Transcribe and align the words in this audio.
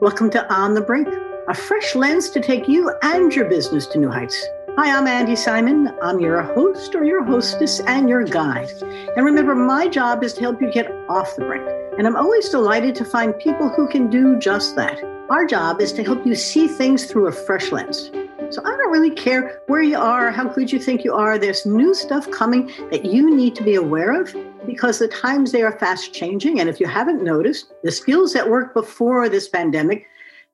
Welcome 0.00 0.30
to 0.30 0.50
On 0.50 0.72
the 0.72 0.80
Brink, 0.80 1.08
a 1.46 1.52
fresh 1.52 1.94
lens 1.94 2.30
to 2.30 2.40
take 2.40 2.66
you 2.66 2.90
and 3.02 3.34
your 3.34 3.44
business 3.50 3.86
to 3.88 3.98
new 3.98 4.08
heights. 4.08 4.46
Hi, 4.78 4.96
I'm 4.96 5.06
Andy 5.06 5.36
Simon. 5.36 5.94
I'm 6.00 6.20
your 6.20 6.40
host 6.40 6.94
or 6.94 7.04
your 7.04 7.22
hostess 7.22 7.80
and 7.80 8.08
your 8.08 8.24
guide. 8.24 8.72
And 9.14 9.26
remember, 9.26 9.54
my 9.54 9.88
job 9.88 10.24
is 10.24 10.32
to 10.34 10.40
help 10.40 10.62
you 10.62 10.72
get 10.72 10.90
off 11.10 11.36
the 11.36 11.44
brink. 11.44 11.68
And 11.98 12.06
I'm 12.06 12.16
always 12.16 12.48
delighted 12.48 12.94
to 12.94 13.04
find 13.04 13.38
people 13.38 13.68
who 13.68 13.86
can 13.88 14.08
do 14.08 14.38
just 14.38 14.74
that. 14.76 15.04
Our 15.28 15.44
job 15.44 15.82
is 15.82 15.92
to 15.92 16.02
help 16.02 16.24
you 16.24 16.34
see 16.34 16.66
things 16.66 17.04
through 17.04 17.26
a 17.26 17.32
fresh 17.32 17.70
lens. 17.70 18.10
So 18.48 18.62
I 18.64 18.70
don't 18.70 18.90
really 18.90 19.10
care 19.10 19.60
where 19.66 19.82
you 19.82 19.98
are, 19.98 20.30
how 20.30 20.44
good 20.48 20.72
you 20.72 20.78
think 20.78 21.04
you 21.04 21.12
are. 21.12 21.38
There's 21.38 21.66
new 21.66 21.92
stuff 21.92 22.30
coming 22.30 22.72
that 22.90 23.04
you 23.04 23.36
need 23.36 23.54
to 23.56 23.62
be 23.62 23.74
aware 23.74 24.18
of 24.18 24.34
because 24.66 24.98
the 24.98 25.08
times 25.08 25.52
they 25.52 25.62
are 25.62 25.78
fast 25.78 26.12
changing. 26.12 26.60
And 26.60 26.68
if 26.68 26.80
you 26.80 26.86
haven't 26.86 27.22
noticed, 27.22 27.72
the 27.82 27.92
skills 27.92 28.32
that 28.32 28.48
worked 28.48 28.74
before 28.74 29.28
this 29.28 29.48
pandemic 29.48 30.06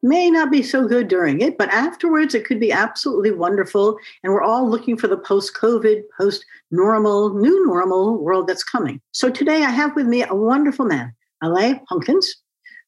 may 0.03 0.31
not 0.31 0.51
be 0.51 0.63
so 0.63 0.87
good 0.87 1.09
during 1.09 1.41
it, 1.41 1.59
but 1.59 1.69
afterwards 1.71 2.35
it 2.35 2.45
could 2.45 2.61
be 2.61 2.73
absolutely 2.73 3.33
wonderful. 3.33 3.99
And 4.23 4.33
we're 4.33 4.43
all 4.43 4.69
looking 4.69 4.97
for 4.97 5.09
the 5.09 5.17
post 5.17 5.55
COVID, 5.55 6.03
post 6.19 6.45
normal, 6.71 7.35
new 7.35 7.67
normal 7.67 8.23
world 8.23 8.47
that's 8.47 8.63
coming. 8.63 9.01
So 9.13 9.31
today 9.31 9.65
I 9.65 9.71
have 9.71 9.97
with 9.97 10.07
me 10.07 10.23
a 10.23 10.35
wonderful 10.35 10.87
man, 10.87 11.15
Alain 11.43 11.81
Hunkins, 11.91 12.27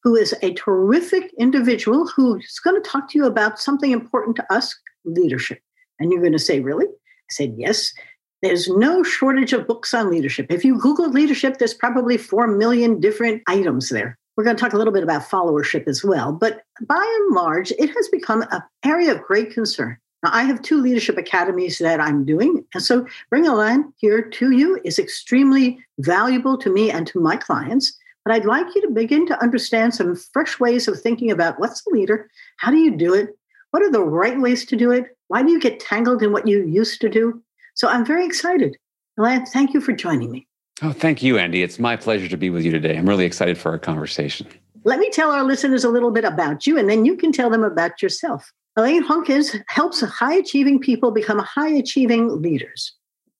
who 0.03 0.15
is 0.15 0.33
a 0.41 0.53
terrific 0.53 1.31
individual 1.37 2.07
who's 2.07 2.59
going 2.63 2.81
to 2.81 2.89
talk 2.89 3.09
to 3.09 3.17
you 3.17 3.25
about 3.25 3.59
something 3.59 3.91
important 3.91 4.35
to 4.37 4.53
us 4.53 4.73
leadership. 5.03 5.59
And 5.99 6.11
you're 6.11 6.21
going 6.21 6.33
to 6.33 6.39
say, 6.39 6.59
Really? 6.59 6.85
I 6.85 7.31
said, 7.31 7.55
Yes. 7.57 7.93
There's 8.41 8.69
no 8.69 9.03
shortage 9.03 9.51
of 9.51 9.67
books 9.67 9.93
on 9.93 10.09
leadership. 10.09 10.47
If 10.49 10.63
you 10.63 10.79
Google 10.79 11.09
leadership, 11.09 11.57
there's 11.57 11.73
probably 11.73 12.17
4 12.17 12.47
million 12.47 12.99
different 13.01 13.43
items 13.47 13.89
there. 13.89 14.17
We're 14.37 14.45
going 14.45 14.55
to 14.55 14.61
talk 14.61 14.71
a 14.71 14.77
little 14.77 14.93
bit 14.93 15.03
about 15.03 15.23
followership 15.29 15.87
as 15.87 16.05
well. 16.05 16.31
But 16.31 16.63
by 16.87 17.19
and 17.19 17.35
large, 17.35 17.71
it 17.71 17.89
has 17.89 18.07
become 18.07 18.45
an 18.51 18.61
area 18.85 19.11
of 19.11 19.21
great 19.21 19.51
concern. 19.51 19.97
Now, 20.23 20.29
I 20.33 20.43
have 20.43 20.61
two 20.61 20.81
leadership 20.81 21.17
academies 21.17 21.79
that 21.79 21.99
I'm 21.99 22.23
doing. 22.23 22.63
And 22.73 22.81
so 22.81 23.05
bringing 23.29 23.49
Alain 23.49 23.93
here 23.97 24.21
to 24.21 24.51
you 24.51 24.79
is 24.85 24.99
extremely 24.99 25.79
valuable 25.99 26.57
to 26.59 26.71
me 26.71 26.89
and 26.89 27.05
to 27.07 27.19
my 27.19 27.35
clients. 27.35 27.97
But 28.23 28.33
I'd 28.33 28.45
like 28.45 28.73
you 28.75 28.81
to 28.83 28.91
begin 28.91 29.25
to 29.27 29.41
understand 29.41 29.93
some 29.93 30.15
fresh 30.15 30.59
ways 30.59 30.87
of 30.87 31.01
thinking 31.01 31.31
about 31.31 31.59
what's 31.59 31.85
a 31.87 31.89
leader? 31.89 32.29
How 32.57 32.71
do 32.71 32.77
you 32.77 32.95
do 32.95 33.13
it? 33.13 33.37
What 33.71 33.83
are 33.83 33.91
the 33.91 34.03
right 34.03 34.39
ways 34.39 34.65
to 34.67 34.77
do 34.77 34.91
it? 34.91 35.17
Why 35.27 35.43
do 35.43 35.51
you 35.51 35.59
get 35.59 35.79
tangled 35.79 36.23
in 36.23 36.31
what 36.31 36.47
you 36.47 36.65
used 36.65 37.01
to 37.01 37.09
do? 37.09 37.41
So 37.79 37.87
I'm 37.87 38.05
very 38.05 38.25
excited. 38.25 38.75
Alain, 39.17 39.45
thank 39.45 39.73
you 39.73 39.79
for 39.79 39.93
joining 39.93 40.31
me. 40.31 40.45
Oh, 40.81 40.91
thank 40.91 41.23
you, 41.23 41.37
Andy. 41.37 41.63
It's 41.63 41.79
my 41.79 41.95
pleasure 41.95 42.27
to 42.27 42.35
be 42.35 42.49
with 42.49 42.65
you 42.65 42.71
today. 42.71 42.97
I'm 42.97 43.07
really 43.07 43.23
excited 43.23 43.57
for 43.57 43.71
our 43.71 43.79
conversation. 43.79 44.47
Let 44.83 44.99
me 44.99 45.09
tell 45.09 45.31
our 45.31 45.45
listeners 45.45 45.85
a 45.85 45.89
little 45.89 46.11
bit 46.11 46.25
about 46.25 46.67
you, 46.67 46.77
and 46.77 46.89
then 46.89 47.05
you 47.05 47.15
can 47.15 47.31
tell 47.31 47.49
them 47.49 47.63
about 47.63 48.01
yourself. 48.01 48.51
Alain 48.75 49.01
Hunkins 49.01 49.57
helps 49.67 50.01
high 50.01 50.33
achieving 50.33 50.79
people 50.79 51.11
become 51.11 51.39
high 51.39 51.69
achieving 51.69 52.41
leaders. 52.41 52.93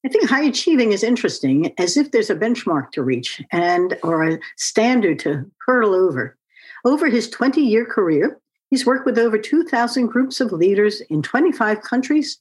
I 0.06 0.08
think 0.08 0.30
high 0.30 0.46
achieving 0.46 0.94
is 0.94 1.03
interesting 1.03 1.74
as 1.78 1.98
if 1.98 2.12
there's 2.12 2.30
a 2.30 2.36
benchmark 2.36 2.92
to 2.92 3.03
reach 3.03 3.42
and 3.52 3.98
or 4.03 4.24
a 4.24 4.40
standard 4.56 5.20
to 5.20 5.52
hurdle 5.68 5.94
over. 5.94 6.38
Over 6.86 7.09
his 7.09 7.30
20 7.30 7.59
year 7.59 7.86
career, 7.86 8.40
he's 8.70 8.86
worked 8.86 9.06
with 9.06 9.20
over 9.20 9.38
2,000 9.38 10.08
groups 10.08 10.40
of 10.40 10.53
leaders 10.53 11.02
in 11.09 11.22
25 11.22 11.81
countries 11.81 12.40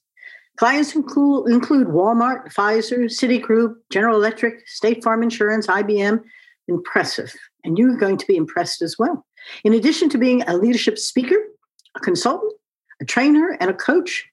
Clients 0.59 0.93
include, 0.93 1.49
include 1.49 1.87
Walmart, 1.87 2.53
Pfizer, 2.53 3.05
Citigroup, 3.05 3.75
General 3.89 4.17
Electric, 4.17 4.67
State 4.67 5.01
Farm 5.01 5.23
Insurance, 5.23 5.67
IBM. 5.67 6.21
Impressive. 6.67 7.33
And 7.63 7.77
you're 7.77 7.95
going 7.95 8.17
to 8.17 8.27
be 8.27 8.35
impressed 8.35 8.81
as 8.81 8.99
well. 8.99 9.25
In 9.63 9.73
addition 9.73 10.09
to 10.09 10.17
being 10.17 10.41
a 10.43 10.57
leadership 10.57 10.97
speaker, 10.97 11.37
a 11.95 12.01
consultant, 12.01 12.51
a 13.01 13.05
trainer, 13.05 13.55
and 13.61 13.69
a 13.69 13.73
coach, 13.73 14.27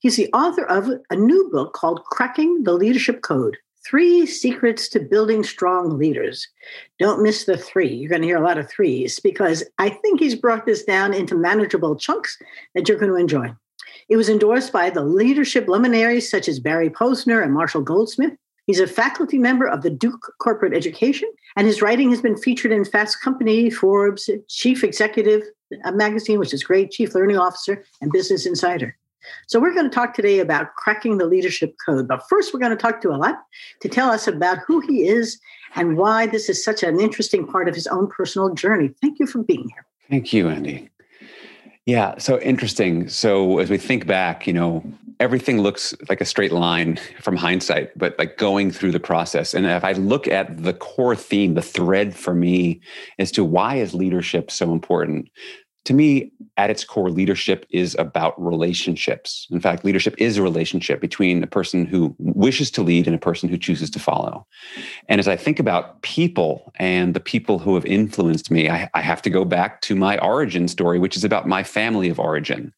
he's 0.00 0.16
the 0.16 0.30
author 0.34 0.66
of 0.66 0.90
a 1.08 1.16
new 1.16 1.48
book 1.50 1.72
called 1.72 2.04
Cracking 2.04 2.64
the 2.64 2.74
Leadership 2.74 3.22
Code 3.22 3.56
Three 3.86 4.26
Secrets 4.26 4.90
to 4.90 5.00
Building 5.00 5.42
Strong 5.42 5.98
Leaders. 5.98 6.46
Don't 6.98 7.22
miss 7.22 7.46
the 7.46 7.56
three. 7.56 7.88
You're 7.88 8.10
going 8.10 8.20
to 8.20 8.28
hear 8.28 8.36
a 8.36 8.46
lot 8.46 8.58
of 8.58 8.68
threes 8.68 9.18
because 9.20 9.64
I 9.78 9.88
think 9.88 10.20
he's 10.20 10.34
brought 10.34 10.66
this 10.66 10.84
down 10.84 11.14
into 11.14 11.34
manageable 11.34 11.96
chunks 11.96 12.36
that 12.74 12.90
you're 12.90 12.98
going 12.98 13.10
to 13.10 13.16
enjoy. 13.16 13.54
It 14.08 14.16
was 14.16 14.28
endorsed 14.28 14.72
by 14.72 14.90
the 14.90 15.04
leadership 15.04 15.68
luminaries 15.68 16.30
such 16.30 16.48
as 16.48 16.60
Barry 16.60 16.90
Posner 16.90 17.42
and 17.42 17.52
Marshall 17.52 17.82
Goldsmith. 17.82 18.32
He's 18.66 18.80
a 18.80 18.86
faculty 18.86 19.38
member 19.38 19.66
of 19.66 19.82
the 19.82 19.90
Duke 19.90 20.34
Corporate 20.38 20.74
Education, 20.74 21.28
and 21.56 21.66
his 21.66 21.82
writing 21.82 22.10
has 22.10 22.22
been 22.22 22.36
featured 22.36 22.70
in 22.70 22.84
Fast 22.84 23.20
Company, 23.20 23.70
Forbes, 23.70 24.30
Chief 24.48 24.84
Executive 24.84 25.42
uh, 25.84 25.92
magazine, 25.92 26.38
which 26.38 26.54
is 26.54 26.62
great, 26.62 26.92
Chief 26.92 27.14
Learning 27.14 27.36
Officer, 27.36 27.84
and 28.00 28.12
Business 28.12 28.46
Insider. 28.46 28.96
So 29.46 29.60
we're 29.60 29.74
going 29.74 29.88
to 29.88 29.94
talk 29.94 30.14
today 30.14 30.38
about 30.40 30.74
cracking 30.76 31.18
the 31.18 31.26
leadership 31.26 31.74
code. 31.84 32.08
But 32.08 32.28
first, 32.28 32.52
we're 32.52 32.60
going 32.60 32.76
to 32.76 32.80
talk 32.80 33.00
to 33.02 33.10
Alain 33.10 33.34
to 33.80 33.88
tell 33.88 34.10
us 34.10 34.26
about 34.26 34.58
who 34.66 34.80
he 34.80 35.06
is 35.06 35.40
and 35.74 35.96
why 35.96 36.26
this 36.26 36.48
is 36.48 36.64
such 36.64 36.82
an 36.82 37.00
interesting 37.00 37.46
part 37.46 37.68
of 37.68 37.74
his 37.74 37.86
own 37.86 38.08
personal 38.08 38.52
journey. 38.54 38.90
Thank 39.00 39.18
you 39.18 39.26
for 39.26 39.42
being 39.42 39.68
here. 39.68 39.86
Thank 40.10 40.32
you, 40.32 40.48
Andy. 40.48 40.90
Yeah, 41.84 42.16
so 42.18 42.38
interesting. 42.40 43.08
So 43.08 43.58
as 43.58 43.68
we 43.68 43.76
think 43.76 44.06
back, 44.06 44.46
you 44.46 44.52
know, 44.52 44.84
everything 45.18 45.60
looks 45.60 45.94
like 46.08 46.20
a 46.20 46.24
straight 46.24 46.52
line 46.52 46.98
from 47.20 47.36
hindsight, 47.36 47.96
but 47.98 48.16
like 48.18 48.38
going 48.38 48.70
through 48.70 48.92
the 48.92 49.00
process. 49.00 49.52
And 49.52 49.66
if 49.66 49.82
I 49.82 49.92
look 49.92 50.28
at 50.28 50.62
the 50.62 50.74
core 50.74 51.16
theme, 51.16 51.54
the 51.54 51.62
thread 51.62 52.14
for 52.14 52.34
me 52.34 52.80
as 53.18 53.32
to 53.32 53.44
why 53.44 53.76
is 53.76 53.94
leadership 53.94 54.50
so 54.50 54.72
important, 54.72 55.28
to 55.84 55.94
me, 55.94 56.30
at 56.56 56.70
its 56.70 56.84
core, 56.84 57.10
leadership 57.10 57.66
is 57.70 57.96
about 57.98 58.40
relationships. 58.40 59.48
In 59.50 59.60
fact, 59.60 59.84
leadership 59.84 60.14
is 60.18 60.36
a 60.36 60.42
relationship 60.42 61.00
between 61.00 61.42
a 61.42 61.46
person 61.46 61.86
who 61.86 62.14
wishes 62.18 62.70
to 62.72 62.82
lead 62.82 63.06
and 63.06 63.16
a 63.16 63.18
person 63.18 63.48
who 63.48 63.58
chooses 63.58 63.90
to 63.90 63.98
follow. 63.98 64.46
And 65.08 65.18
as 65.18 65.26
I 65.26 65.36
think 65.36 65.58
about 65.58 66.00
people 66.02 66.72
and 66.76 67.14
the 67.14 67.20
people 67.20 67.58
who 67.58 67.74
have 67.74 67.86
influenced 67.86 68.50
me, 68.50 68.68
I, 68.68 68.88
I 68.94 69.00
have 69.00 69.22
to 69.22 69.30
go 69.30 69.44
back 69.44 69.80
to 69.82 69.96
my 69.96 70.18
origin 70.18 70.68
story, 70.68 70.98
which 70.98 71.16
is 71.16 71.24
about 71.24 71.48
my 71.48 71.64
family 71.64 72.08
of 72.08 72.20
origin. 72.20 72.72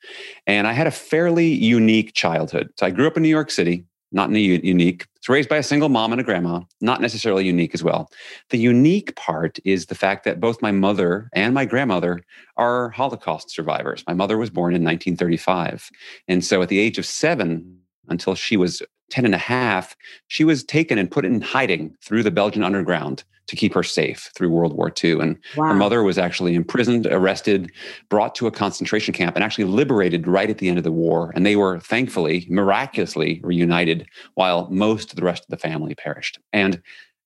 And 0.46 0.66
I 0.66 0.72
had 0.72 0.86
a 0.86 0.92
fairly 0.92 1.48
unique 1.48 2.14
childhood. 2.14 2.70
So 2.76 2.86
I 2.86 2.90
grew 2.90 3.06
up 3.06 3.16
in 3.16 3.22
New 3.22 3.28
York 3.28 3.50
City, 3.50 3.84
not 4.14 4.30
unique. 4.30 5.06
It's 5.16 5.28
raised 5.28 5.48
by 5.48 5.56
a 5.56 5.62
single 5.62 5.88
mom 5.88 6.12
and 6.12 6.20
a 6.20 6.24
grandma, 6.24 6.60
not 6.80 7.00
necessarily 7.00 7.44
unique 7.44 7.74
as 7.74 7.82
well. 7.82 8.10
The 8.50 8.58
unique 8.58 9.16
part 9.16 9.58
is 9.64 9.86
the 9.86 9.94
fact 9.94 10.24
that 10.24 10.40
both 10.40 10.62
my 10.62 10.70
mother 10.70 11.28
and 11.32 11.52
my 11.52 11.64
grandmother 11.64 12.22
are 12.56 12.90
Holocaust 12.90 13.50
survivors. 13.50 14.04
My 14.06 14.14
mother 14.14 14.38
was 14.38 14.50
born 14.50 14.74
in 14.74 14.84
1935. 14.84 15.90
And 16.28 16.44
so 16.44 16.62
at 16.62 16.68
the 16.68 16.78
age 16.78 16.96
of 16.96 17.04
seven, 17.04 17.80
until 18.08 18.34
she 18.34 18.56
was 18.56 18.82
10 19.10 19.24
and 19.24 19.34
a 19.34 19.38
half, 19.38 19.96
she 20.28 20.44
was 20.44 20.64
taken 20.64 20.96
and 20.96 21.10
put 21.10 21.24
in 21.24 21.40
hiding 21.40 21.94
through 22.02 22.22
the 22.22 22.30
Belgian 22.30 22.62
underground 22.62 23.24
to 23.46 23.56
keep 23.56 23.74
her 23.74 23.82
safe 23.82 24.30
through 24.34 24.50
World 24.50 24.74
War 24.74 24.92
II. 25.02 25.20
And 25.20 25.38
wow. 25.56 25.68
her 25.68 25.74
mother 25.74 26.02
was 26.02 26.18
actually 26.18 26.54
imprisoned, 26.54 27.06
arrested, 27.06 27.70
brought 28.08 28.34
to 28.36 28.46
a 28.46 28.50
concentration 28.50 29.14
camp, 29.14 29.36
and 29.36 29.44
actually 29.44 29.64
liberated 29.64 30.26
right 30.26 30.50
at 30.50 30.58
the 30.58 30.68
end 30.68 30.78
of 30.78 30.84
the 30.84 30.92
war. 30.92 31.32
And 31.34 31.44
they 31.44 31.56
were 31.56 31.80
thankfully, 31.80 32.46
miraculously 32.48 33.40
reunited 33.42 34.06
while 34.34 34.68
most 34.70 35.10
of 35.10 35.16
the 35.16 35.24
rest 35.24 35.44
of 35.44 35.50
the 35.50 35.56
family 35.56 35.94
perished. 35.94 36.38
And 36.52 36.82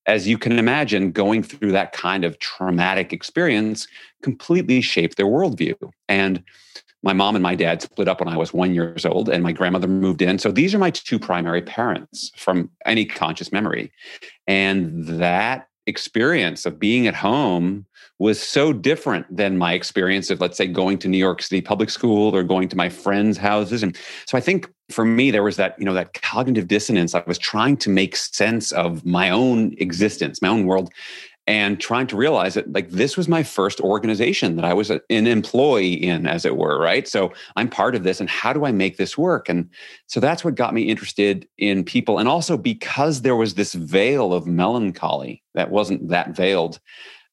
as 0.06 0.26
you 0.26 0.38
can 0.38 0.58
imagine, 0.58 1.12
going 1.12 1.42
through 1.42 1.72
that 1.72 1.92
kind 1.92 2.24
of 2.24 2.38
traumatic 2.38 3.12
experience 3.12 3.86
completely 4.22 4.80
shaped 4.80 5.18
their 5.18 5.26
worldview. 5.26 5.74
And 6.08 6.42
my 7.02 7.12
mom 7.12 7.36
and 7.36 7.42
my 7.42 7.54
dad 7.54 7.82
split 7.82 8.08
up 8.08 8.20
when 8.20 8.28
I 8.28 8.36
was 8.36 8.52
one 8.52 8.74
years 8.74 9.06
old, 9.06 9.28
and 9.28 9.42
my 9.42 9.52
grandmother 9.52 9.86
moved 9.86 10.22
in. 10.22 10.38
So 10.38 10.50
these 10.50 10.74
are 10.74 10.78
my 10.78 10.90
two 10.90 11.18
primary 11.18 11.62
parents 11.62 12.32
from 12.36 12.70
any 12.86 13.04
conscious 13.04 13.52
memory. 13.52 13.92
And 14.46 15.04
that 15.04 15.67
experience 15.88 16.66
of 16.66 16.78
being 16.78 17.06
at 17.06 17.14
home 17.14 17.86
was 18.18 18.42
so 18.42 18.72
different 18.72 19.24
than 19.34 19.56
my 19.56 19.72
experience 19.72 20.30
of 20.30 20.40
let's 20.40 20.56
say 20.56 20.66
going 20.66 20.98
to 20.98 21.08
New 21.08 21.18
York 21.18 21.40
City 21.40 21.60
public 21.60 21.88
school 21.88 22.34
or 22.34 22.42
going 22.42 22.68
to 22.68 22.76
my 22.76 22.88
friends' 22.88 23.38
houses. 23.38 23.82
And 23.82 23.96
so 24.26 24.36
I 24.36 24.40
think 24.40 24.68
for 24.90 25.04
me 25.04 25.30
there 25.30 25.42
was 25.42 25.56
that 25.56 25.78
you 25.78 25.84
know 25.84 25.94
that 25.94 26.14
cognitive 26.14 26.68
dissonance. 26.68 27.14
I 27.14 27.22
was 27.26 27.38
trying 27.38 27.76
to 27.78 27.90
make 27.90 28.16
sense 28.16 28.72
of 28.72 29.04
my 29.04 29.30
own 29.30 29.74
existence 29.78 30.42
my 30.42 30.48
own 30.48 30.66
world 30.66 30.92
and 31.48 31.80
trying 31.80 32.06
to 32.06 32.16
realize 32.16 32.52
that 32.52 32.70
like 32.74 32.90
this 32.90 33.16
was 33.16 33.26
my 33.26 33.42
first 33.42 33.80
organization 33.80 34.56
that 34.56 34.66
I 34.66 34.74
was 34.74 34.90
an 34.90 35.00
employee 35.08 35.94
in, 35.94 36.26
as 36.26 36.44
it 36.44 36.58
were, 36.58 36.78
right? 36.78 37.08
So 37.08 37.32
I'm 37.56 37.70
part 37.70 37.94
of 37.94 38.02
this, 38.02 38.20
and 38.20 38.28
how 38.28 38.52
do 38.52 38.66
I 38.66 38.70
make 38.70 38.98
this 38.98 39.16
work? 39.16 39.48
And 39.48 39.70
so 40.08 40.20
that's 40.20 40.44
what 40.44 40.56
got 40.56 40.74
me 40.74 40.82
interested 40.82 41.48
in 41.56 41.84
people, 41.84 42.18
and 42.18 42.28
also 42.28 42.58
because 42.58 43.22
there 43.22 43.34
was 43.34 43.54
this 43.54 43.72
veil 43.72 44.34
of 44.34 44.46
melancholy 44.46 45.42
that 45.54 45.70
wasn't 45.70 46.08
that 46.08 46.36
veiled. 46.36 46.80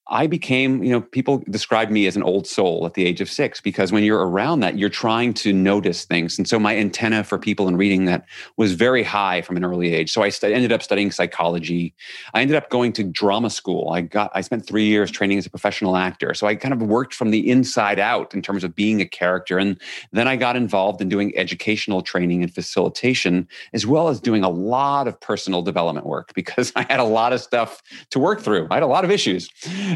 I 0.08 0.28
became, 0.28 0.84
you 0.84 0.92
know, 0.92 1.02
people 1.02 1.44
describe 1.50 1.90
me 1.90 2.06
as 2.06 2.16
an 2.16 2.22
old 2.22 2.46
soul 2.46 2.86
at 2.86 2.94
the 2.94 3.06
age 3.06 3.22
of 3.22 3.30
six 3.30 3.60
because 3.60 3.92
when 3.92 4.04
you're 4.04 4.28
around 4.28 4.60
that, 4.60 4.78
you're 4.78 4.88
trying 4.88 5.34
to 5.36 5.52
notice 5.52 6.06
things. 6.06 6.38
And 6.38 6.48
so 6.48 6.60
my 6.60 6.78
antenna 6.78 7.24
for 7.24 7.40
people 7.40 7.68
and 7.68 7.76
reading 7.76 8.06
that 8.06 8.26
was 8.56 8.74
very 8.74 9.02
high 9.02 9.42
from 9.42 9.58
an 9.58 9.66
early 9.66 9.96
age. 9.96 10.12
So 10.12 10.22
I 10.22 10.30
st- 10.30 10.54
ended 10.54 10.72
up 10.72 10.84
studying 10.84 11.10
psychology. 11.10 11.96
I 12.36 12.42
ended 12.42 12.56
up 12.56 12.70
going 12.70 12.94
to 12.94 13.04
drama 13.04 13.50
school. 13.50 13.90
I 13.90 14.02
got, 14.02 14.30
I 14.36 14.42
spent 14.42 14.68
three 14.68 14.86
years 14.86 15.10
training 15.10 15.40
as 15.40 15.48
a 15.48 15.50
professional 15.50 15.98
actor. 15.98 16.36
So 16.36 16.46
I 16.46 16.54
kind 16.54 16.74
of 16.74 16.84
worked 16.84 17.16
from 17.16 17.32
the 17.32 17.50
inside 17.50 17.98
out 17.98 18.36
in 18.36 18.44
terms 18.44 18.64
of 18.64 18.76
being 18.76 19.02
a 19.02 19.08
character. 19.08 19.58
And 19.58 19.82
then 20.12 20.28
I 20.28 20.36
got 20.36 20.56
involved 20.56 21.02
in 21.02 21.10
doing 21.10 21.36
educational 21.36 22.04
training 22.04 22.44
and 22.44 22.54
facilitation, 22.54 23.48
as 23.74 23.88
well 23.88 24.10
as 24.10 24.22
doing 24.22 24.44
a 24.44 24.50
lot 24.50 25.08
of 25.08 25.20
personal 25.20 25.64
development 25.64 26.06
work 26.06 26.32
because 26.36 26.72
I 26.76 26.84
had 26.84 27.00
a 27.00 27.04
lot 27.04 27.34
of 27.34 27.42
stuff 27.42 27.82
to 28.12 28.20
work 28.20 28.42
through. 28.42 28.68
I 28.70 28.76
had 28.76 28.84
a 28.84 28.88
lot 28.88 29.04
of 29.04 29.10
issues. 29.10 29.50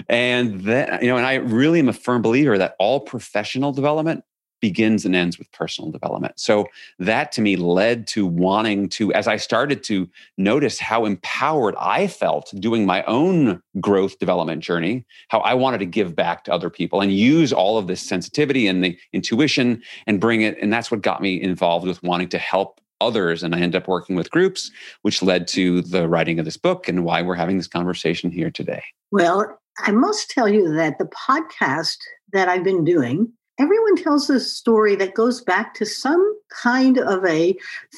And 0.07 0.61
then, 0.61 0.99
you 1.01 1.07
know, 1.07 1.17
and 1.17 1.25
I 1.25 1.35
really 1.35 1.79
am 1.79 1.89
a 1.89 1.93
firm 1.93 2.21
believer 2.21 2.57
that 2.57 2.75
all 2.79 2.99
professional 2.99 3.71
development 3.71 4.23
begins 4.61 5.05
and 5.05 5.15
ends 5.15 5.39
with 5.39 5.51
personal 5.51 5.91
development. 5.91 6.39
So 6.39 6.67
that 6.99 7.31
to 7.33 7.41
me 7.41 7.55
led 7.55 8.07
to 8.07 8.25
wanting 8.25 8.89
to, 8.89 9.13
as 9.13 9.27
I 9.27 9.37
started 9.37 9.83
to 9.85 10.09
notice 10.37 10.79
how 10.79 11.05
empowered 11.05 11.75
I 11.79 12.07
felt 12.07 12.53
doing 12.59 12.85
my 12.85 13.03
own 13.03 13.61
growth 13.79 14.19
development 14.19 14.63
journey, 14.63 15.05
how 15.29 15.39
I 15.39 15.53
wanted 15.53 15.77
to 15.79 15.85
give 15.85 16.15
back 16.15 16.43
to 16.45 16.53
other 16.53 16.69
people 16.69 17.01
and 17.01 17.13
use 17.13 17.53
all 17.53 17.77
of 17.77 17.87
this 17.87 18.01
sensitivity 18.01 18.67
and 18.67 18.83
the 18.83 18.97
intuition 19.13 19.81
and 20.07 20.19
bring 20.19 20.41
it. 20.41 20.57
And 20.61 20.71
that's 20.73 20.91
what 20.91 21.01
got 21.01 21.21
me 21.21 21.41
involved 21.41 21.87
with 21.87 22.03
wanting 22.03 22.29
to 22.29 22.37
help 22.37 22.81
others. 23.01 23.43
And 23.43 23.55
I 23.55 23.59
ended 23.59 23.81
up 23.81 23.87
working 23.87 24.15
with 24.15 24.29
groups, 24.29 24.71
which 25.03 25.21
led 25.21 25.47
to 25.49 25.81
the 25.81 26.07
writing 26.07 26.37
of 26.37 26.45
this 26.45 26.57
book 26.57 26.87
and 26.87 27.05
why 27.05 27.21
we're 27.21 27.35
having 27.35 27.57
this 27.57 27.67
conversation 27.67 28.29
here 28.29 28.51
today. 28.51 28.83
Well, 29.11 29.58
I 29.81 29.91
must 29.91 30.29
tell 30.29 30.47
you 30.47 30.73
that 30.73 30.97
the 30.97 31.05
podcast 31.05 31.97
that 32.33 32.49
I've 32.49 32.63
been 32.63 32.83
doing, 32.83 33.31
everyone 33.59 33.95
tells 33.95 34.29
a 34.29 34.39
story 34.39 34.95
that 34.95 35.13
goes 35.13 35.41
back 35.41 35.73
to 35.75 35.85
some 35.85 36.37
kind 36.49 36.97
of 36.97 37.25
a 37.25 37.55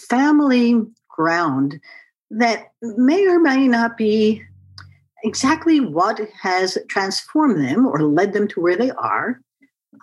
family 0.09 0.81
ground 1.09 1.79
that 2.29 2.71
may 2.81 3.27
or 3.27 3.39
may 3.39 3.67
not 3.67 3.97
be 3.97 4.41
exactly 5.23 5.79
what 5.79 6.19
has 6.39 6.77
transformed 6.87 7.63
them 7.63 7.85
or 7.85 8.03
led 8.03 8.33
them 8.33 8.47
to 8.49 8.61
where 8.61 8.77
they 8.77 8.91
are. 8.91 9.41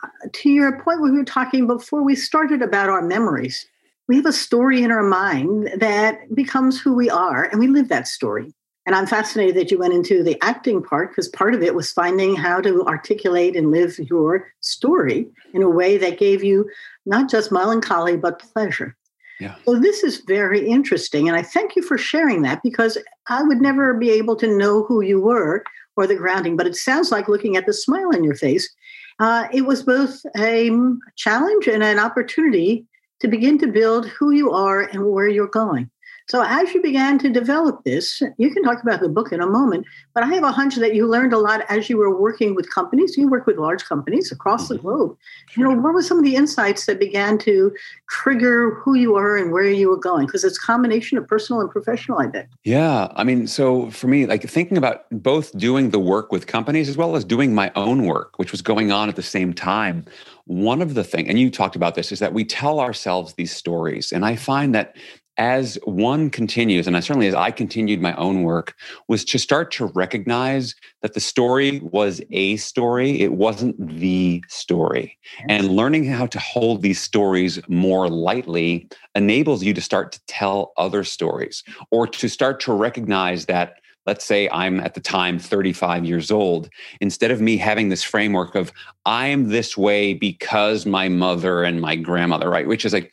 Uh, 0.02 0.08
to 0.32 0.50
your 0.50 0.81
point, 0.81 1.00
we 1.00 1.10
were 1.10 1.24
talking 1.24 1.66
before 1.66 2.02
we 2.02 2.14
started 2.14 2.62
about 2.62 2.88
our 2.88 3.02
memories. 3.02 3.66
We 4.06 4.16
have 4.16 4.26
a 4.26 4.32
story 4.32 4.82
in 4.82 4.90
our 4.90 5.02
mind 5.02 5.70
that 5.76 6.34
becomes 6.34 6.81
who 6.81 6.94
we 6.94 7.10
are, 7.10 7.44
and 7.44 7.58
we 7.60 7.66
live 7.66 7.88
that 7.88 8.08
story. 8.08 8.54
And 8.88 8.94
I'm 8.94 9.06
fascinated 9.06 9.55
that 9.56 9.70
you 9.70 9.76
went 9.76 9.93
into 9.93 10.23
the 10.23 10.43
acting 10.43 10.82
part 10.82 11.11
because 11.11 11.29
part 11.29 11.55
of 11.55 11.62
it 11.62 11.75
was 11.75 11.93
finding 11.93 12.35
how 12.35 12.62
to 12.62 12.87
articulate 12.87 13.55
and 13.55 13.70
live 13.70 13.99
your 13.99 14.50
story 14.61 15.29
in 15.52 15.62
a 15.62 15.69
way 15.69 15.99
that 15.99 16.19
gave 16.19 16.43
you 16.43 16.70
not 17.05 17.29
just 17.29 17.52
melancholy, 17.52 18.17
but 18.17 18.38
pleasure. 18.38 18.96
Yeah. 19.40 19.56
So 19.67 19.79
this 19.79 20.02
is 20.02 20.23
very 20.26 20.67
interesting. 20.67 21.29
And 21.29 21.37
I 21.37 21.43
thank 21.43 21.76
you 21.76 21.82
for 21.82 21.99
sharing 21.99 22.40
that 22.43 22.62
because 22.62 22.96
I 23.29 23.43
would 23.43 23.61
never 23.61 23.93
be 23.93 24.08
able 24.08 24.37
to 24.37 24.56
know 24.56 24.85
who 24.85 25.02
you 25.02 25.20
were 25.20 25.64
or 25.99 26.06
the 26.06 26.17
grounding. 26.17 26.56
But 26.56 26.67
it 26.67 26.75
sounds 26.75 27.12
like 27.12 27.29
looking 27.29 27.58
at 27.58 27.67
the 27.67 27.75
smile 27.75 28.08
on 28.14 28.25
your 28.25 28.37
face, 28.37 28.75
uh, 29.19 29.49
it 29.52 29.67
was 29.67 29.82
both 29.82 30.19
a 30.38 30.70
challenge 31.14 31.69
and 31.69 31.82
an 31.82 31.99
opportunity 31.99 32.87
to 33.20 33.29
begin 33.29 33.58
to 33.58 33.67
build 33.67 34.08
who 34.08 34.31
you 34.31 34.50
are 34.50 34.81
and 34.81 35.11
where 35.11 35.29
you're 35.29 35.46
going. 35.46 35.91
So 36.28 36.44
as 36.46 36.75
you 36.75 36.82
began 36.82 37.19
to 37.20 37.30
develop 37.30 37.84
this, 37.84 38.20
you 38.36 38.50
can 38.50 38.62
talk 38.62 38.82
about 38.82 39.00
the 39.00 39.08
book 39.08 39.32
in 39.32 39.40
a 39.40 39.46
moment, 39.46 39.86
but 40.12 40.22
I 40.22 40.26
have 40.26 40.44
a 40.44 40.52
hunch 40.52 40.76
that 40.76 40.94
you 40.94 41.06
learned 41.06 41.32
a 41.32 41.38
lot 41.38 41.64
as 41.70 41.88
you 41.88 41.96
were 41.96 42.20
working 42.20 42.54
with 42.54 42.70
companies. 42.70 43.16
You 43.16 43.28
work 43.30 43.46
with 43.46 43.56
large 43.56 43.82
companies 43.86 44.30
across 44.30 44.64
mm-hmm. 44.64 44.75
the 44.75 44.80
globe. 44.80 45.16
You 45.56 45.64
know, 45.64 45.70
what 45.70 45.94
were 45.94 46.02
some 46.02 46.19
of 46.19 46.25
the 46.25 46.36
insights 46.36 46.84
that 46.84 46.98
began 46.98 47.38
to 47.38 47.75
trigger 48.10 48.75
who 48.75 48.94
you 48.94 49.16
are 49.16 49.38
and 49.38 49.52
where 49.52 49.64
you 49.64 49.88
were 49.88 49.96
going? 49.96 50.26
Because 50.26 50.44
it's 50.44 50.58
a 50.58 50.66
combination 50.66 51.16
of 51.16 51.26
personal 51.26 51.62
and 51.62 51.70
professional, 51.70 52.19
I 52.19 52.26
bet. 52.26 52.48
Yeah. 52.62 53.08
I 53.16 53.24
mean, 53.24 53.46
so 53.46 53.90
for 53.90 54.06
me, 54.06 54.26
like 54.26 54.42
thinking 54.42 54.76
about 54.76 55.06
both 55.10 55.56
doing 55.56 55.90
the 55.90 55.98
work 55.98 56.31
with 56.31 56.46
companies 56.46 56.90
as 56.90 56.98
well 56.98 57.16
as 57.16 57.24
doing 57.24 57.54
my 57.54 57.72
own 57.74 58.04
work, 58.04 58.38
which 58.38 58.52
was 58.52 58.60
going 58.60 58.92
on 58.92 59.08
at 59.08 59.16
the 59.16 59.22
same 59.22 59.54
time 59.54 60.04
one 60.44 60.81
of 60.81 60.94
the 60.94 61.04
things 61.04 61.28
and 61.28 61.38
you 61.38 61.50
talked 61.50 61.76
about 61.76 61.94
this 61.94 62.10
is 62.10 62.20
that 62.20 62.32
we 62.32 62.42
tell 62.42 62.81
ourselves 62.81 63.34
these 63.34 63.54
stories 63.54 64.12
and 64.12 64.24
i 64.24 64.34
find 64.34 64.74
that 64.74 64.96
as 65.38 65.79
one 65.85 66.31
continues, 66.31 66.87
and 66.87 66.96
I 66.96 67.00
certainly 67.00 67.29
as 67.29 67.35
I 67.35 67.52
continued 67.52 68.00
my 68.00 68.12
own 68.14 68.43
work, 68.43 68.75
was 69.06 69.25
to 69.26 69.38
start 69.38 69.70
to 69.73 69.87
recognize 69.87 70.75
that 71.02 71.14
the 71.14 71.20
story 71.20 71.79
was 71.81 72.20
a 72.31 72.56
story. 72.56 73.20
It 73.20 73.32
wasn't 73.32 73.76
the 73.99 74.43
story. 74.49 75.17
And 75.49 75.70
learning 75.70 76.06
how 76.06 76.26
to 76.26 76.38
hold 76.40 76.82
these 76.82 77.00
stories 77.00 77.61
more 77.69 78.08
lightly 78.08 78.88
enables 79.14 79.62
you 79.62 79.73
to 79.75 79.81
start 79.81 80.12
to 80.12 80.20
tell 80.26 80.73
other 80.76 81.05
stories 81.05 81.62
or 81.91 82.06
to 82.08 82.29
start 82.29 82.61
to 82.61 82.73
recognize 82.73 83.46
that 83.46 83.75
let's 84.06 84.25
say 84.25 84.49
I'm 84.50 84.81
at 84.81 84.94
the 84.94 85.00
time 85.00 85.38
35 85.38 86.06
years 86.06 86.31
old, 86.31 86.70
instead 86.99 87.31
of 87.31 87.43
me 87.43 87.58
having 87.58 87.91
this 87.91 88.02
framework 88.02 88.55
of 88.55 88.73
I'm 89.05 89.50
this 89.50 89.76
way 89.76 90.14
because 90.14 90.87
my 90.87 91.11
mother 91.11 91.62
and 91.62 91.82
my 91.82 91.94
grandmother, 91.94 92.49
right? 92.49 92.67
Which 92.67 92.87
is 92.87 92.94
like, 92.94 93.12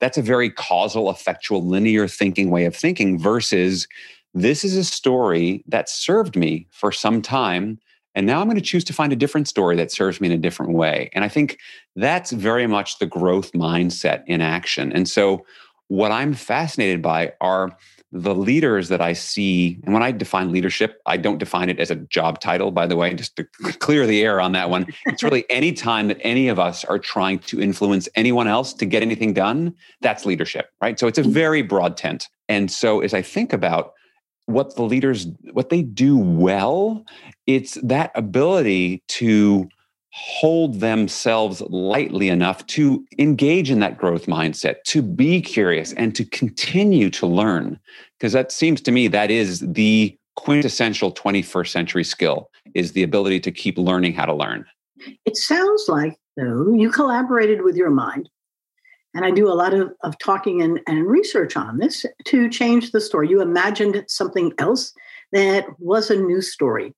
that's 0.00 0.18
a 0.18 0.22
very 0.22 0.50
causal, 0.50 1.10
effectual, 1.10 1.64
linear 1.64 2.06
thinking 2.08 2.50
way 2.50 2.64
of 2.64 2.76
thinking 2.76 3.18
versus 3.18 3.88
this 4.34 4.64
is 4.64 4.76
a 4.76 4.84
story 4.84 5.64
that 5.66 5.88
served 5.88 6.36
me 6.36 6.66
for 6.70 6.92
some 6.92 7.22
time. 7.22 7.78
And 8.14 8.26
now 8.26 8.40
I'm 8.40 8.46
going 8.46 8.56
to 8.56 8.62
choose 8.62 8.84
to 8.84 8.92
find 8.92 9.12
a 9.12 9.16
different 9.16 9.48
story 9.48 9.76
that 9.76 9.90
serves 9.90 10.20
me 10.20 10.26
in 10.26 10.32
a 10.32 10.38
different 10.38 10.72
way. 10.72 11.10
And 11.12 11.24
I 11.24 11.28
think 11.28 11.58
that's 11.96 12.32
very 12.32 12.66
much 12.66 12.98
the 12.98 13.06
growth 13.06 13.52
mindset 13.52 14.22
in 14.26 14.40
action. 14.40 14.92
And 14.92 15.08
so, 15.08 15.44
what 15.88 16.10
I'm 16.10 16.34
fascinated 16.34 17.00
by 17.00 17.32
are 17.40 17.76
the 18.22 18.34
leaders 18.34 18.88
that 18.88 19.00
I 19.00 19.12
see, 19.12 19.78
and 19.84 19.92
when 19.92 20.02
I 20.02 20.10
define 20.10 20.50
leadership, 20.50 21.00
I 21.06 21.16
don't 21.16 21.38
define 21.38 21.68
it 21.68 21.78
as 21.78 21.90
a 21.90 21.96
job 21.96 22.40
title, 22.40 22.70
by 22.70 22.86
the 22.86 22.96
way, 22.96 23.12
just 23.14 23.36
to 23.36 23.44
clear 23.78 24.06
the 24.06 24.22
air 24.22 24.40
on 24.40 24.52
that 24.52 24.70
one. 24.70 24.86
It's 25.06 25.22
really 25.22 25.44
any 25.48 25.72
time 25.72 26.08
that 26.08 26.18
any 26.20 26.48
of 26.48 26.58
us 26.58 26.84
are 26.84 26.98
trying 26.98 27.38
to 27.40 27.60
influence 27.60 28.08
anyone 28.16 28.48
else 28.48 28.74
to 28.74 28.84
get 28.84 29.02
anything 29.02 29.32
done, 29.32 29.74
that's 30.00 30.26
leadership, 30.26 30.70
right? 30.80 30.98
So 30.98 31.06
it's 31.06 31.18
a 31.18 31.22
mm-hmm. 31.22 31.32
very 31.32 31.62
broad 31.62 31.96
tent. 31.96 32.28
And 32.48 32.70
so 32.70 33.00
as 33.00 33.14
I 33.14 33.22
think 33.22 33.52
about 33.52 33.92
what 34.46 34.76
the 34.76 34.82
leaders 34.82 35.26
what 35.52 35.70
they 35.70 35.82
do 35.82 36.16
well, 36.16 37.04
it's 37.46 37.74
that 37.82 38.12
ability 38.14 39.02
to 39.08 39.68
hold 40.18 40.80
themselves 40.80 41.60
lightly 41.68 42.30
enough 42.30 42.66
to 42.66 43.04
engage 43.18 43.70
in 43.70 43.80
that 43.80 43.98
growth 43.98 44.24
mindset, 44.24 44.82
to 44.84 45.02
be 45.02 45.42
curious 45.42 45.92
and 45.92 46.16
to 46.16 46.24
continue 46.24 47.10
to 47.10 47.26
learn. 47.26 47.78
Because 48.18 48.32
that 48.32 48.50
seems 48.50 48.80
to 48.80 48.90
me 48.90 49.08
that 49.08 49.30
is 49.30 49.60
the 49.60 50.16
quintessential 50.36 51.12
21st 51.12 51.68
century 51.68 52.02
skill 52.02 52.50
is 52.74 52.92
the 52.92 53.02
ability 53.02 53.40
to 53.40 53.52
keep 53.52 53.76
learning 53.76 54.14
how 54.14 54.24
to 54.24 54.32
learn. 54.32 54.64
It 55.26 55.36
sounds 55.36 55.84
like, 55.86 56.16
though, 56.38 56.72
you 56.72 56.90
collaborated 56.90 57.60
with 57.60 57.76
your 57.76 57.90
mind. 57.90 58.30
And 59.12 59.22
I 59.22 59.30
do 59.30 59.48
a 59.48 59.52
lot 59.52 59.74
of, 59.74 59.92
of 60.02 60.18
talking 60.18 60.62
and, 60.62 60.80
and 60.86 61.06
research 61.06 61.58
on 61.58 61.76
this 61.76 62.06
to 62.24 62.48
change 62.48 62.92
the 62.92 63.02
story. 63.02 63.28
You 63.28 63.42
imagined 63.42 64.02
something 64.08 64.54
else 64.58 64.94
that 65.32 65.66
was 65.78 66.10
a 66.10 66.16
new 66.16 66.40
story 66.40 66.94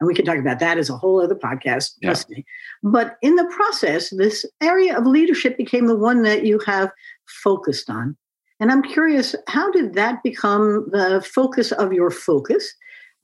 and 0.00 0.08
we 0.08 0.14
can 0.14 0.24
talk 0.24 0.38
about 0.38 0.58
that 0.60 0.78
as 0.78 0.88
a 0.88 0.96
whole 0.96 1.22
other 1.22 1.34
podcast, 1.34 1.92
trust 2.02 2.30
me. 2.30 2.44
But 2.82 3.18
in 3.20 3.36
the 3.36 3.44
process, 3.44 4.08
this 4.10 4.46
area 4.62 4.96
of 4.96 5.06
leadership 5.06 5.58
became 5.58 5.86
the 5.86 5.96
one 5.96 6.22
that 6.22 6.46
you 6.46 6.58
have 6.66 6.90
focused 7.26 7.90
on. 7.90 8.16
And 8.60 8.72
I'm 8.72 8.82
curious, 8.82 9.34
how 9.46 9.70
did 9.70 9.94
that 9.94 10.22
become 10.22 10.88
the 10.90 11.22
focus 11.22 11.70
of 11.72 11.92
your 11.92 12.10
focus? 12.10 12.74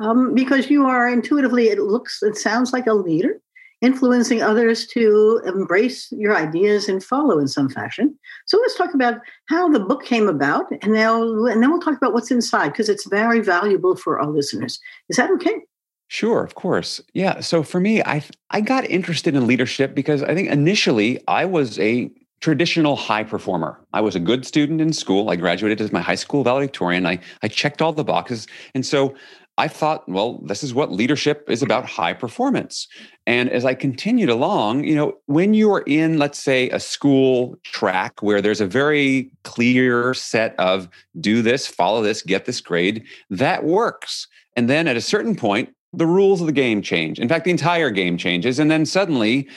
Um, 0.01 0.35
because 0.35 0.69
you 0.69 0.87
are 0.87 1.09
intuitively, 1.09 1.69
it 1.69 1.79
looks, 1.79 2.23
it 2.23 2.37
sounds 2.37 2.75
like 2.75 2.87
a 2.87 2.93
leader, 2.93 3.41
influencing 3.81 4.43
others 4.43 4.87
to 4.89 5.41
embrace 5.47 6.13
your 6.13 6.37
ideas 6.37 6.89
and 6.91 7.03
follow 7.03 7.39
in 7.39 7.49
some 7.49 7.71
fashion. 7.71 8.19
So 8.45 8.59
let's 8.59 8.77
talk 8.77 8.93
about 8.93 9.21
how 9.49 9.71
the 9.71 9.81
book 9.81 10.05
came 10.05 10.29
about, 10.29 10.71
and 10.71 10.95
and 10.95 10.95
then 10.95 11.71
we'll 11.71 11.81
talk 11.81 11.97
about 11.97 12.13
what's 12.13 12.31
inside 12.31 12.69
because 12.69 12.91
it's 12.91 13.07
very 13.09 13.41
valuable 13.41 13.97
for 13.97 14.21
our 14.21 14.31
listeners. 14.31 14.79
Is 15.09 15.17
that 15.17 15.31
okay? 15.31 15.63
Sure, 16.09 16.45
of 16.45 16.55
course. 16.55 17.01
Yeah. 17.15 17.41
So 17.41 17.63
for 17.63 17.81
me, 17.81 18.03
I 18.03 18.23
I 18.51 18.61
got 18.61 18.89
interested 18.89 19.35
in 19.35 19.47
leadership 19.47 19.95
because 19.95 20.23
I 20.23 20.35
think 20.35 20.49
initially 20.49 21.21
I 21.27 21.45
was 21.45 21.79
a 21.81 22.11
traditional 22.41 22.97
high 22.97 23.25
performer. 23.25 23.81
I 23.93 24.01
was 24.03 24.15
a 24.15 24.21
good 24.21 24.47
student 24.47 24.81
in 24.81 24.93
school. 24.93 25.31
I 25.31 25.37
graduated 25.37 25.81
as 25.81 25.93
my 25.93 26.01
high 26.01 26.15
school 26.15 26.45
valedictorian. 26.45 27.07
I 27.07 27.19
I 27.43 27.49
checked 27.49 27.83
all 27.83 27.93
the 27.93 28.05
boxes. 28.05 28.47
And 28.75 28.87
so 28.87 29.15
I 29.59 29.69
thought, 29.69 30.07
well, 30.07 30.39
this 30.45 30.63
is 30.63 30.75
what 30.75 30.93
leadership 30.93 31.49
is 31.49 31.63
about 31.63 31.87
high 31.87 32.13
performance. 32.13 32.87
And 33.27 33.49
as 33.49 33.65
I 33.65 33.73
continued 33.73 34.29
along, 34.29 34.85
you 34.85 34.95
know, 34.95 35.15
when 35.27 35.55
you 35.55 35.73
are 35.73 35.83
in, 35.87 36.19
let's 36.19 36.39
say, 36.39 36.69
a 36.71 36.79
school 36.79 37.57
track 37.65 38.23
where 38.23 38.43
there's 38.43 38.61
a 38.61 38.67
very 38.67 39.31
clear 39.45 40.13
set 40.13 40.55
of 40.59 40.89
do 41.21 41.41
this, 41.41 41.67
follow 41.67 42.03
this, 42.03 42.23
get 42.23 42.45
this 42.45 42.61
grade, 42.61 43.05
that 43.31 43.65
works. 43.65 44.29
And 44.57 44.69
then 44.69 44.87
at 44.89 44.97
a 44.97 45.01
certain 45.01 45.35
point, 45.35 45.71
the 45.93 46.07
rules 46.07 46.41
of 46.41 46.47
the 46.47 46.53
game 46.53 46.83
change. 46.83 47.19
In 47.19 47.29
fact, 47.29 47.45
the 47.45 47.51
entire 47.51 47.91
game 47.91 48.17
changes. 48.19 48.59
And 48.59 48.71
then 48.71 48.87
suddenly, 48.87 49.49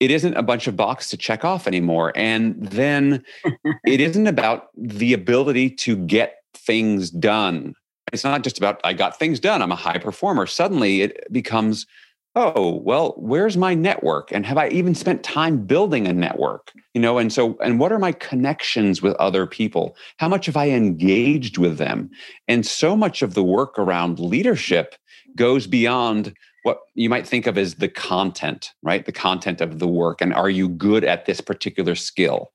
it 0.00 0.10
isn't 0.10 0.34
a 0.34 0.42
bunch 0.42 0.66
of 0.66 0.76
boxes 0.76 1.10
to 1.10 1.16
check 1.16 1.44
off 1.44 1.66
anymore. 1.66 2.12
And 2.14 2.60
then 2.60 3.24
it 3.84 4.00
isn't 4.00 4.26
about 4.26 4.68
the 4.76 5.12
ability 5.12 5.70
to 5.70 5.96
get 5.96 6.36
things 6.54 7.10
done. 7.10 7.74
It's 8.12 8.24
not 8.24 8.42
just 8.42 8.58
about, 8.58 8.80
I 8.84 8.92
got 8.92 9.18
things 9.18 9.40
done, 9.40 9.62
I'm 9.62 9.72
a 9.72 9.76
high 9.76 9.98
performer. 9.98 10.46
Suddenly 10.46 11.02
it 11.02 11.32
becomes, 11.32 11.86
oh, 12.36 12.76
well, 12.84 13.14
where's 13.16 13.56
my 13.56 13.74
network? 13.74 14.30
And 14.30 14.44
have 14.46 14.58
I 14.58 14.68
even 14.68 14.94
spent 14.94 15.22
time 15.22 15.64
building 15.64 16.06
a 16.06 16.12
network? 16.12 16.72
You 16.94 17.00
know, 17.00 17.18
and 17.18 17.32
so, 17.32 17.56
and 17.64 17.80
what 17.80 17.90
are 17.90 17.98
my 17.98 18.12
connections 18.12 19.02
with 19.02 19.16
other 19.16 19.46
people? 19.46 19.96
How 20.18 20.28
much 20.28 20.46
have 20.46 20.56
I 20.56 20.70
engaged 20.70 21.58
with 21.58 21.78
them? 21.78 22.10
And 22.46 22.64
so 22.66 22.96
much 22.96 23.22
of 23.22 23.34
the 23.34 23.42
work 23.42 23.78
around 23.78 24.20
leadership 24.20 24.94
goes 25.36 25.66
beyond 25.66 26.34
what 26.62 26.80
you 26.94 27.08
might 27.08 27.26
think 27.26 27.46
of 27.46 27.56
as 27.56 27.76
the 27.76 27.88
content, 27.88 28.72
right? 28.82 29.06
The 29.06 29.12
content 29.12 29.60
of 29.60 29.78
the 29.78 29.86
work. 29.86 30.20
And 30.20 30.34
are 30.34 30.50
you 30.50 30.68
good 30.68 31.04
at 31.04 31.26
this 31.26 31.40
particular 31.40 31.94
skill? 31.94 32.50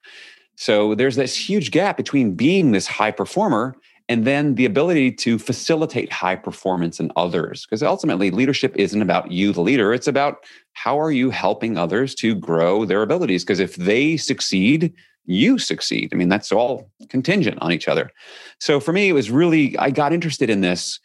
So 0.58 0.96
there's 0.96 1.16
this 1.16 1.36
huge 1.36 1.72
gap 1.72 1.96
between 1.96 2.36
being 2.36 2.72
this 2.72 2.88
high 2.88 3.12
performer 3.12 3.76
and 4.10 4.26
then 4.26 4.56
the 4.56 4.66
ability 4.66 5.14
to 5.14 5.40
facilitate 5.40 6.12
high 6.12 6.36
performance 6.36 7.00
in 7.00 7.12
others. 7.16 7.66
Because 7.66 7.82
ultimately, 7.82 8.30
leadership 8.30 8.76
isn't 8.76 9.02
about 9.02 9.32
you, 9.32 9.54
the 9.54 9.62
leader, 9.62 9.94
it's 9.94 10.08
about 10.08 10.44
how 10.74 11.00
are 11.00 11.12
you 11.12 11.30
helping 11.30 11.78
others 11.78 12.14
to 12.16 12.36
grow 12.36 12.84
their 12.84 13.04
abilities? 13.04 13.46
Because 13.46 13.62
if 13.62 13.78
they 13.78 14.18
succeed, 14.18 14.94
you 15.26 15.58
succeed. 15.58 16.10
I 16.12 16.18
mean, 16.18 16.28
that's 16.28 16.52
all 16.52 16.92
contingent 17.08 17.58
on 17.62 17.72
each 17.72 17.88
other. 17.88 18.12
So 18.60 18.82
for 18.82 18.92
me, 18.92 19.08
it 19.08 19.14
was 19.14 19.32
really, 19.32 19.78
I 19.78 19.92
got 19.92 20.12
interested 20.12 20.50
in 20.50 20.60
this 20.60 21.00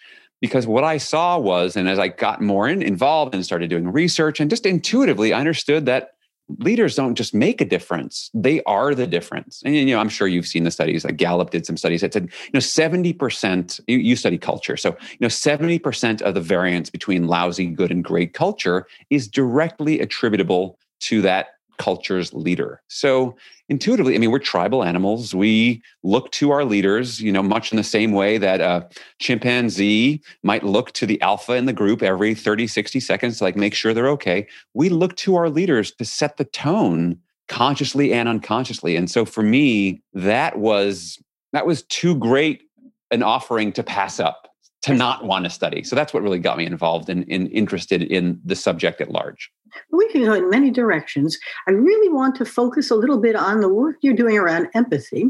because 0.46 0.66
what 0.66 0.84
I 0.84 0.98
saw 0.98 1.38
was, 1.38 1.76
and 1.76 1.88
as 1.88 1.98
I 1.98 2.08
got 2.08 2.40
more 2.40 2.68
in, 2.68 2.82
involved 2.82 3.34
and 3.34 3.44
started 3.44 3.68
doing 3.70 3.90
research, 3.90 4.40
and 4.40 4.48
just 4.48 4.66
intuitively, 4.66 5.32
I 5.32 5.40
understood 5.40 5.86
that 5.86 6.12
leaders 6.58 6.94
don't 6.94 7.16
just 7.16 7.34
make 7.34 7.60
a 7.60 7.64
difference 7.64 8.30
they 8.32 8.62
are 8.64 8.94
the 8.94 9.06
difference. 9.06 9.62
And 9.64 9.74
you 9.74 9.86
know 9.86 9.98
i'm 9.98 10.08
sure 10.08 10.28
you've 10.28 10.46
seen 10.46 10.62
the 10.62 10.70
studies 10.70 11.04
like 11.04 11.16
gallup 11.16 11.50
did 11.50 11.66
some 11.66 11.76
studies 11.76 12.02
that 12.02 12.12
said 12.12 12.24
you 12.44 12.50
know 12.54 12.60
70% 12.60 13.80
you, 13.88 13.98
you 13.98 14.14
study 14.14 14.38
culture 14.38 14.76
so 14.76 14.90
you 15.10 15.18
know 15.20 15.26
70% 15.26 16.22
of 16.22 16.34
the 16.34 16.40
variance 16.40 16.88
between 16.88 17.26
lousy 17.26 17.66
good 17.66 17.90
and 17.90 18.04
great 18.04 18.32
culture 18.32 18.86
is 19.10 19.26
directly 19.26 19.98
attributable 19.98 20.78
to 21.00 21.20
that 21.22 21.55
culture's 21.78 22.32
leader. 22.32 22.82
So 22.88 23.36
intuitively, 23.68 24.14
I 24.14 24.18
mean, 24.18 24.30
we're 24.30 24.38
tribal 24.38 24.84
animals. 24.84 25.34
We 25.34 25.82
look 26.02 26.30
to 26.32 26.50
our 26.50 26.64
leaders, 26.64 27.20
you 27.20 27.32
know, 27.32 27.42
much 27.42 27.72
in 27.72 27.76
the 27.76 27.84
same 27.84 28.12
way 28.12 28.38
that 28.38 28.60
a 28.60 28.88
chimpanzee 29.18 30.22
might 30.42 30.64
look 30.64 30.92
to 30.92 31.06
the 31.06 31.20
alpha 31.22 31.54
in 31.54 31.66
the 31.66 31.72
group 31.72 32.02
every 32.02 32.34
30, 32.34 32.66
60 32.66 33.00
seconds 33.00 33.38
to 33.38 33.44
like 33.44 33.56
make 33.56 33.74
sure 33.74 33.92
they're 33.92 34.08
okay. 34.10 34.46
We 34.74 34.88
look 34.88 35.16
to 35.16 35.36
our 35.36 35.50
leaders 35.50 35.92
to 35.92 36.04
set 36.04 36.36
the 36.36 36.44
tone 36.44 37.18
consciously 37.48 38.12
and 38.12 38.28
unconsciously. 38.28 38.96
And 38.96 39.10
so 39.10 39.24
for 39.24 39.42
me, 39.42 40.02
that 40.12 40.58
was 40.58 41.18
that 41.52 41.66
was 41.66 41.82
too 41.84 42.16
great 42.16 42.62
an 43.10 43.22
offering 43.22 43.72
to 43.72 43.82
pass 43.82 44.18
up 44.18 44.45
to 44.86 44.94
not 44.94 45.24
want 45.24 45.44
to 45.44 45.50
study. 45.50 45.82
So 45.82 45.96
that's 45.96 46.14
what 46.14 46.22
really 46.22 46.38
got 46.38 46.56
me 46.56 46.64
involved 46.64 47.10
and 47.10 47.24
in, 47.24 47.48
in, 47.48 47.52
interested 47.52 48.02
in 48.02 48.40
the 48.44 48.54
subject 48.54 49.00
at 49.00 49.10
large. 49.10 49.50
We 49.90 50.08
can 50.10 50.24
go 50.24 50.32
in 50.32 50.48
many 50.48 50.70
directions. 50.70 51.36
I 51.66 51.72
really 51.72 52.08
want 52.08 52.36
to 52.36 52.44
focus 52.44 52.88
a 52.92 52.94
little 52.94 53.18
bit 53.18 53.34
on 53.34 53.60
the 53.60 53.68
work 53.68 53.96
you're 54.00 54.14
doing 54.14 54.38
around 54.38 54.68
empathy. 54.74 55.28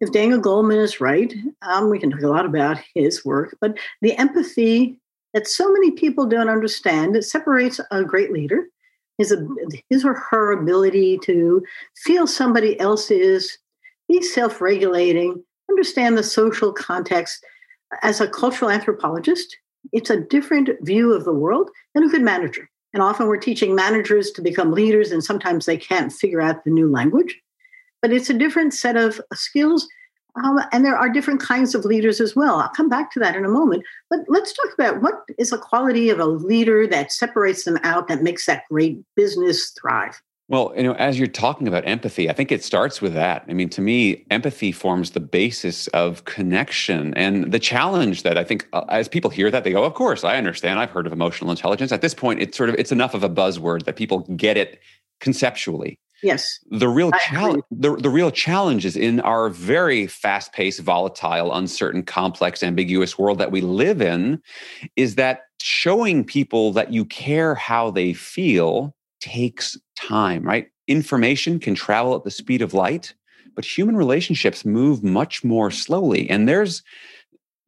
If 0.00 0.10
Daniel 0.10 0.40
Goleman 0.40 0.82
is 0.82 1.00
right, 1.00 1.32
um, 1.62 1.90
we 1.90 2.00
can 2.00 2.10
talk 2.10 2.22
a 2.22 2.28
lot 2.28 2.44
about 2.44 2.80
his 2.92 3.24
work, 3.24 3.56
but 3.60 3.78
the 4.02 4.14
empathy 4.16 4.98
that 5.32 5.46
so 5.46 5.70
many 5.70 5.92
people 5.92 6.26
don't 6.26 6.48
understand 6.48 7.14
it 7.14 7.22
separates 7.22 7.80
a 7.92 8.02
great 8.02 8.32
leader, 8.32 8.66
his, 9.16 9.32
his 9.90 10.04
or 10.04 10.14
her 10.14 10.50
ability 10.50 11.18
to 11.18 11.62
feel 11.96 12.26
somebody 12.26 12.78
else's, 12.80 13.58
be 14.08 14.22
self 14.22 14.60
regulating, 14.60 15.40
understand 15.70 16.18
the 16.18 16.24
social 16.24 16.72
context. 16.72 17.44
As 18.02 18.20
a 18.20 18.28
cultural 18.28 18.70
anthropologist, 18.70 19.56
it's 19.92 20.10
a 20.10 20.20
different 20.20 20.70
view 20.82 21.12
of 21.12 21.24
the 21.24 21.32
world 21.32 21.70
than 21.94 22.04
a 22.04 22.08
good 22.08 22.22
manager. 22.22 22.68
And 22.94 23.02
often 23.02 23.26
we're 23.26 23.38
teaching 23.38 23.74
managers 23.74 24.30
to 24.32 24.42
become 24.42 24.72
leaders, 24.72 25.12
and 25.12 25.22
sometimes 25.22 25.66
they 25.66 25.76
can't 25.76 26.12
figure 26.12 26.40
out 26.40 26.64
the 26.64 26.70
new 26.70 26.90
language. 26.90 27.38
But 28.00 28.12
it's 28.12 28.30
a 28.30 28.34
different 28.34 28.74
set 28.74 28.96
of 28.96 29.20
skills. 29.34 29.86
Um, 30.44 30.60
and 30.72 30.84
there 30.84 30.96
are 30.96 31.08
different 31.08 31.40
kinds 31.40 31.74
of 31.74 31.84
leaders 31.84 32.20
as 32.20 32.36
well. 32.36 32.56
I'll 32.56 32.68
come 32.70 32.88
back 32.88 33.10
to 33.12 33.20
that 33.20 33.34
in 33.34 33.44
a 33.44 33.50
moment. 33.50 33.84
But 34.08 34.20
let's 34.28 34.52
talk 34.52 34.72
about 34.72 35.02
what 35.02 35.22
is 35.36 35.52
a 35.52 35.58
quality 35.58 36.10
of 36.10 36.20
a 36.20 36.26
leader 36.26 36.86
that 36.86 37.12
separates 37.12 37.64
them 37.64 37.78
out, 37.82 38.08
that 38.08 38.22
makes 38.22 38.46
that 38.46 38.62
great 38.70 39.00
business 39.16 39.70
thrive. 39.70 40.20
Well, 40.50 40.72
you 40.74 40.82
know, 40.82 40.94
as 40.94 41.18
you're 41.18 41.28
talking 41.28 41.68
about 41.68 41.86
empathy, 41.86 42.30
I 42.30 42.32
think 42.32 42.50
it 42.50 42.64
starts 42.64 43.02
with 43.02 43.12
that. 43.12 43.44
I 43.48 43.52
mean, 43.52 43.68
to 43.68 43.82
me, 43.82 44.24
empathy 44.30 44.72
forms 44.72 45.10
the 45.10 45.20
basis 45.20 45.88
of 45.88 46.24
connection. 46.24 47.12
And 47.14 47.52
the 47.52 47.58
challenge 47.58 48.22
that 48.22 48.38
I 48.38 48.44
think 48.44 48.66
uh, 48.72 48.84
as 48.88 49.08
people 49.08 49.30
hear 49.30 49.50
that, 49.50 49.64
they 49.64 49.72
go, 49.72 49.84
"Of 49.84 49.92
course, 49.92 50.24
I 50.24 50.38
understand. 50.38 50.78
I've 50.78 50.90
heard 50.90 51.06
of 51.06 51.12
emotional 51.12 51.50
intelligence." 51.50 51.92
At 51.92 52.00
this 52.00 52.14
point, 52.14 52.40
it's 52.40 52.56
sort 52.56 52.70
of 52.70 52.76
it's 52.76 52.92
enough 52.92 53.12
of 53.12 53.22
a 53.22 53.28
buzzword 53.28 53.84
that 53.84 53.96
people 53.96 54.20
get 54.36 54.56
it 54.56 54.80
conceptually. 55.20 55.98
Yes. 56.22 56.58
The 56.70 56.88
real 56.88 57.12
challenge 57.28 57.62
the, 57.70 57.94
the 57.96 58.10
real 58.10 58.30
challenge 58.30 58.84
is 58.84 58.96
in 58.96 59.20
our 59.20 59.50
very 59.50 60.06
fast-paced, 60.06 60.80
volatile, 60.80 61.54
uncertain, 61.54 62.02
complex, 62.02 62.62
ambiguous 62.62 63.18
world 63.18 63.38
that 63.38 63.52
we 63.52 63.60
live 63.60 64.00
in 64.00 64.40
is 64.96 65.14
that 65.14 65.42
showing 65.60 66.24
people 66.24 66.72
that 66.72 66.92
you 66.92 67.04
care 67.04 67.54
how 67.54 67.90
they 67.90 68.14
feel 68.14 68.96
takes 69.20 69.76
time, 69.98 70.42
right? 70.42 70.70
Information 70.86 71.58
can 71.58 71.74
travel 71.74 72.14
at 72.16 72.24
the 72.24 72.30
speed 72.30 72.62
of 72.62 72.72
light, 72.72 73.14
but 73.54 73.64
human 73.64 73.96
relationships 73.96 74.64
move 74.64 75.02
much 75.02 75.44
more 75.44 75.70
slowly. 75.70 76.30
And 76.30 76.48
there's 76.48 76.82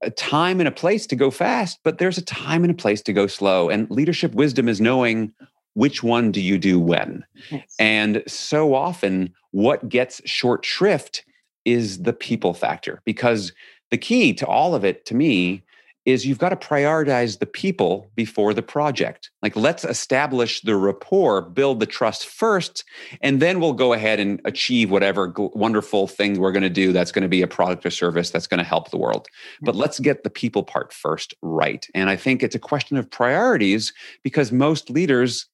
a 0.02 0.10
time 0.10 0.60
and 0.60 0.68
a 0.68 0.72
place 0.72 1.06
to 1.08 1.16
go 1.16 1.30
fast, 1.30 1.80
but 1.82 1.98
there's 1.98 2.16
a 2.16 2.22
time 2.24 2.64
and 2.64 2.70
a 2.70 2.76
place 2.76 3.02
to 3.02 3.12
go 3.12 3.26
slow. 3.26 3.68
And 3.68 3.90
leadership 3.90 4.32
wisdom 4.32 4.68
is 4.68 4.80
knowing 4.80 5.32
which 5.74 6.02
one 6.02 6.32
do 6.32 6.40
you 6.40 6.58
do 6.58 6.80
when. 6.80 7.24
Yes. 7.50 7.74
And 7.78 8.22
so 8.26 8.74
often, 8.74 9.34
what 9.50 9.88
gets 9.88 10.22
short 10.24 10.64
shrift 10.64 11.24
is 11.64 12.02
the 12.02 12.12
people 12.12 12.54
factor, 12.54 13.02
because 13.04 13.52
the 13.90 13.98
key 13.98 14.32
to 14.34 14.46
all 14.46 14.74
of 14.74 14.84
it 14.84 15.04
to 15.06 15.14
me 15.14 15.62
is 16.06 16.24
you've 16.24 16.38
got 16.38 16.48
to 16.48 16.56
prioritize 16.56 17.38
the 17.38 17.46
people 17.46 18.10
before 18.14 18.54
the 18.54 18.62
project. 18.62 19.30
Like, 19.42 19.54
let's 19.54 19.84
establish 19.84 20.60
the 20.62 20.76
rapport, 20.76 21.42
build 21.42 21.80
the 21.80 21.86
trust 21.86 22.26
first, 22.26 22.84
and 23.20 23.40
then 23.40 23.60
we'll 23.60 23.74
go 23.74 23.92
ahead 23.92 24.18
and 24.18 24.40
achieve 24.44 24.90
whatever 24.90 25.32
wonderful 25.36 26.06
thing 26.06 26.38
we're 26.38 26.52
going 26.52 26.62
to 26.62 26.70
do 26.70 26.92
that's 26.92 27.12
going 27.12 27.22
to 27.22 27.28
be 27.28 27.42
a 27.42 27.46
product 27.46 27.84
or 27.84 27.90
service 27.90 28.30
that's 28.30 28.46
going 28.46 28.58
to 28.58 28.64
help 28.64 28.90
the 28.90 28.98
world. 28.98 29.26
But 29.62 29.76
let's 29.76 30.00
get 30.00 30.24
the 30.24 30.30
people 30.30 30.62
part 30.62 30.92
first 30.92 31.34
right. 31.42 31.86
And 31.94 32.08
I 32.08 32.16
think 32.16 32.42
it's 32.42 32.54
a 32.54 32.60
question 32.60 32.96
of 32.96 33.10
priorities 33.10 33.92
because 34.22 34.52
most 34.52 34.90
leaders 34.90 35.46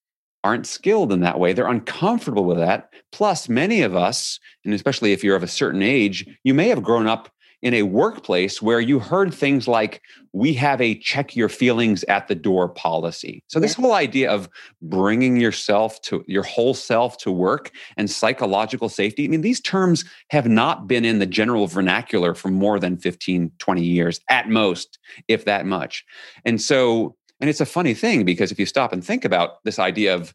aren't 0.45 0.67
skilled 0.67 1.13
in 1.13 1.21
that 1.21 1.41
way. 1.41 1.53
They're 1.53 1.67
uncomfortable 1.67 2.45
with 2.45 2.59
that. 2.59 2.91
Plus, 3.11 3.49
many 3.49 3.83
of 3.83 3.97
us, 3.97 4.39
and 4.65 4.73
especially 4.73 5.13
if 5.13 5.25
you're 5.25 5.35
of 5.35 5.43
a 5.43 5.49
certain 5.49 5.83
age, 5.83 6.25
you 6.45 6.55
may 6.55 6.69
have 6.69 6.85
grown 6.85 7.09
up 7.09 7.29
in 7.63 7.75
a 7.75 7.83
workplace 7.83 8.61
where 8.61 8.81
you 8.81 8.99
heard 8.99 9.33
things 9.33 9.67
like, 9.67 10.03
we 10.33 10.53
have 10.55 10.81
a 10.81 10.95
check 10.99 11.35
your 11.35 11.49
feelings 11.49 12.05
at 12.05 12.29
the 12.29 12.35
door 12.35 12.69
policy. 12.69 13.43
So, 13.49 13.59
this 13.59 13.75
whole 13.75 13.95
idea 13.95 14.31
of 14.31 14.49
bringing 14.83 15.39
yourself 15.39 16.01
to 16.03 16.25
your 16.27 16.43
whole 16.43 16.75
self 16.75 17.17
to 17.19 17.33
work 17.33 17.71
and 17.97 18.11
psychological 18.11 18.89
safety, 18.89 19.25
I 19.25 19.29
mean, 19.29 19.41
these 19.41 19.61
terms 19.61 20.05
have 20.31 20.47
not 20.47 20.87
been 20.87 21.05
in 21.05 21.19
the 21.19 21.27
general 21.27 21.67
vernacular 21.67 22.35
for 22.35 22.49
more 22.49 22.79
than 22.79 22.99
15, 22.99 23.51
20 23.59 23.83
years 23.83 24.21
at 24.29 24.49
most, 24.49 24.99
if 25.29 25.45
that 25.47 25.65
much. 25.65 26.05
And 26.45 26.61
so, 26.61 27.17
and 27.41 27.49
it's 27.49 27.61
a 27.61 27.67
funny 27.67 27.95
thing 27.95 28.25
because 28.25 28.53
if 28.53 28.59
you 28.59 28.67
stop 28.67 28.93
and 28.93 29.05
think 29.05 29.25
about 29.25 29.65
this 29.65 29.79
idea 29.79 30.15
of, 30.15 30.35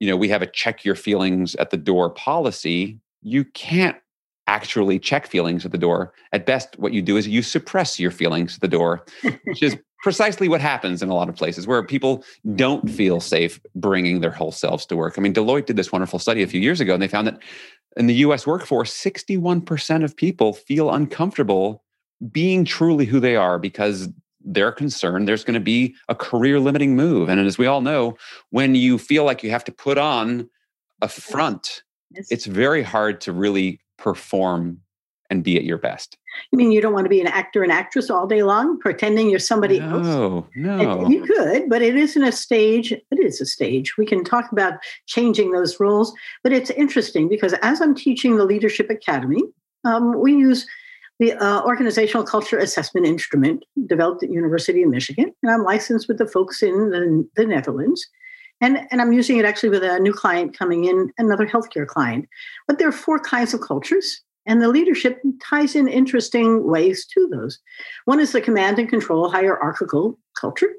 you 0.00 0.08
know, 0.08 0.16
we 0.16 0.28
have 0.28 0.42
a 0.42 0.46
check 0.46 0.84
your 0.84 0.94
feelings 0.94 1.54
at 1.56 1.70
the 1.70 1.76
door 1.76 2.10
policy, 2.10 2.98
you 3.22 3.44
can't 3.44 3.96
actually 4.52 4.98
check 4.98 5.26
feelings 5.26 5.64
at 5.64 5.72
the 5.72 5.78
door. 5.78 6.12
At 6.32 6.44
best, 6.44 6.78
what 6.78 6.92
you 6.92 7.00
do 7.00 7.16
is 7.16 7.26
you 7.26 7.42
suppress 7.42 7.98
your 7.98 8.10
feelings 8.10 8.56
at 8.56 8.60
the 8.60 8.68
door, 8.68 9.04
which 9.44 9.62
is 9.62 9.78
precisely 10.02 10.46
what 10.46 10.60
happens 10.60 11.02
in 11.02 11.08
a 11.08 11.14
lot 11.14 11.30
of 11.30 11.34
places 11.34 11.66
where 11.66 11.82
people 11.82 12.22
don't 12.54 12.90
feel 12.90 13.18
safe 13.18 13.58
bringing 13.74 14.20
their 14.20 14.30
whole 14.30 14.52
selves 14.52 14.84
to 14.86 14.96
work. 14.96 15.14
I 15.16 15.22
mean, 15.22 15.32
Deloitte 15.32 15.66
did 15.66 15.76
this 15.76 15.90
wonderful 15.90 16.18
study 16.18 16.42
a 16.42 16.46
few 16.46 16.60
years 16.60 16.80
ago, 16.80 16.92
and 16.92 17.02
they 17.02 17.08
found 17.08 17.26
that 17.28 17.38
in 17.96 18.08
the 18.08 18.14
US 18.26 18.46
workforce, 18.46 18.92
61% 18.92 20.04
of 20.04 20.14
people 20.16 20.52
feel 20.52 20.90
uncomfortable 20.90 21.82
being 22.30 22.64
truly 22.64 23.06
who 23.06 23.20
they 23.20 23.36
are 23.36 23.58
because 23.58 24.08
they're 24.44 24.72
concerned 24.72 25.26
there's 25.26 25.44
going 25.44 25.54
to 25.54 25.60
be 25.60 25.94
a 26.08 26.14
career 26.14 26.60
limiting 26.60 26.94
move. 26.94 27.28
And 27.28 27.40
as 27.40 27.58
we 27.58 27.66
all 27.66 27.80
know, 27.80 28.16
when 28.50 28.74
you 28.74 28.98
feel 28.98 29.24
like 29.24 29.42
you 29.42 29.50
have 29.50 29.64
to 29.64 29.72
put 29.72 29.98
on 29.98 30.48
a 31.00 31.08
front, 31.08 31.84
it's 32.28 32.46
very 32.46 32.82
hard 32.82 33.20
to 33.22 33.32
really 33.32 33.80
perform 34.02 34.80
and 35.30 35.42
be 35.42 35.56
at 35.56 35.64
your 35.64 35.78
best. 35.78 36.18
You 36.50 36.58
mean 36.58 36.72
you 36.72 36.82
don't 36.82 36.92
want 36.92 37.06
to 37.06 37.10
be 37.10 37.20
an 37.20 37.26
actor 37.26 37.62
and 37.62 37.72
actress 37.72 38.10
all 38.10 38.26
day 38.26 38.42
long, 38.42 38.78
pretending 38.78 39.30
you're 39.30 39.38
somebody 39.38 39.80
no, 39.80 39.96
else? 39.96 40.06
No, 40.06 40.76
no. 40.76 41.08
You 41.08 41.24
could, 41.24 41.70
but 41.70 41.80
it 41.80 41.96
isn't 41.96 42.22
a 42.22 42.32
stage. 42.32 42.92
It 42.92 43.18
is 43.18 43.40
a 43.40 43.46
stage. 43.46 43.96
We 43.96 44.04
can 44.04 44.24
talk 44.24 44.52
about 44.52 44.74
changing 45.06 45.52
those 45.52 45.80
roles, 45.80 46.12
but 46.42 46.52
it's 46.52 46.70
interesting 46.70 47.30
because 47.30 47.54
as 47.62 47.80
I'm 47.80 47.94
teaching 47.94 48.36
the 48.36 48.44
Leadership 48.44 48.90
Academy, 48.90 49.42
um, 49.84 50.20
we 50.20 50.34
use 50.34 50.66
the 51.18 51.32
uh, 51.32 51.62
organizational 51.62 52.24
culture 52.24 52.58
assessment 52.58 53.06
instrument 53.06 53.64
developed 53.86 54.22
at 54.22 54.30
University 54.30 54.82
of 54.82 54.90
Michigan, 54.90 55.32
and 55.42 55.50
I'm 55.50 55.62
licensed 55.62 56.08
with 56.08 56.18
the 56.18 56.26
folks 56.26 56.62
in 56.62 56.90
the, 56.90 57.26
the 57.36 57.46
Netherlands. 57.46 58.06
And, 58.62 58.86
and 58.92 59.02
I'm 59.02 59.12
using 59.12 59.38
it 59.38 59.44
actually 59.44 59.70
with 59.70 59.82
a 59.82 59.98
new 59.98 60.12
client 60.12 60.56
coming 60.56 60.84
in, 60.84 61.12
another 61.18 61.46
healthcare 61.46 61.86
client. 61.86 62.28
But 62.66 62.78
there 62.78 62.88
are 62.88 62.92
four 62.92 63.18
kinds 63.18 63.52
of 63.52 63.60
cultures, 63.60 64.22
and 64.46 64.62
the 64.62 64.68
leadership 64.68 65.20
ties 65.44 65.74
in 65.74 65.88
interesting 65.88 66.64
ways 66.64 67.04
to 67.06 67.28
those. 67.28 67.58
One 68.04 68.20
is 68.20 68.32
the 68.32 68.40
command 68.40 68.78
and 68.78 68.88
control 68.88 69.28
hierarchical 69.30 70.18
culture. 70.40 70.72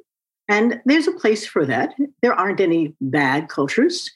And 0.47 0.81
there's 0.85 1.07
a 1.07 1.13
place 1.13 1.45
for 1.45 1.65
that. 1.65 1.93
There 2.21 2.33
aren't 2.33 2.61
any 2.61 2.95
bad 3.01 3.49
cultures 3.49 4.09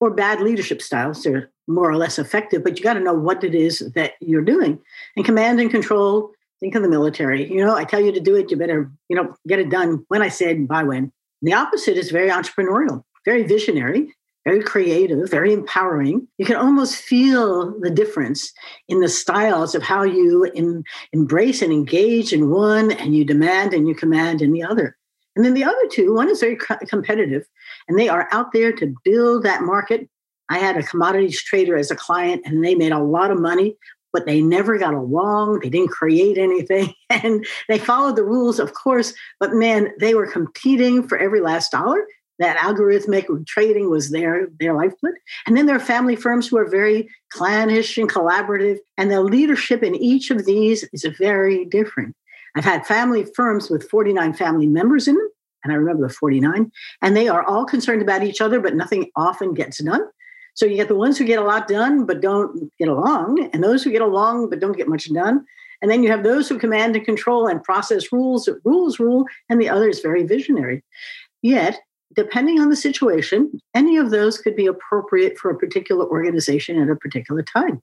or 0.00 0.10
bad 0.10 0.40
leadership 0.40 0.80
styles. 0.80 1.22
They're 1.22 1.50
more 1.66 1.90
or 1.90 1.96
less 1.96 2.18
effective, 2.18 2.64
but 2.64 2.78
you 2.78 2.84
got 2.84 2.94
to 2.94 3.00
know 3.00 3.14
what 3.14 3.44
it 3.44 3.54
is 3.54 3.80
that 3.94 4.12
you're 4.20 4.42
doing. 4.42 4.78
And 5.16 5.24
command 5.24 5.60
and 5.60 5.70
control, 5.70 6.32
think 6.60 6.74
of 6.74 6.82
the 6.82 6.88
military. 6.88 7.52
You 7.52 7.64
know, 7.64 7.74
I 7.74 7.84
tell 7.84 8.00
you 8.00 8.12
to 8.12 8.20
do 8.20 8.36
it, 8.36 8.50
you 8.50 8.56
better, 8.56 8.90
you 9.08 9.16
know, 9.16 9.34
get 9.46 9.58
it 9.58 9.70
done 9.70 10.04
when 10.08 10.22
I 10.22 10.28
said 10.28 10.66
by 10.66 10.82
when. 10.82 11.12
The 11.42 11.52
opposite 11.52 11.96
is 11.96 12.10
very 12.10 12.30
entrepreneurial 12.30 13.04
very 13.24 13.42
visionary, 13.44 14.14
very 14.48 14.62
creative, 14.62 15.30
very 15.30 15.52
empowering. 15.52 16.26
You 16.38 16.46
can 16.46 16.56
almost 16.56 16.96
feel 16.96 17.78
the 17.80 17.90
difference 17.90 18.50
in 18.88 19.00
the 19.00 19.08
styles 19.08 19.74
of 19.74 19.82
how 19.82 20.04
you 20.04 20.50
embrace 21.12 21.60
and 21.60 21.72
engage 21.72 22.32
in 22.32 22.50
one, 22.50 22.92
and 22.92 23.14
you 23.14 23.24
demand 23.26 23.74
and 23.74 23.86
you 23.86 23.94
command 23.94 24.40
in 24.40 24.52
the 24.52 24.62
other. 24.62 24.96
And 25.36 25.44
then 25.44 25.54
the 25.54 25.64
other 25.64 25.86
two, 25.92 26.14
one 26.14 26.30
is 26.30 26.40
very 26.40 26.58
competitive, 26.88 27.46
and 27.88 27.98
they 27.98 28.08
are 28.08 28.26
out 28.32 28.52
there 28.52 28.72
to 28.72 28.94
build 29.04 29.42
that 29.42 29.62
market. 29.62 30.08
I 30.48 30.58
had 30.58 30.78
a 30.78 30.82
commodities 30.82 31.42
trader 31.42 31.76
as 31.76 31.90
a 31.90 31.96
client, 31.96 32.42
and 32.46 32.64
they 32.64 32.74
made 32.74 32.92
a 32.92 32.98
lot 32.98 33.30
of 33.30 33.38
money, 33.38 33.76
but 34.14 34.24
they 34.24 34.40
never 34.40 34.78
got 34.78 34.94
along. 34.94 35.60
They 35.60 35.68
didn't 35.68 35.90
create 35.90 36.38
anything, 36.38 36.94
and 37.10 37.46
they 37.68 37.78
followed 37.78 38.16
the 38.16 38.24
rules, 38.24 38.58
of 38.58 38.72
course. 38.72 39.12
But 39.38 39.52
man, 39.52 39.90
they 40.00 40.14
were 40.14 40.26
competing 40.26 41.06
for 41.06 41.18
every 41.18 41.40
last 41.40 41.70
dollar 41.70 42.06
that 42.38 42.56
algorithmic 42.56 43.46
trading 43.46 43.90
was 43.90 44.10
their 44.10 44.48
their 44.58 44.74
lifeblood. 44.74 45.14
And 45.46 45.56
then 45.56 45.66
there 45.66 45.76
are 45.76 45.80
family 45.80 46.16
firms 46.16 46.48
who 46.48 46.56
are 46.56 46.68
very 46.68 47.08
clannish 47.30 47.98
and 47.98 48.08
collaborative 48.08 48.78
and 48.96 49.10
the 49.10 49.22
leadership 49.22 49.82
in 49.82 49.94
each 49.94 50.30
of 50.30 50.44
these 50.44 50.84
is 50.92 51.04
very 51.18 51.64
different. 51.64 52.14
I've 52.56 52.64
had 52.64 52.86
family 52.86 53.26
firms 53.36 53.70
with 53.70 53.88
49 53.88 54.32
family 54.34 54.66
members 54.66 55.06
in 55.06 55.14
them 55.14 55.28
and 55.64 55.72
i 55.72 55.76
remember 55.76 56.06
the 56.06 56.14
49 56.14 56.70
and 57.02 57.16
they 57.16 57.28
are 57.28 57.42
all 57.42 57.64
concerned 57.64 58.02
about 58.02 58.22
each 58.22 58.40
other 58.40 58.60
but 58.60 58.74
nothing 58.74 59.10
often 59.16 59.54
gets 59.54 59.82
done. 59.82 60.02
So 60.54 60.66
you 60.66 60.76
get 60.76 60.88
the 60.88 60.96
ones 60.96 61.18
who 61.18 61.24
get 61.24 61.38
a 61.38 61.44
lot 61.44 61.68
done 61.68 62.06
but 62.06 62.20
don't 62.20 62.72
get 62.78 62.88
along 62.88 63.48
and 63.52 63.62
those 63.62 63.82
who 63.82 63.90
get 63.90 64.02
along 64.02 64.50
but 64.50 64.60
don't 64.60 64.76
get 64.76 64.88
much 64.88 65.12
done. 65.12 65.44
And 65.80 65.90
then 65.90 66.02
you 66.02 66.10
have 66.10 66.24
those 66.24 66.48
who 66.48 66.58
command 66.58 66.96
and 66.96 67.04
control 67.04 67.46
and 67.46 67.62
process 67.62 68.12
rules 68.12 68.48
rules 68.64 68.98
rule 68.98 69.24
and 69.48 69.60
the 69.60 69.68
other 69.68 69.88
is 69.88 70.00
very 70.00 70.24
visionary. 70.24 70.82
Yet 71.42 71.80
depending 72.14 72.60
on 72.60 72.70
the 72.70 72.76
situation, 72.76 73.60
any 73.74 73.96
of 73.96 74.10
those 74.10 74.38
could 74.38 74.56
be 74.56 74.66
appropriate 74.66 75.38
for 75.38 75.50
a 75.50 75.58
particular 75.58 76.06
organization 76.06 76.80
at 76.80 76.90
a 76.90 76.96
particular 76.96 77.42
time. 77.42 77.80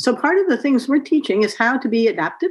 So, 0.00 0.16
part 0.16 0.38
of 0.38 0.48
the 0.48 0.56
things 0.56 0.88
we're 0.88 1.00
teaching 1.00 1.42
is 1.42 1.56
how 1.56 1.78
to 1.78 1.88
be 1.88 2.08
adaptive 2.08 2.50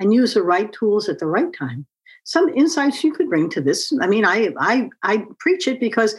and 0.00 0.12
use 0.12 0.34
the 0.34 0.42
right 0.42 0.72
tools 0.72 1.08
at 1.08 1.18
the 1.18 1.26
right 1.26 1.52
time. 1.52 1.86
Some 2.24 2.48
insights 2.50 3.02
you 3.02 3.12
could 3.12 3.28
bring 3.28 3.50
to 3.50 3.60
this. 3.60 3.92
I 4.00 4.06
mean, 4.06 4.24
I 4.24 4.50
I, 4.58 4.90
I 5.02 5.24
preach 5.38 5.66
it 5.66 5.80
because 5.80 6.14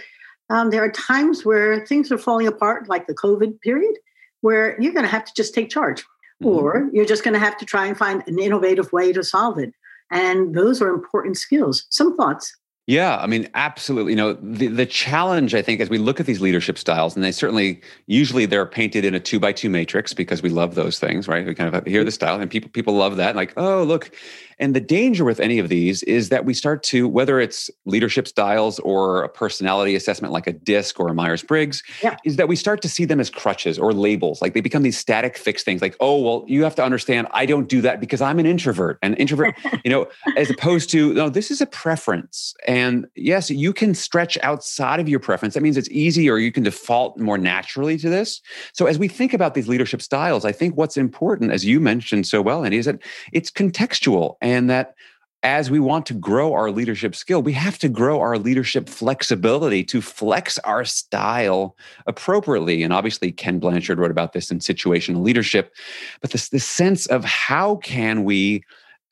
um, 0.50 0.70
there 0.70 0.84
are 0.84 0.92
times 0.92 1.46
where 1.46 1.86
things 1.86 2.12
are 2.12 2.18
falling 2.18 2.48
apart, 2.48 2.90
like 2.90 3.08
the 3.08 3.16
COVID 3.16 3.62
period, 3.62 3.96
where 4.42 4.80
you're 4.82 4.94
going 4.94 5.06
to 5.06 5.12
have 5.12 5.26
to 5.26 5.34
just 5.36 5.54
take 5.54 5.70
charge, 5.70 6.02
mm-hmm. 6.02 6.48
or 6.48 6.90
you're 6.92 7.06
just 7.06 7.24
going 7.24 7.34
to 7.34 7.40
have 7.40 7.58
to 7.58 7.66
try 7.66 7.86
and 7.86 7.98
find 7.98 8.24
an 8.28 8.40
innovative 8.40 8.92
way 8.92 9.14
to 9.14 9.24
solve 9.24 9.58
it. 9.58 9.74
And 10.12 10.54
those 10.54 10.82
are 10.82 10.90
important 10.90 11.38
skills. 11.38 11.86
Some 11.90 12.16
thoughts. 12.16 12.56
Yeah, 12.86 13.16
I 13.18 13.28
mean, 13.28 13.48
absolutely. 13.54 14.12
You 14.12 14.18
know, 14.18 14.34
the, 14.34 14.68
the 14.68 14.86
challenge, 14.86 15.56
I 15.56 15.62
think, 15.62 15.80
as 15.80 15.90
we 15.90 15.98
look 15.98 16.20
at 16.20 16.26
these 16.26 16.42
leadership 16.42 16.78
styles, 16.78 17.16
and 17.16 17.24
they 17.24 17.32
certainly 17.32 17.80
usually 18.08 18.46
they're 18.46 18.66
painted 18.66 19.06
in 19.06 19.16
a 19.16 19.22
two 19.22 19.40
by 19.40 19.54
two 19.54 19.70
matrix 19.70 20.14
because 20.14 20.42
we 20.42 20.50
love 20.50 20.76
those 20.76 21.00
things, 21.00 21.26
right? 21.30 21.46
We 21.46 21.56
kind 21.56 21.74
of 21.74 21.86
hear 21.86 22.04
the 22.04 22.12
style, 22.12 22.42
and 22.42 22.52
people 22.52 22.70
people 22.70 22.94
love 22.96 23.16
that. 23.18 23.38
Like, 23.38 23.54
oh, 23.56 23.84
look, 23.84 24.12
and 24.60 24.76
the 24.76 24.80
danger 24.80 25.26
with 25.26 25.40
any 25.40 25.60
of 25.60 25.70
these 25.70 26.04
is 26.04 26.30
that 26.30 26.46
we 26.46 26.54
start 26.54 26.84
to, 26.84 27.08
whether 27.08 27.40
it's 27.40 27.70
leadership 27.86 28.28
styles 28.28 28.80
or 28.80 29.24
a 29.24 29.30
personality 29.30 29.96
assessment 29.96 30.34
like 30.34 30.48
a 30.48 30.54
DISC 30.54 31.00
or 31.00 31.10
a 31.10 31.14
Myers 31.14 31.44
Briggs, 31.44 31.84
yeah. 32.02 32.18
is 32.26 32.36
that 32.38 32.48
we 32.48 32.56
start 32.56 32.82
to 32.82 32.90
see 32.90 33.06
them 33.06 33.20
as 33.20 33.30
crutches 33.30 33.78
or 33.78 33.94
labels. 33.94 34.42
Like 34.42 34.54
they 34.54 34.62
become 34.62 34.84
these 34.84 34.98
static 34.98 35.38
fixed 35.38 35.66
things 35.66 35.82
like, 35.82 35.96
oh, 36.00 36.22
well, 36.22 36.46
you 36.48 36.64
have 36.64 36.76
to 36.76 36.84
understand, 36.84 37.28
I 37.32 37.46
don't 37.46 37.68
do 37.68 37.82
that 37.82 38.00
because 38.00 38.22
I'm 38.22 38.40
an 38.40 38.46
introvert. 38.46 39.00
And 39.02 39.18
introvert, 39.18 39.56
you 39.84 39.92
know, 39.92 40.08
as 40.38 40.50
opposed 40.50 40.90
to, 40.92 41.14
no, 41.14 41.30
this 41.30 41.52
is 41.52 41.62
a 41.62 41.66
preference. 41.66 42.54
And 42.68 43.08
yes, 43.16 43.50
you 43.50 43.74
can 43.74 43.94
stretch 43.94 44.38
outside 44.44 45.00
of 45.00 45.10
your 45.10 45.20
preference. 45.20 45.54
That 45.54 45.64
means 45.64 45.78
it's 45.78 45.90
easy 45.90 46.30
or 46.30 46.40
you 46.40 46.52
can 46.52 46.64
default 46.64 47.18
more 47.20 47.38
naturally 47.38 47.98
to 47.98 48.10
this. 48.10 48.42
So 48.74 48.86
as 48.86 49.00
we 49.00 49.08
think 49.08 49.34
about 49.34 49.54
these 49.54 49.68
leadership 49.68 50.02
styles, 50.02 50.46
I 50.46 50.52
think 50.52 50.78
what's 50.78 50.98
important, 50.98 51.52
as 51.52 51.66
you 51.66 51.80
mentioned 51.80 52.28
so 52.28 52.42
well, 52.42 52.64
Andy, 52.64 52.78
is 52.78 52.86
that 52.86 53.00
it's 53.32 53.50
contextual 53.52 54.36
and 54.42 54.53
that 54.68 54.96
as 55.44 55.70
we 55.70 55.80
want 55.80 56.06
to 56.06 56.14
grow 56.14 56.54
our 56.54 56.72
leadership 56.72 57.16
skill, 57.16 57.42
we 57.42 57.52
have 57.52 57.78
to 57.78 57.90
grow 57.90 58.22
our 58.22 58.38
leadership 58.38 58.88
flexibility 58.88 59.84
to 59.84 60.02
flex 60.02 60.58
our 60.60 60.86
style 60.86 61.76
appropriately. 62.08 62.82
And 62.82 62.94
obviously, 62.94 63.32
Ken 63.32 63.60
Blanchard 63.60 64.00
wrote 64.00 64.12
about 64.12 64.32
this 64.32 64.50
in 64.50 64.60
situational 64.60 65.22
leadership. 65.22 65.74
But 66.22 66.32
this, 66.32 66.48
this 66.50 66.66
sense 66.66 67.06
of 67.08 67.26
how 67.26 67.76
can 67.78 68.24
we 68.24 68.64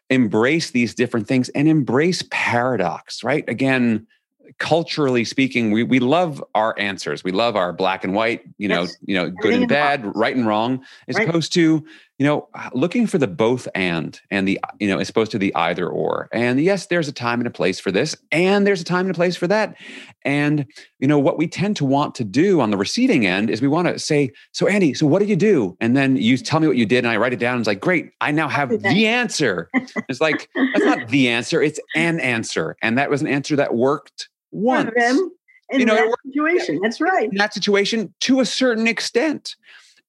embrace 0.09 0.71
these 0.71 0.95
different 0.95 1.27
things 1.27 1.49
and 1.49 1.67
embrace 1.67 2.23
paradox, 2.31 3.23
right? 3.23 3.47
Again, 3.49 4.07
culturally 4.57 5.25
speaking, 5.25 5.71
we, 5.71 5.83
we 5.83 5.99
love 5.99 6.43
our 6.55 6.77
answers. 6.77 7.23
We 7.23 7.31
love 7.31 7.55
our 7.55 7.73
black 7.73 8.03
and 8.03 8.13
white, 8.13 8.43
you 8.57 8.67
know, 8.67 8.81
yes. 8.81 8.97
you 9.05 9.15
know, 9.15 9.29
good 9.29 9.53
and 9.53 9.67
bad, 9.67 10.15
right 10.15 10.35
and 10.35 10.45
wrong, 10.45 10.83
as 11.07 11.15
right. 11.15 11.27
opposed 11.27 11.53
to, 11.53 11.85
you 12.21 12.27
know, 12.27 12.47
looking 12.73 13.07
for 13.07 13.17
the 13.17 13.25
both 13.25 13.67
and 13.73 14.21
and 14.29 14.47
the, 14.47 14.59
you 14.77 14.87
know, 14.87 14.99
as 14.99 15.09
opposed 15.09 15.31
to 15.31 15.39
the 15.39 15.51
either 15.55 15.89
or. 15.89 16.29
And 16.31 16.61
yes, 16.61 16.85
there's 16.85 17.07
a 17.07 17.11
time 17.11 17.39
and 17.39 17.47
a 17.47 17.49
place 17.49 17.79
for 17.79 17.91
this, 17.91 18.15
and 18.31 18.67
there's 18.67 18.79
a 18.79 18.83
time 18.83 19.07
and 19.07 19.09
a 19.09 19.15
place 19.15 19.35
for 19.35 19.47
that. 19.47 19.75
And 20.23 20.67
you 20.99 21.07
know, 21.07 21.17
what 21.17 21.39
we 21.39 21.47
tend 21.47 21.77
to 21.77 21.85
want 21.85 22.13
to 22.13 22.23
do 22.23 22.61
on 22.61 22.69
the 22.69 22.77
receiving 22.77 23.25
end 23.25 23.49
is 23.49 23.59
we 23.59 23.67
want 23.67 23.87
to 23.87 23.97
say, 23.97 24.29
so 24.51 24.67
Andy, 24.67 24.93
so 24.93 25.07
what 25.07 25.17
did 25.17 25.29
you 25.29 25.35
do? 25.35 25.75
And 25.81 25.97
then 25.97 26.15
you 26.15 26.37
tell 26.37 26.59
me 26.59 26.67
what 26.67 26.77
you 26.77 26.85
did, 26.85 26.99
and 26.99 27.07
I 27.07 27.17
write 27.17 27.33
it 27.33 27.39
down. 27.39 27.53
And 27.55 27.61
it's 27.61 27.67
like, 27.67 27.79
great, 27.79 28.11
I 28.21 28.29
now 28.29 28.47
have 28.47 28.69
the 28.69 29.07
answer. 29.07 29.67
it's 30.07 30.21
like, 30.21 30.47
that's 30.53 30.85
not 30.85 31.07
the 31.07 31.27
answer, 31.27 31.59
it's 31.59 31.79
an 31.95 32.19
answer. 32.19 32.77
And 32.83 32.99
that 32.99 33.09
was 33.09 33.21
an 33.21 33.27
answer 33.29 33.55
that 33.55 33.73
worked 33.73 34.29
once. 34.51 34.91
For 34.91 34.99
them 34.99 35.31
in 35.71 35.79
you 35.79 35.85
know, 35.87 35.95
that 35.95 36.15
situation. 36.23 36.79
That's 36.83 37.01
right. 37.01 37.31
In 37.31 37.37
that 37.37 37.55
situation, 37.55 38.13
to 38.19 38.41
a 38.41 38.45
certain 38.45 38.85
extent. 38.85 39.55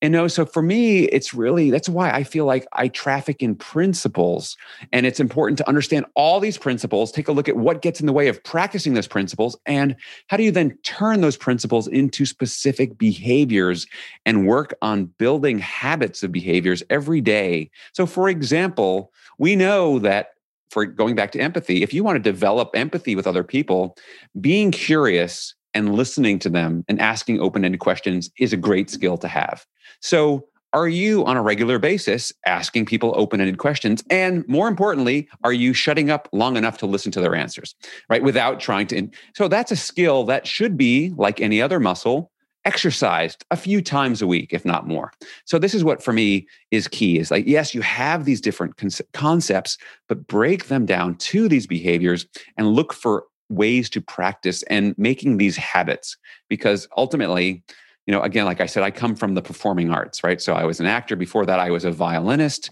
You 0.02 0.10
know, 0.10 0.26
so 0.26 0.44
for 0.44 0.62
me, 0.62 1.04
it's 1.04 1.32
really 1.32 1.70
that's 1.70 1.88
why 1.88 2.10
I 2.10 2.24
feel 2.24 2.44
like 2.44 2.66
I 2.72 2.88
traffic 2.88 3.40
in 3.40 3.54
principles. 3.54 4.56
And 4.92 5.06
it's 5.06 5.20
important 5.20 5.58
to 5.58 5.68
understand 5.68 6.06
all 6.16 6.40
these 6.40 6.58
principles, 6.58 7.12
take 7.12 7.28
a 7.28 7.32
look 7.32 7.48
at 7.48 7.56
what 7.56 7.82
gets 7.82 8.00
in 8.00 8.06
the 8.06 8.12
way 8.12 8.26
of 8.26 8.42
practicing 8.42 8.94
those 8.94 9.06
principles, 9.06 9.56
and 9.64 9.94
how 10.26 10.36
do 10.36 10.42
you 10.42 10.50
then 10.50 10.76
turn 10.82 11.20
those 11.20 11.36
principles 11.36 11.86
into 11.86 12.26
specific 12.26 12.98
behaviors 12.98 13.86
and 14.26 14.48
work 14.48 14.74
on 14.82 15.04
building 15.18 15.60
habits 15.60 16.24
of 16.24 16.32
behaviors 16.32 16.82
every 16.90 17.20
day. 17.20 17.70
So, 17.92 18.04
for 18.04 18.28
example, 18.28 19.12
we 19.38 19.54
know 19.54 20.00
that 20.00 20.30
for 20.70 20.84
going 20.84 21.14
back 21.14 21.30
to 21.32 21.38
empathy, 21.38 21.84
if 21.84 21.94
you 21.94 22.02
want 22.02 22.16
to 22.16 22.32
develop 22.32 22.70
empathy 22.74 23.14
with 23.14 23.28
other 23.28 23.44
people, 23.44 23.96
being 24.40 24.72
curious 24.72 25.54
and 25.74 25.94
listening 25.94 26.38
to 26.40 26.48
them 26.48 26.84
and 26.88 27.00
asking 27.00 27.40
open 27.40 27.64
ended 27.64 27.80
questions 27.80 28.30
is 28.38 28.52
a 28.52 28.56
great 28.56 28.90
skill 28.90 29.16
to 29.18 29.28
have. 29.28 29.66
So, 30.00 30.46
are 30.74 30.88
you 30.88 31.22
on 31.26 31.36
a 31.36 31.42
regular 31.42 31.78
basis 31.78 32.32
asking 32.46 32.86
people 32.86 33.12
open 33.14 33.42
ended 33.42 33.58
questions? 33.58 34.02
And 34.08 34.46
more 34.48 34.68
importantly, 34.68 35.28
are 35.44 35.52
you 35.52 35.74
shutting 35.74 36.10
up 36.10 36.30
long 36.32 36.56
enough 36.56 36.78
to 36.78 36.86
listen 36.86 37.12
to 37.12 37.20
their 37.20 37.34
answers, 37.34 37.74
right? 38.08 38.22
Without 38.22 38.58
trying 38.58 38.86
to. 38.88 39.08
So, 39.34 39.48
that's 39.48 39.70
a 39.70 39.76
skill 39.76 40.24
that 40.24 40.46
should 40.46 40.76
be 40.76 41.12
like 41.16 41.40
any 41.40 41.60
other 41.60 41.78
muscle 41.78 42.30
exercised 42.64 43.44
a 43.50 43.56
few 43.56 43.82
times 43.82 44.22
a 44.22 44.26
week 44.26 44.52
if 44.52 44.64
not 44.64 44.86
more 44.86 45.12
so 45.44 45.58
this 45.58 45.74
is 45.74 45.82
what 45.82 46.00
for 46.00 46.12
me 46.12 46.46
is 46.70 46.86
key 46.86 47.18
is 47.18 47.28
like 47.28 47.44
yes 47.44 47.74
you 47.74 47.80
have 47.80 48.24
these 48.24 48.40
different 48.40 48.80
concepts 49.12 49.76
but 50.08 50.26
break 50.28 50.66
them 50.66 50.86
down 50.86 51.16
to 51.16 51.48
these 51.48 51.66
behaviors 51.66 52.24
and 52.56 52.68
look 52.68 52.92
for 52.92 53.24
ways 53.52 53.88
to 53.90 54.00
practice 54.00 54.62
and 54.64 54.96
making 54.98 55.36
these 55.36 55.56
habits 55.56 56.16
because 56.48 56.88
ultimately 56.96 57.62
you 58.06 58.12
know, 58.12 58.20
again, 58.22 58.46
like 58.46 58.60
I 58.60 58.66
said, 58.66 58.82
I 58.82 58.90
come 58.90 59.14
from 59.14 59.34
the 59.34 59.42
performing 59.42 59.90
arts, 59.90 60.24
right? 60.24 60.40
So 60.40 60.54
I 60.54 60.64
was 60.64 60.80
an 60.80 60.86
actor. 60.86 61.14
Before 61.14 61.46
that, 61.46 61.60
I 61.60 61.70
was 61.70 61.84
a 61.84 61.92
violinist. 61.92 62.70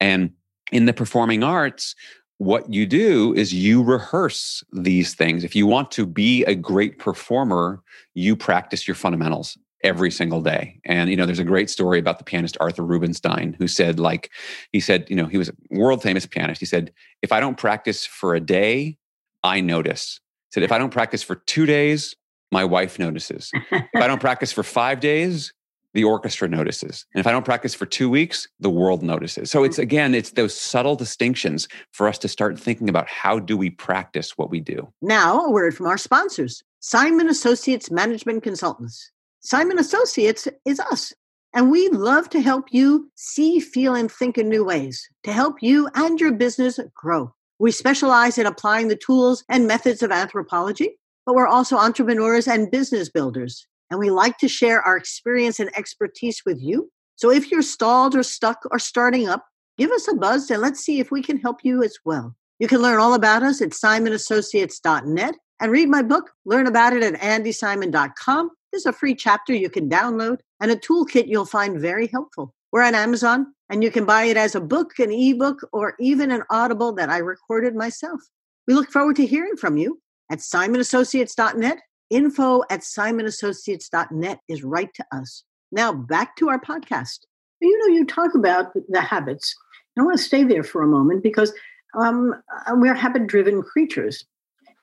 And 0.00 0.32
in 0.72 0.86
the 0.86 0.92
performing 0.92 1.44
arts, 1.44 1.94
what 2.38 2.72
you 2.72 2.86
do 2.86 3.32
is 3.34 3.54
you 3.54 3.82
rehearse 3.84 4.64
these 4.72 5.14
things. 5.14 5.44
If 5.44 5.54
you 5.54 5.68
want 5.68 5.92
to 5.92 6.04
be 6.04 6.44
a 6.44 6.56
great 6.56 6.98
performer, 6.98 7.80
you 8.14 8.34
practice 8.34 8.88
your 8.88 8.96
fundamentals 8.96 9.56
every 9.84 10.10
single 10.10 10.40
day. 10.40 10.80
And 10.84 11.10
you 11.10 11.16
know, 11.16 11.26
there's 11.26 11.38
a 11.38 11.44
great 11.44 11.70
story 11.70 11.98
about 11.98 12.18
the 12.18 12.24
pianist 12.24 12.56
Arthur 12.60 12.82
Rubinstein 12.82 13.54
who 13.58 13.68
said 13.68 14.00
like 14.00 14.30
he 14.72 14.80
said, 14.80 15.08
you 15.08 15.16
know, 15.16 15.26
he 15.26 15.38
was 15.38 15.50
a 15.50 15.54
world 15.70 16.02
famous 16.02 16.26
pianist. 16.26 16.60
He 16.60 16.66
said, 16.66 16.92
"If 17.20 17.32
I 17.32 17.40
don't 17.40 17.56
practice 17.56 18.06
for 18.06 18.34
a 18.34 18.40
day, 18.40 18.98
I 19.44 19.60
notice." 19.60 20.20
Said, 20.52 20.62
"If 20.62 20.72
I 20.72 20.78
don't 20.78 20.90
practice 20.90 21.22
for 21.22 21.36
2 21.36 21.66
days, 21.66 22.14
my 22.50 22.64
wife 22.64 22.98
notices. 22.98 23.50
if 23.70 23.88
I 23.94 24.06
don't 24.06 24.20
practice 24.28 24.52
for 24.52 24.62
5 24.62 25.00
days, 25.00 25.52
the 25.94 26.04
orchestra 26.04 26.48
notices. 26.48 27.04
And 27.14 27.20
if 27.20 27.26
I 27.26 27.32
don't 27.32 27.44
practice 27.44 27.74
for 27.74 27.86
2 27.86 28.08
weeks, 28.08 28.48
the 28.60 28.70
world 28.70 29.02
notices." 29.02 29.50
So 29.50 29.64
it's 29.64 29.78
again, 29.78 30.14
it's 30.14 30.32
those 30.32 30.58
subtle 30.58 30.96
distinctions 30.96 31.68
for 31.92 32.08
us 32.08 32.18
to 32.18 32.28
start 32.28 32.58
thinking 32.58 32.88
about 32.88 33.08
how 33.08 33.38
do 33.38 33.56
we 33.56 33.70
practice 33.70 34.36
what 34.36 34.50
we 34.50 34.60
do. 34.60 34.92
Now, 35.00 35.44
a 35.44 35.50
word 35.50 35.76
from 35.76 35.86
our 35.86 35.98
sponsors. 35.98 36.62
Simon 36.80 37.28
Associates 37.28 37.90
Management 37.90 38.42
Consultants. 38.42 39.10
Simon 39.40 39.78
Associates 39.78 40.48
is 40.64 40.80
us. 40.80 41.12
And 41.54 41.70
we 41.70 41.88
love 41.90 42.30
to 42.30 42.40
help 42.40 42.72
you 42.72 43.10
see, 43.14 43.60
feel, 43.60 43.94
and 43.94 44.10
think 44.10 44.38
in 44.38 44.48
new 44.48 44.64
ways 44.64 45.06
to 45.24 45.32
help 45.32 45.62
you 45.62 45.88
and 45.94 46.18
your 46.18 46.32
business 46.32 46.80
grow. 46.94 47.34
We 47.62 47.70
specialize 47.70 48.38
in 48.38 48.46
applying 48.46 48.88
the 48.88 48.96
tools 48.96 49.44
and 49.48 49.68
methods 49.68 50.02
of 50.02 50.10
anthropology, 50.10 50.98
but 51.24 51.36
we're 51.36 51.46
also 51.46 51.76
entrepreneurs 51.76 52.48
and 52.48 52.68
business 52.68 53.08
builders. 53.08 53.68
And 53.88 54.00
we 54.00 54.10
like 54.10 54.36
to 54.38 54.48
share 54.48 54.82
our 54.82 54.96
experience 54.96 55.60
and 55.60 55.70
expertise 55.76 56.42
with 56.44 56.60
you. 56.60 56.90
So 57.14 57.30
if 57.30 57.52
you're 57.52 57.62
stalled 57.62 58.16
or 58.16 58.24
stuck 58.24 58.58
or 58.72 58.80
starting 58.80 59.28
up, 59.28 59.46
give 59.78 59.92
us 59.92 60.08
a 60.08 60.14
buzz 60.14 60.50
and 60.50 60.60
let's 60.60 60.80
see 60.80 60.98
if 60.98 61.12
we 61.12 61.22
can 61.22 61.38
help 61.38 61.58
you 61.62 61.84
as 61.84 61.96
well. 62.04 62.34
You 62.58 62.66
can 62.66 62.82
learn 62.82 62.98
all 62.98 63.14
about 63.14 63.44
us 63.44 63.62
at 63.62 63.70
simonassociates.net 63.70 65.36
and 65.60 65.70
read 65.70 65.88
my 65.88 66.02
book, 66.02 66.32
learn 66.44 66.66
about 66.66 66.94
it 66.94 67.04
at 67.04 67.14
andysimon.com 67.14 68.50
there's 68.72 68.86
a 68.86 68.92
free 68.92 69.14
chapter 69.14 69.54
you 69.54 69.68
can 69.68 69.88
download 69.88 70.38
and 70.60 70.70
a 70.70 70.76
toolkit 70.76 71.28
you'll 71.28 71.44
find 71.44 71.78
very 71.78 72.06
helpful. 72.06 72.54
We're 72.72 72.82
on 72.82 72.94
Amazon 72.94 73.54
and 73.68 73.84
you 73.84 73.90
can 73.90 74.06
buy 74.06 74.24
it 74.24 74.36
as 74.36 74.54
a 74.54 74.60
book, 74.60 74.98
an 74.98 75.12
ebook, 75.12 75.60
or 75.72 75.94
even 76.00 76.30
an 76.30 76.42
audible 76.50 76.92
that 76.94 77.10
I 77.10 77.18
recorded 77.18 77.74
myself. 77.74 78.20
We 78.66 78.74
look 78.74 78.90
forward 78.90 79.16
to 79.16 79.26
hearing 79.26 79.56
from 79.56 79.76
you 79.76 80.00
at 80.30 80.38
simonassociates.net. 80.38 81.78
Info 82.10 82.62
at 82.70 82.80
simonassociates.net 82.80 84.40
is 84.48 84.64
write 84.64 84.94
to 84.94 85.04
us. 85.12 85.44
Now 85.70 85.92
back 85.92 86.36
to 86.36 86.48
our 86.48 86.60
podcast. 86.60 87.20
You 87.60 87.78
know, 87.78 87.94
you 87.94 88.06
talk 88.06 88.34
about 88.34 88.72
the 88.88 89.00
habits. 89.00 89.54
I 89.98 90.02
want 90.02 90.16
to 90.16 90.22
stay 90.22 90.42
there 90.42 90.64
for 90.64 90.82
a 90.82 90.86
moment 90.86 91.22
because 91.22 91.52
um, 91.98 92.34
we're 92.72 92.94
habit 92.94 93.26
driven 93.26 93.62
creatures. 93.62 94.24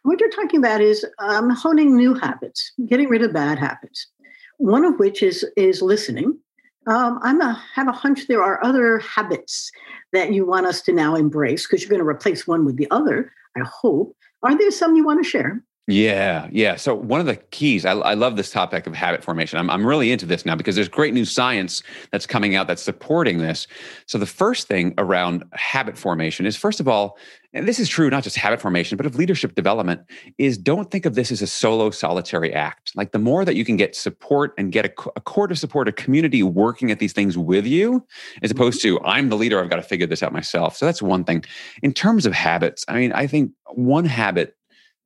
What 0.03 0.19
you're 0.19 0.29
talking 0.29 0.59
about 0.59 0.81
is 0.81 1.05
um, 1.19 1.49
honing 1.49 1.95
new 1.95 2.13
habits, 2.13 2.71
getting 2.87 3.09
rid 3.09 3.21
of 3.21 3.33
bad 3.33 3.59
habits. 3.59 4.07
One 4.57 4.85
of 4.85 4.99
which 4.99 5.23
is 5.23 5.45
is 5.57 5.81
listening. 5.81 6.37
Um, 6.89 7.19
I'm 7.21 7.39
a 7.39 7.53
have 7.75 7.87
a 7.87 7.91
hunch 7.91 8.25
there 8.27 8.43
are 8.43 8.63
other 8.63 8.97
habits 8.99 9.71
that 10.11 10.33
you 10.33 10.45
want 10.45 10.65
us 10.65 10.81
to 10.81 10.91
now 10.91 11.15
embrace 11.15 11.67
because 11.67 11.81
you're 11.81 11.89
going 11.89 12.01
to 12.01 12.07
replace 12.07 12.47
one 12.47 12.65
with 12.65 12.77
the 12.77 12.87
other. 12.89 13.31
I 13.55 13.61
hope. 13.61 14.15
Are 14.41 14.57
there 14.57 14.71
some 14.71 14.95
you 14.95 15.05
want 15.05 15.23
to 15.23 15.29
share? 15.29 15.63
Yeah, 15.89 16.47
yeah. 16.51 16.75
So 16.75 16.93
one 16.93 17.19
of 17.19 17.25
the 17.25 17.35
keys, 17.35 17.83
I, 17.83 17.93
I, 17.93 18.13
love 18.13 18.35
this 18.35 18.51
topic 18.51 18.85
of 18.85 18.93
habit 18.93 19.23
formation. 19.23 19.57
I'm, 19.57 19.71
I'm 19.71 19.83
really 19.83 20.11
into 20.11 20.27
this 20.27 20.45
now 20.45 20.55
because 20.55 20.75
there's 20.75 20.87
great 20.87 21.15
new 21.15 21.25
science 21.25 21.81
that's 22.11 22.27
coming 22.27 22.55
out 22.55 22.67
that's 22.67 22.83
supporting 22.83 23.39
this. 23.39 23.65
So 24.05 24.19
the 24.19 24.27
first 24.27 24.67
thing 24.67 24.93
around 24.99 25.43
habit 25.53 25.97
formation 25.97 26.45
is, 26.45 26.55
first 26.55 26.79
of 26.79 26.87
all, 26.87 27.17
and 27.53 27.67
this 27.67 27.79
is 27.79 27.89
true 27.89 28.07
not 28.11 28.23
just 28.23 28.35
habit 28.35 28.61
formation, 28.61 28.97
but 28.97 29.07
of 29.07 29.15
leadership 29.15 29.55
development, 29.55 30.01
is 30.37 30.59
don't 30.59 30.91
think 30.91 31.07
of 31.07 31.15
this 31.15 31.31
as 31.31 31.41
a 31.41 31.47
solo 31.47 31.89
solitary 31.89 32.53
act. 32.53 32.91
Like 32.95 33.11
the 33.11 33.17
more 33.17 33.43
that 33.43 33.55
you 33.55 33.65
can 33.65 33.75
get 33.75 33.95
support 33.95 34.53
and 34.59 34.71
get 34.71 34.85
a, 34.85 34.93
a 35.15 35.21
core 35.21 35.49
of 35.49 35.57
support, 35.57 35.87
a 35.87 35.91
community 35.91 36.43
working 36.43 36.91
at 36.91 36.99
these 36.99 37.13
things 37.13 37.35
with 37.35 37.65
you, 37.65 38.05
as 38.43 38.51
mm-hmm. 38.51 38.59
opposed 38.59 38.83
to 38.83 39.01
I'm 39.01 39.29
the 39.29 39.37
leader, 39.37 39.59
I've 39.59 39.71
got 39.71 39.77
to 39.77 39.81
figure 39.81 40.05
this 40.05 40.21
out 40.21 40.33
myself. 40.33 40.77
So 40.77 40.85
that's 40.85 41.01
one 41.01 41.23
thing. 41.23 41.43
In 41.81 41.93
terms 41.93 42.27
of 42.27 42.33
habits, 42.33 42.85
I 42.87 42.93
mean, 42.93 43.11
I 43.11 43.25
think 43.25 43.53
one 43.73 44.05
habit 44.05 44.55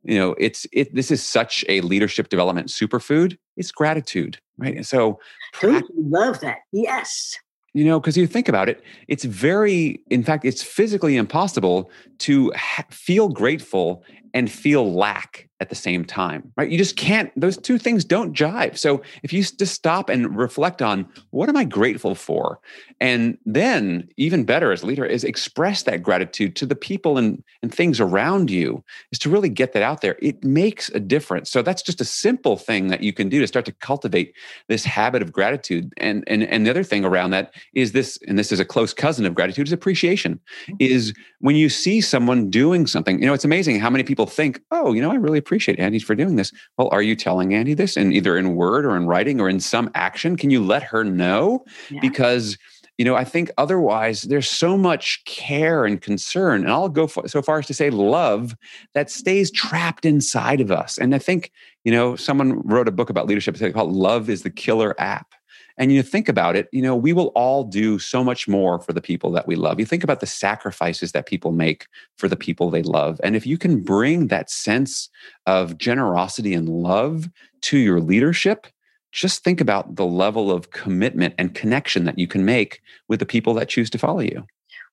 you 0.03 0.17
know 0.17 0.35
it's 0.37 0.67
it 0.71 0.93
this 0.93 1.11
is 1.11 1.23
such 1.23 1.63
a 1.69 1.81
leadership 1.81 2.29
development 2.29 2.67
superfood 2.67 3.37
it's 3.57 3.71
gratitude 3.71 4.39
right? 4.57 4.75
And 4.75 4.85
so 4.85 5.19
pra- 5.53 5.81
love 5.97 6.39
that 6.41 6.59
yes. 6.71 7.37
You 7.73 7.85
know 7.85 7.99
because 7.99 8.15
you 8.15 8.27
think 8.27 8.47
about 8.47 8.69
it 8.69 8.83
it's 9.07 9.23
very 9.23 9.99
in 10.09 10.23
fact 10.23 10.45
it's 10.45 10.61
physically 10.61 11.17
impossible 11.17 11.89
to 12.19 12.51
ha- 12.55 12.85
feel 12.91 13.29
grateful 13.29 14.03
and 14.33 14.51
feel 14.51 14.93
lack 14.93 15.49
at 15.59 15.69
the 15.69 15.75
same 15.75 16.03
time, 16.03 16.51
right? 16.57 16.69
You 16.69 16.77
just 16.77 16.97
can't, 16.97 17.31
those 17.39 17.55
two 17.55 17.77
things 17.77 18.03
don't 18.03 18.35
jive. 18.35 18.77
So 18.77 19.01
if 19.23 19.31
you 19.31 19.41
just 19.41 19.73
stop 19.73 20.09
and 20.09 20.35
reflect 20.35 20.81
on 20.81 21.07
what 21.29 21.47
am 21.47 21.55
I 21.55 21.63
grateful 21.63 22.15
for? 22.15 22.59
And 22.99 23.37
then, 23.45 24.09
even 24.17 24.43
better 24.43 24.73
as 24.73 24.83
leader, 24.83 25.05
is 25.05 25.23
express 25.23 25.83
that 25.83 26.03
gratitude 26.03 26.57
to 26.57 26.65
the 26.65 26.75
people 26.75 27.17
and, 27.17 27.41
and 27.61 27.73
things 27.73 28.01
around 28.01 28.51
you, 28.51 28.83
is 29.13 29.19
to 29.19 29.29
really 29.29 29.47
get 29.47 29.71
that 29.71 29.83
out 29.83 30.01
there. 30.01 30.17
It 30.21 30.43
makes 30.43 30.89
a 30.89 30.99
difference. 30.99 31.49
So 31.49 31.61
that's 31.61 31.81
just 31.81 32.01
a 32.01 32.05
simple 32.05 32.57
thing 32.57 32.87
that 32.87 33.01
you 33.01 33.13
can 33.13 33.29
do 33.29 33.39
to 33.39 33.47
start 33.47 33.65
to 33.65 33.71
cultivate 33.71 34.33
this 34.67 34.83
habit 34.83 35.21
of 35.21 35.31
gratitude. 35.31 35.93
And, 35.97 36.25
and, 36.27 36.43
and 36.43 36.65
the 36.65 36.71
other 36.71 36.83
thing 36.83 37.05
around 37.05 37.31
that 37.31 37.53
is 37.73 37.93
this, 37.93 38.19
and 38.27 38.37
this 38.37 38.51
is 38.51 38.59
a 38.59 38.65
close 38.65 38.93
cousin 38.93 39.25
of 39.25 39.33
gratitude, 39.33 39.67
is 39.67 39.73
appreciation. 39.73 40.41
Mm-hmm. 40.67 40.75
Is 40.79 41.13
when 41.39 41.55
you 41.55 41.69
see 41.69 42.01
someone 42.01 42.49
doing 42.49 42.85
something, 42.85 43.19
you 43.19 43.25
know, 43.25 43.33
it's 43.33 43.45
amazing 43.45 43.79
how 43.79 43.89
many 43.89 44.03
people 44.03 44.22
think, 44.25 44.62
oh, 44.71 44.93
you 44.93 45.01
know, 45.01 45.12
I 45.12 45.15
really 45.15 45.38
appreciate 45.38 45.79
Andy 45.79 45.99
for 45.99 46.15
doing 46.15 46.36
this. 46.36 46.51
Well, 46.77 46.89
are 46.91 47.01
you 47.01 47.15
telling 47.15 47.53
Andy 47.53 47.73
this 47.73 47.97
in 47.97 48.13
either 48.13 48.38
in 48.38 48.55
word 48.55 48.86
or 48.86 48.95
in 48.95 49.07
writing 49.07 49.39
or 49.39 49.49
in 49.49 49.59
some 49.59 49.89
action? 49.95 50.38
Can 50.38 50.49
you 50.49 50.63
let 50.63 50.83
her 50.83 51.03
know? 51.03 51.65
Yeah. 51.89 51.99
Because 52.01 52.57
you 52.97 53.05
know, 53.05 53.15
I 53.15 53.23
think 53.23 53.49
otherwise 53.57 54.23
there's 54.23 54.47
so 54.47 54.77
much 54.77 55.23
care 55.25 55.83
and 55.86 55.99
concern, 55.99 56.62
and 56.62 56.71
I'll 56.71 56.89
go 56.89 57.07
so 57.07 57.41
far 57.41 57.59
as 57.59 57.65
to 57.67 57.73
say 57.73 57.89
love 57.89 58.55
that 58.93 59.09
stays 59.09 59.49
trapped 59.49 60.05
inside 60.05 60.62
of 60.62 60.71
us. 60.71 60.99
And 60.99 61.15
I 61.15 61.17
think, 61.17 61.51
you 61.83 61.91
know, 61.91 62.15
someone 62.15 62.62
wrote 62.62 62.88
a 62.88 62.91
book 62.91 63.09
about 63.09 63.25
leadership 63.25 63.57
called 63.73 63.91
"Love 63.91 64.29
is 64.29 64.43
the 64.43 64.51
Killer 64.51 64.95
App." 64.99 65.33
And 65.77 65.91
you 65.91 66.03
think 66.03 66.29
about 66.29 66.55
it, 66.55 66.69
you 66.71 66.81
know, 66.81 66.95
we 66.95 67.13
will 67.13 67.27
all 67.36 67.63
do 67.63 67.97
so 67.99 68.23
much 68.23 68.47
more 68.47 68.79
for 68.79 68.93
the 68.93 69.01
people 69.01 69.31
that 69.31 69.47
we 69.47 69.55
love. 69.55 69.79
You 69.79 69.86
think 69.86 70.03
about 70.03 70.19
the 70.19 70.27
sacrifices 70.27 71.12
that 71.13 71.25
people 71.25 71.51
make 71.51 71.88
for 72.17 72.27
the 72.27 72.36
people 72.36 72.69
they 72.69 72.83
love. 72.83 73.19
And 73.23 73.36
if 73.36 73.47
you 73.47 73.57
can 73.57 73.81
bring 73.81 74.27
that 74.27 74.49
sense 74.49 75.09
of 75.45 75.77
generosity 75.77 76.53
and 76.53 76.69
love 76.69 77.29
to 77.62 77.77
your 77.77 77.99
leadership, 77.99 78.67
just 79.12 79.43
think 79.43 79.62
about 79.62 79.95
the 79.95 80.05
level 80.05 80.51
of 80.51 80.71
commitment 80.71 81.36
and 81.38 81.53
connection 81.53 82.05
that 82.05 82.17
you 82.17 82.27
can 82.27 82.45
make 82.45 82.81
with 83.07 83.19
the 83.19 83.25
people 83.25 83.53
that 83.55 83.69
choose 83.69 83.89
to 83.91 83.97
follow 83.97 84.21
you. 84.21 84.45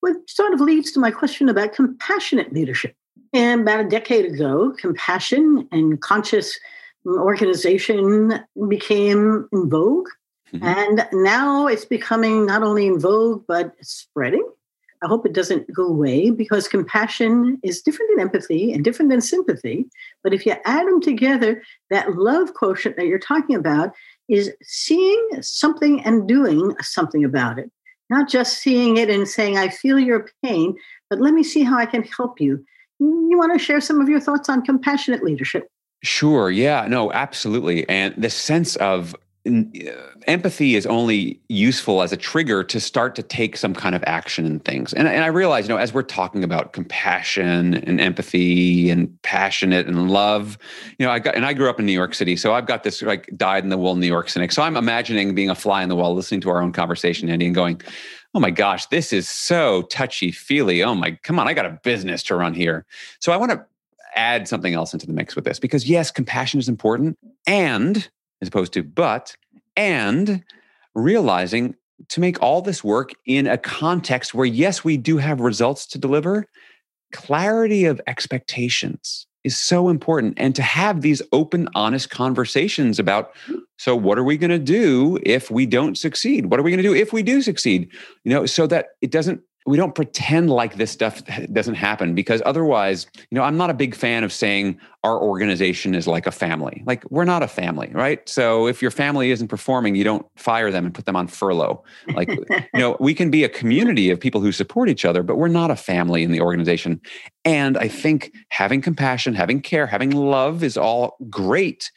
Well, 0.03 0.15
sort 0.29 0.55
of 0.55 0.61
leads 0.61 0.93
to 0.93 1.01
my 1.01 1.11
question 1.11 1.49
about 1.49 1.75
compassionate 1.75 2.53
leadership. 2.53 2.95
And 3.33 3.63
about 3.63 3.81
a 3.81 3.89
decade 3.89 4.25
ago, 4.25 4.75
compassion 4.79 5.69
and 5.73 6.01
conscious 6.01 6.59
organization 7.07 8.41
became 8.69 9.49
in 9.53 9.71
vogue. 9.71 10.09
Mm-hmm. 10.53 10.65
And 10.65 11.09
now 11.13 11.67
it's 11.67 11.85
becoming 11.85 12.47
not 12.47 12.63
only 12.63 12.87
in 12.87 12.99
vogue, 12.99 13.45
but 13.47 13.75
spreading. 13.83 14.47
I 15.03 15.07
hope 15.07 15.25
it 15.25 15.33
doesn't 15.33 15.73
go 15.73 15.87
away 15.87 16.31
because 16.31 16.69
compassion 16.69 17.59
is 17.63 17.81
different 17.81 18.11
than 18.11 18.21
empathy 18.21 18.73
and 18.73 18.85
different 18.85 19.11
than 19.11 19.23
sympathy. 19.23 19.87
But 20.23 20.35
if 20.35 20.45
you 20.45 20.55
add 20.67 20.87
them 20.87 21.01
together, 21.01 21.63
that 21.89 22.17
love 22.17 22.53
quotient 22.53 22.97
that 22.97 23.07
you're 23.07 23.19
talking 23.19 23.57
about 23.57 23.93
is 24.29 24.53
seeing 24.63 25.29
something 25.41 26.05
and 26.05 26.29
doing 26.29 26.75
something 26.83 27.25
about 27.25 27.59
it, 27.59 27.71
not 28.11 28.29
just 28.29 28.59
seeing 28.59 28.99
it 28.99 29.09
and 29.09 29.27
saying, 29.27 29.57
I 29.57 29.69
feel 29.69 29.99
your 29.99 30.29
pain, 30.45 30.77
but 31.09 31.21
let 31.21 31.33
me 31.33 31.43
see 31.43 31.63
how 31.63 31.79
I 31.79 31.87
can 31.87 32.03
help 32.03 32.39
you. 32.39 32.63
You 32.99 33.39
want 33.39 33.55
to 33.55 33.59
share 33.59 33.81
some 33.81 34.01
of 34.01 34.09
your 34.09 34.21
thoughts 34.21 34.51
on 34.51 34.63
compassionate 34.63 35.25
leadership? 35.25 35.69
Sure. 36.03 36.51
Yeah. 36.51 36.87
No, 36.89 37.11
absolutely. 37.13 37.89
And 37.89 38.15
the 38.17 38.31
sense 38.31 38.77
of 38.77 39.17
Uh, 39.49 39.63
empathy 40.27 40.75
is 40.75 40.85
only 40.85 41.41
useful 41.49 42.03
as 42.03 42.13
a 42.13 42.17
trigger 42.17 42.63
to 42.63 42.79
start 42.79 43.15
to 43.15 43.23
take 43.23 43.57
some 43.57 43.75
kind 43.75 43.95
of 43.95 44.05
action 44.07 44.45
in 44.45 44.61
things. 44.61 44.93
And, 44.93 45.09
and 45.09 45.25
I 45.25 45.29
realize, 45.29 45.67
you 45.67 45.75
know, 45.75 45.81
as 45.81 45.95
we're 45.95 46.03
talking 46.03 46.45
about 46.45 46.75
compassion 46.75 47.75
and 47.75 48.01
empathy 48.01 48.91
and 48.91 49.11
passionate 49.23 49.87
and 49.87 50.11
love, 50.11 50.59
you 50.99 51.07
know, 51.07 51.13
I 51.13 51.21
got, 51.21 51.37
and 51.37 51.47
I 51.47 51.55
grew 51.55 51.71
up 51.71 51.81
in 51.81 51.87
New 51.87 51.93
York 51.93 52.15
City. 52.15 52.37
So 52.37 52.53
I've 52.53 52.67
got 52.67 52.83
this 52.83 53.01
like 53.01 53.31
dyed 53.35 53.65
in 53.65 53.71
the 53.71 53.79
wool 53.79 53.97
New 53.97 54.07
York 54.07 54.29
cynic. 54.29 54.53
So 54.53 54.63
I'm 54.63 54.77
imagining 54.77 55.35
being 55.35 55.49
a 55.49 55.55
fly 55.55 55.83
in 55.83 55.89
the 55.89 55.97
wall, 55.97 56.15
listening 56.15 56.43
to 56.43 56.51
our 56.51 56.63
own 56.63 56.73
conversation, 56.73 57.31
Andy, 57.31 57.47
and 57.47 57.55
going, 57.55 57.81
oh 58.35 58.41
my 58.41 58.51
gosh, 58.51 58.87
this 58.87 59.11
is 59.11 59.27
so 59.27 59.83
touchy 59.83 60.31
feely. 60.33 60.83
Oh 60.83 60.95
my, 60.95 61.13
come 61.23 61.39
on, 61.39 61.49
I 61.49 61.55
got 61.55 61.67
a 61.67 61.81
business 61.83 62.23
to 62.25 62.35
run 62.35 62.53
here. 62.53 62.85
So 63.21 63.33
I 63.33 63.39
want 63.39 63.53
to 63.53 63.65
add 64.15 64.49
something 64.49 64.75
else 64.75 64.93
into 64.93 65.07
the 65.07 65.13
mix 65.15 65.35
with 65.35 65.47
this 65.47 65.59
because 65.59 65.89
yes, 65.89 66.11
compassion 66.11 66.61
is 66.61 66.69
important. 66.69 67.17
And 67.47 68.09
as 68.41 68.49
opposed 68.49 68.73
to 68.75 68.83
but 68.83 69.37
and 69.77 70.43
realizing 70.95 71.75
to 72.09 72.21
make 72.21 72.41
all 72.43 72.63
this 72.63 72.83
work 72.83 73.13
in 73.27 73.47
a 73.47 73.59
context 73.59 74.35
where, 74.35 74.47
yes, 74.47 74.83
we 74.85 74.97
do 74.97 75.19
have 75.19 75.41
results 75.41 75.87
to 75.87 75.99
deliver, 75.99 76.47
clarity 77.13 77.85
of 77.85 78.01
expectations 78.07 79.27
is 79.45 79.59
so 79.59 79.89
important. 79.89 80.35
And 80.37 80.55
to 80.55 80.63
have 80.63 81.01
these 81.01 81.23
open, 81.33 81.69
honest 81.75 82.11
conversations 82.11 82.99
about 82.99 83.33
so 83.79 83.97
what 83.97 84.19
are 84.19 84.25
we 84.25 84.37
going 84.37 84.51
to 84.51 84.59
do 84.59 85.19
if 85.23 85.51
we 85.51 85.65
don't 85.65 85.97
succeed? 85.97 86.47
What 86.47 86.61
are 86.61 86.63
we 86.63 86.71
going 86.71 86.83
to 86.83 86.89
do 86.89 86.95
if 86.95 87.13
we 87.13 87.23
do 87.23 87.41
succeed? 87.41 87.91
You 88.25 88.33
know, 88.33 88.47
so 88.47 88.67
that 88.67 88.89
it 89.01 89.11
doesn't 89.11 89.41
we 89.71 89.77
don't 89.77 89.95
pretend 89.95 90.51
like 90.51 90.75
this 90.75 90.91
stuff 90.91 91.23
doesn't 91.53 91.77
happen 91.77 92.13
because 92.13 92.43
otherwise, 92.45 93.07
you 93.17 93.37
know, 93.37 93.43
I'm 93.43 93.57
not 93.57 93.71
a 93.71 93.75
big 93.75 93.95
fan 93.95 94.25
of 94.25 94.33
saying 94.33 94.81
our 95.05 95.17
organization 95.23 95.95
is 95.95 96.09
like 96.09 96.27
a 96.27 96.33
family. 96.33 96.83
Like 96.87 97.09
we're 97.09 97.25
not 97.25 97.45
a 97.45 97.47
family, 97.47 97.89
right? 97.93 98.29
So 98.29 98.67
if 98.67 98.83
your 98.83 98.91
family 98.91 99.31
isn't 99.31 99.47
performing, 99.47 99.95
you 99.95 100.03
don't 100.03 100.27
fire 100.35 100.73
them 100.73 100.87
and 100.87 100.93
put 100.93 101.07
them 101.07 101.15
on 101.15 101.29
furlough. 101.29 101.85
Like, 102.15 102.29
you 102.51 102.81
know, 102.81 102.97
we 102.99 103.15
can 103.15 103.31
be 103.31 103.45
a 103.45 103.49
community 103.49 104.11
of 104.11 104.19
people 104.19 104.41
who 104.41 104.51
support 104.51 104.89
each 104.89 105.05
other, 105.05 105.23
but 105.23 105.37
we're 105.37 105.47
not 105.47 105.71
a 105.71 105.77
family 105.77 106.25
in 106.25 106.33
the 106.33 106.41
organization. 106.41 107.01
And 107.45 107.79
I 107.79 107.87
think 107.87 108.33
having 108.49 108.83
compassion, 108.83 109.35
having 109.35 109.61
care, 109.61 109.87
having 109.87 110.11
love 110.11 110.65
is 110.65 110.77
all 110.77 111.17
great. 111.31 111.93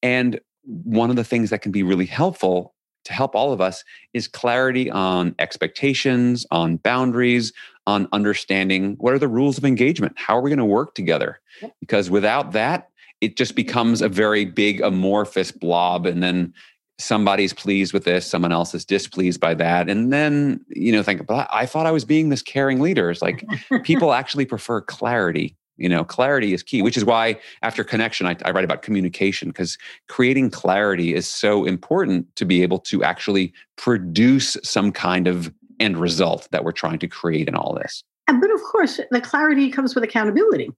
And 0.00 0.38
one 0.62 1.10
of 1.10 1.16
the 1.16 1.24
things 1.24 1.50
that 1.50 1.60
can 1.60 1.72
be 1.72 1.82
really 1.82 2.06
helpful 2.06 2.75
to 3.06 3.12
help 3.12 3.34
all 3.34 3.52
of 3.52 3.60
us 3.60 3.84
is 4.12 4.28
clarity 4.28 4.90
on 4.90 5.34
expectations, 5.38 6.46
on 6.50 6.76
boundaries, 6.76 7.52
on 7.86 8.08
understanding 8.12 8.96
what 8.98 9.14
are 9.14 9.18
the 9.18 9.28
rules 9.28 9.58
of 9.58 9.64
engagement? 9.64 10.12
How 10.16 10.36
are 10.36 10.40
we 10.40 10.50
going 10.50 10.58
to 10.58 10.64
work 10.64 10.94
together? 10.94 11.40
Because 11.80 12.10
without 12.10 12.52
that, 12.52 12.90
it 13.20 13.36
just 13.36 13.54
becomes 13.54 14.02
a 14.02 14.08
very 14.08 14.44
big 14.44 14.80
amorphous 14.80 15.50
blob. 15.52 16.04
And 16.04 16.22
then 16.22 16.52
somebody's 16.98 17.52
pleased 17.52 17.92
with 17.92 18.04
this, 18.04 18.26
someone 18.26 18.52
else 18.52 18.74
is 18.74 18.84
displeased 18.84 19.40
by 19.40 19.54
that. 19.54 19.88
And 19.88 20.12
then, 20.12 20.64
you 20.68 20.92
know, 20.92 21.02
think, 21.02 21.26
but 21.26 21.48
I 21.52 21.66
thought 21.66 21.86
I 21.86 21.92
was 21.92 22.04
being 22.04 22.28
this 22.28 22.42
caring 22.42 22.80
leader. 22.80 23.10
It's 23.10 23.22
like 23.22 23.44
people 23.84 24.12
actually 24.12 24.46
prefer 24.46 24.80
clarity 24.80 25.56
you 25.76 25.88
know 25.88 26.04
clarity 26.04 26.54
is 26.54 26.62
key 26.62 26.82
which 26.82 26.96
is 26.96 27.04
why 27.04 27.38
after 27.62 27.84
connection 27.84 28.26
i, 28.26 28.36
I 28.44 28.50
write 28.50 28.64
about 28.64 28.82
communication 28.82 29.48
because 29.48 29.78
creating 30.08 30.50
clarity 30.50 31.14
is 31.14 31.28
so 31.28 31.64
important 31.64 32.34
to 32.36 32.44
be 32.44 32.62
able 32.62 32.78
to 32.80 33.04
actually 33.04 33.52
produce 33.76 34.56
some 34.62 34.92
kind 34.92 35.26
of 35.26 35.52
end 35.80 35.98
result 35.98 36.48
that 36.52 36.64
we're 36.64 36.72
trying 36.72 36.98
to 37.00 37.08
create 37.08 37.48
in 37.48 37.54
all 37.54 37.74
this. 37.74 38.02
But 38.26 38.50
of 38.50 38.62
course 38.62 39.00
the 39.10 39.20
clarity 39.20 39.70
comes 39.70 39.94
with 39.94 40.04
accountability. 40.04 40.70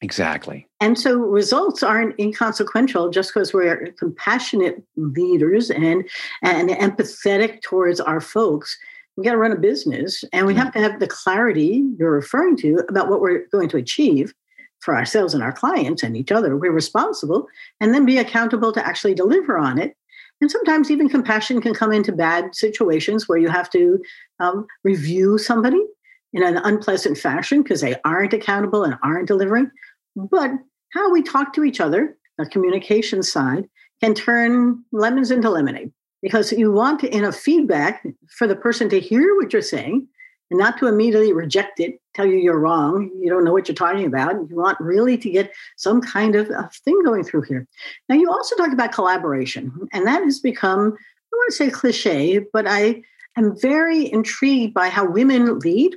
Exactly. 0.00 0.66
And 0.80 0.98
so 0.98 1.16
results 1.16 1.82
aren't 1.82 2.18
inconsequential 2.18 3.10
just 3.10 3.32
because 3.32 3.54
we're 3.54 3.92
compassionate 3.98 4.82
leaders 4.96 5.70
and 5.70 6.08
and 6.42 6.70
empathetic 6.70 7.62
towards 7.62 8.00
our 8.00 8.20
folks. 8.20 8.76
We 9.16 9.24
got 9.24 9.32
to 9.32 9.38
run 9.38 9.52
a 9.52 9.56
business 9.56 10.24
and 10.32 10.46
we 10.46 10.54
hmm. 10.54 10.60
have 10.60 10.72
to 10.72 10.80
have 10.80 10.98
the 10.98 11.06
clarity 11.06 11.84
you're 11.98 12.10
referring 12.10 12.56
to 12.58 12.82
about 12.88 13.08
what 13.08 13.20
we're 13.20 13.46
going 13.52 13.68
to 13.70 13.76
achieve 13.76 14.32
for 14.82 14.96
ourselves 14.96 15.32
and 15.32 15.42
our 15.42 15.52
clients 15.52 16.02
and 16.02 16.16
each 16.16 16.32
other. 16.32 16.56
We're 16.56 16.72
responsible 16.72 17.46
and 17.80 17.94
then 17.94 18.04
be 18.04 18.18
accountable 18.18 18.72
to 18.72 18.86
actually 18.86 19.14
deliver 19.14 19.56
on 19.56 19.78
it. 19.78 19.96
And 20.40 20.50
sometimes 20.50 20.90
even 20.90 21.08
compassion 21.08 21.60
can 21.60 21.72
come 21.72 21.92
into 21.92 22.10
bad 22.10 22.54
situations 22.54 23.28
where 23.28 23.38
you 23.38 23.48
have 23.48 23.70
to 23.70 24.02
um, 24.40 24.66
review 24.82 25.38
somebody 25.38 25.80
in 26.32 26.42
an 26.42 26.56
unpleasant 26.56 27.16
fashion 27.16 27.62
because 27.62 27.80
they 27.80 27.94
aren't 28.04 28.32
accountable 28.32 28.82
and 28.82 28.98
aren't 29.04 29.28
delivering. 29.28 29.70
But 30.16 30.50
how 30.92 31.12
we 31.12 31.22
talk 31.22 31.52
to 31.54 31.64
each 31.64 31.80
other, 31.80 32.16
the 32.38 32.46
communication 32.46 33.22
side, 33.22 33.68
can 34.02 34.14
turn 34.14 34.84
lemons 34.90 35.30
into 35.30 35.48
lemonade 35.48 35.92
because 36.22 36.50
you 36.50 36.72
want 36.72 37.04
in 37.04 37.24
a 37.24 37.30
feedback 37.32 38.04
for 38.28 38.48
the 38.48 38.56
person 38.56 38.88
to 38.88 38.98
hear 38.98 39.36
what 39.36 39.52
you're 39.52 39.62
saying 39.62 40.08
and 40.50 40.58
not 40.58 40.76
to 40.78 40.88
immediately 40.88 41.32
reject 41.32 41.78
it, 41.78 42.00
tell 42.14 42.26
you 42.26 42.36
you're 42.36 42.58
wrong, 42.58 43.10
you 43.20 43.30
don't 43.30 43.44
know 43.44 43.52
what 43.52 43.68
you're 43.68 43.74
talking 43.74 44.06
about. 44.06 44.34
You 44.48 44.56
want 44.56 44.78
really 44.80 45.16
to 45.18 45.30
get 45.30 45.52
some 45.76 46.00
kind 46.00 46.34
of 46.34 46.48
thing 46.84 47.02
going 47.04 47.24
through 47.24 47.42
here. 47.42 47.66
Now, 48.08 48.16
you 48.16 48.30
also 48.30 48.56
talked 48.56 48.72
about 48.72 48.92
collaboration, 48.92 49.72
and 49.92 50.06
that 50.06 50.22
has 50.22 50.40
become, 50.40 50.78
I 50.78 51.36
want 51.36 51.50
to 51.50 51.56
say 51.56 51.70
cliche, 51.70 52.40
but 52.52 52.66
I 52.68 53.02
am 53.36 53.58
very 53.58 54.12
intrigued 54.12 54.74
by 54.74 54.88
how 54.88 55.08
women 55.08 55.58
lead. 55.58 55.96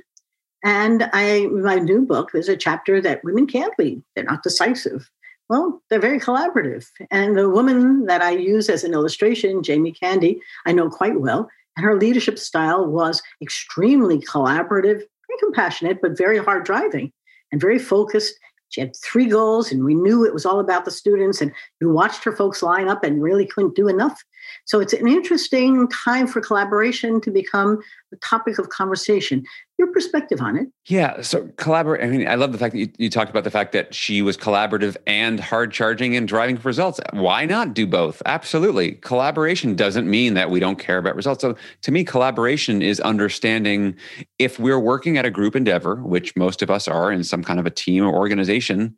And 0.64 1.08
I, 1.12 1.46
my 1.46 1.76
new 1.76 2.04
book, 2.04 2.30
there's 2.32 2.48
a 2.48 2.56
chapter 2.56 3.00
that 3.00 3.22
women 3.22 3.46
can't 3.46 3.74
lead. 3.78 4.02
They're 4.14 4.24
not 4.24 4.42
decisive. 4.42 5.10
Well, 5.48 5.80
they're 5.88 6.00
very 6.00 6.18
collaborative. 6.18 6.86
And 7.10 7.36
the 7.36 7.48
woman 7.48 8.06
that 8.06 8.20
I 8.20 8.30
use 8.30 8.68
as 8.68 8.82
an 8.82 8.92
illustration, 8.92 9.62
Jamie 9.62 9.92
Candy, 9.92 10.40
I 10.64 10.72
know 10.72 10.90
quite 10.90 11.20
well. 11.20 11.48
And 11.76 11.84
her 11.84 11.96
leadership 11.96 12.38
style 12.38 12.86
was 12.86 13.22
extremely 13.40 14.18
collaborative, 14.18 15.02
compassionate, 15.38 16.00
but 16.02 16.16
very 16.16 16.38
hard 16.38 16.64
driving 16.64 17.12
and 17.52 17.60
very 17.60 17.78
focused. 17.78 18.34
She 18.68 18.80
had 18.80 18.96
three 18.96 19.26
goals, 19.26 19.70
and 19.70 19.84
we 19.84 19.94
knew 19.94 20.24
it 20.24 20.34
was 20.34 20.44
all 20.44 20.58
about 20.58 20.84
the 20.84 20.90
students. 20.90 21.40
And 21.40 21.52
you 21.80 21.90
watched 21.90 22.24
her 22.24 22.34
folks 22.34 22.62
line 22.62 22.88
up 22.88 23.04
and 23.04 23.22
really 23.22 23.46
couldn't 23.46 23.76
do 23.76 23.88
enough. 23.88 24.22
So 24.64 24.80
it's 24.80 24.92
an 24.92 25.08
interesting 25.08 25.88
time 25.88 26.26
for 26.26 26.40
collaboration 26.40 27.20
to 27.22 27.30
become 27.30 27.80
the 28.10 28.16
topic 28.18 28.58
of 28.58 28.68
conversation. 28.68 29.44
Your 29.78 29.92
perspective 29.92 30.40
on 30.40 30.56
it? 30.56 30.68
Yeah. 30.86 31.20
So 31.20 31.48
collaborate. 31.58 32.02
I 32.02 32.06
mean, 32.06 32.26
I 32.26 32.34
love 32.36 32.52
the 32.52 32.58
fact 32.58 32.72
that 32.72 32.78
you, 32.78 32.88
you 32.96 33.10
talked 33.10 33.30
about 33.30 33.44
the 33.44 33.50
fact 33.50 33.72
that 33.72 33.94
she 33.94 34.22
was 34.22 34.36
collaborative 34.36 34.96
and 35.06 35.38
hard 35.38 35.70
charging 35.70 36.16
and 36.16 36.26
driving 36.26 36.56
for 36.56 36.68
results. 36.68 36.98
Why 37.12 37.44
not 37.44 37.74
do 37.74 37.86
both? 37.86 38.22
Absolutely. 38.24 38.92
Collaboration 38.92 39.74
doesn't 39.76 40.08
mean 40.08 40.34
that 40.34 40.50
we 40.50 40.60
don't 40.60 40.78
care 40.78 40.98
about 40.98 41.14
results. 41.14 41.42
So 41.42 41.56
to 41.82 41.92
me, 41.92 42.04
collaboration 42.04 42.80
is 42.80 43.00
understanding 43.00 43.96
if 44.38 44.58
we're 44.58 44.80
working 44.80 45.18
at 45.18 45.26
a 45.26 45.30
group 45.30 45.54
endeavor, 45.54 45.96
which 45.96 46.34
most 46.36 46.62
of 46.62 46.70
us 46.70 46.88
are 46.88 47.12
in 47.12 47.22
some 47.22 47.44
kind 47.44 47.60
of 47.60 47.66
a 47.66 47.70
team 47.70 48.04
or 48.04 48.14
organization, 48.14 48.96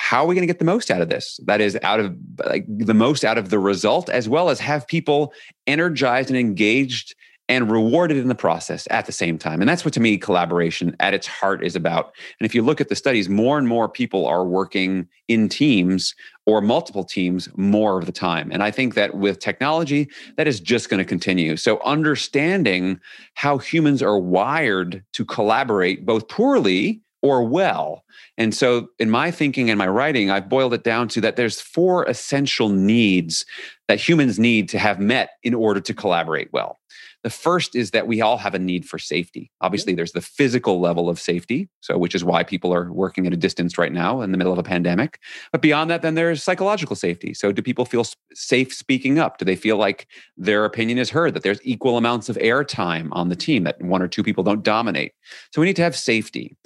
how 0.00 0.22
are 0.22 0.26
we 0.28 0.34
going 0.36 0.46
to 0.46 0.46
get 0.46 0.60
the 0.60 0.64
most 0.64 0.92
out 0.92 1.02
of 1.02 1.08
this? 1.08 1.40
That 1.46 1.60
is 1.60 1.76
out 1.82 1.98
of 1.98 2.16
like 2.46 2.64
the 2.68 2.94
most 2.94 3.24
out 3.24 3.36
of 3.36 3.50
the 3.50 3.58
result 3.58 4.08
as 4.08 4.28
well 4.28 4.48
as 4.48 4.60
have 4.60 4.86
people 4.86 5.32
energized 5.66 6.30
and 6.30 6.38
engaged 6.38 7.16
and 7.48 7.68
rewarded 7.68 8.16
in 8.16 8.28
the 8.28 8.34
process 8.34 8.86
at 8.92 9.06
the 9.06 9.12
same 9.12 9.38
time. 9.38 9.60
And 9.60 9.68
that's 9.68 9.84
what 9.84 9.92
to 9.94 10.00
me 10.00 10.16
collaboration 10.16 10.94
at 11.00 11.14
its 11.14 11.26
heart 11.26 11.64
is 11.64 11.74
about. 11.74 12.12
And 12.38 12.46
if 12.46 12.54
you 12.54 12.62
look 12.62 12.80
at 12.80 12.90
the 12.90 12.94
studies 12.94 13.28
more 13.28 13.58
and 13.58 13.66
more 13.66 13.88
people 13.88 14.24
are 14.24 14.44
working 14.44 15.08
in 15.26 15.48
teams 15.48 16.14
or 16.46 16.60
multiple 16.60 17.02
teams 17.02 17.48
more 17.56 17.98
of 17.98 18.06
the 18.06 18.12
time. 18.12 18.50
And 18.52 18.62
i 18.62 18.70
think 18.70 18.94
that 18.94 19.16
with 19.16 19.40
technology 19.40 20.08
that 20.36 20.46
is 20.46 20.60
just 20.60 20.90
going 20.90 20.98
to 20.98 21.04
continue. 21.04 21.56
So 21.56 21.80
understanding 21.84 23.00
how 23.34 23.58
humans 23.58 24.00
are 24.00 24.18
wired 24.18 25.02
to 25.14 25.24
collaborate 25.24 26.06
both 26.06 26.28
poorly 26.28 27.00
or 27.22 27.44
well. 27.44 28.04
And 28.36 28.54
so, 28.54 28.88
in 28.98 29.10
my 29.10 29.30
thinking 29.30 29.70
and 29.70 29.78
my 29.78 29.88
writing, 29.88 30.30
I've 30.30 30.48
boiled 30.48 30.74
it 30.74 30.84
down 30.84 31.08
to 31.08 31.20
that 31.22 31.36
there's 31.36 31.60
four 31.60 32.04
essential 32.04 32.68
needs 32.68 33.44
that 33.88 33.98
humans 34.00 34.38
need 34.38 34.68
to 34.70 34.78
have 34.78 35.00
met 35.00 35.30
in 35.42 35.54
order 35.54 35.80
to 35.80 35.94
collaborate 35.94 36.52
well. 36.52 36.78
The 37.24 37.30
first 37.30 37.74
is 37.74 37.90
that 37.90 38.06
we 38.06 38.20
all 38.20 38.36
have 38.36 38.54
a 38.54 38.58
need 38.58 38.86
for 38.86 38.98
safety. 38.98 39.50
Obviously, 39.60 39.94
there's 39.94 40.12
the 40.12 40.20
physical 40.20 40.80
level 40.80 41.08
of 41.08 41.18
safety, 41.18 41.68
so 41.80 41.98
which 41.98 42.14
is 42.14 42.24
why 42.24 42.44
people 42.44 42.72
are 42.72 42.92
working 42.92 43.26
at 43.26 43.32
a 43.32 43.36
distance 43.36 43.76
right 43.76 43.92
now 43.92 44.20
in 44.20 44.30
the 44.30 44.38
middle 44.38 44.52
of 44.52 44.58
a 44.58 44.62
pandemic. 44.62 45.18
But 45.50 45.60
beyond 45.60 45.90
that, 45.90 46.02
then 46.02 46.14
there's 46.14 46.42
psychological 46.42 46.94
safety. 46.94 47.34
So, 47.34 47.50
do 47.50 47.60
people 47.60 47.84
feel 47.84 48.06
safe 48.34 48.72
speaking 48.72 49.18
up? 49.18 49.38
Do 49.38 49.44
they 49.44 49.56
feel 49.56 49.76
like 49.76 50.06
their 50.36 50.64
opinion 50.64 50.98
is 50.98 51.10
heard? 51.10 51.34
That 51.34 51.42
there's 51.42 51.60
equal 51.64 51.96
amounts 51.96 52.28
of 52.28 52.36
airtime 52.36 53.08
on 53.12 53.28
the 53.28 53.36
team? 53.36 53.64
That 53.64 53.82
one 53.82 54.00
or 54.02 54.08
two 54.08 54.22
people 54.22 54.44
don't 54.44 54.62
dominate? 54.62 55.12
So, 55.52 55.60
we 55.60 55.66
need 55.66 55.76
to 55.76 55.82
have 55.82 55.96
safety. 55.96 56.56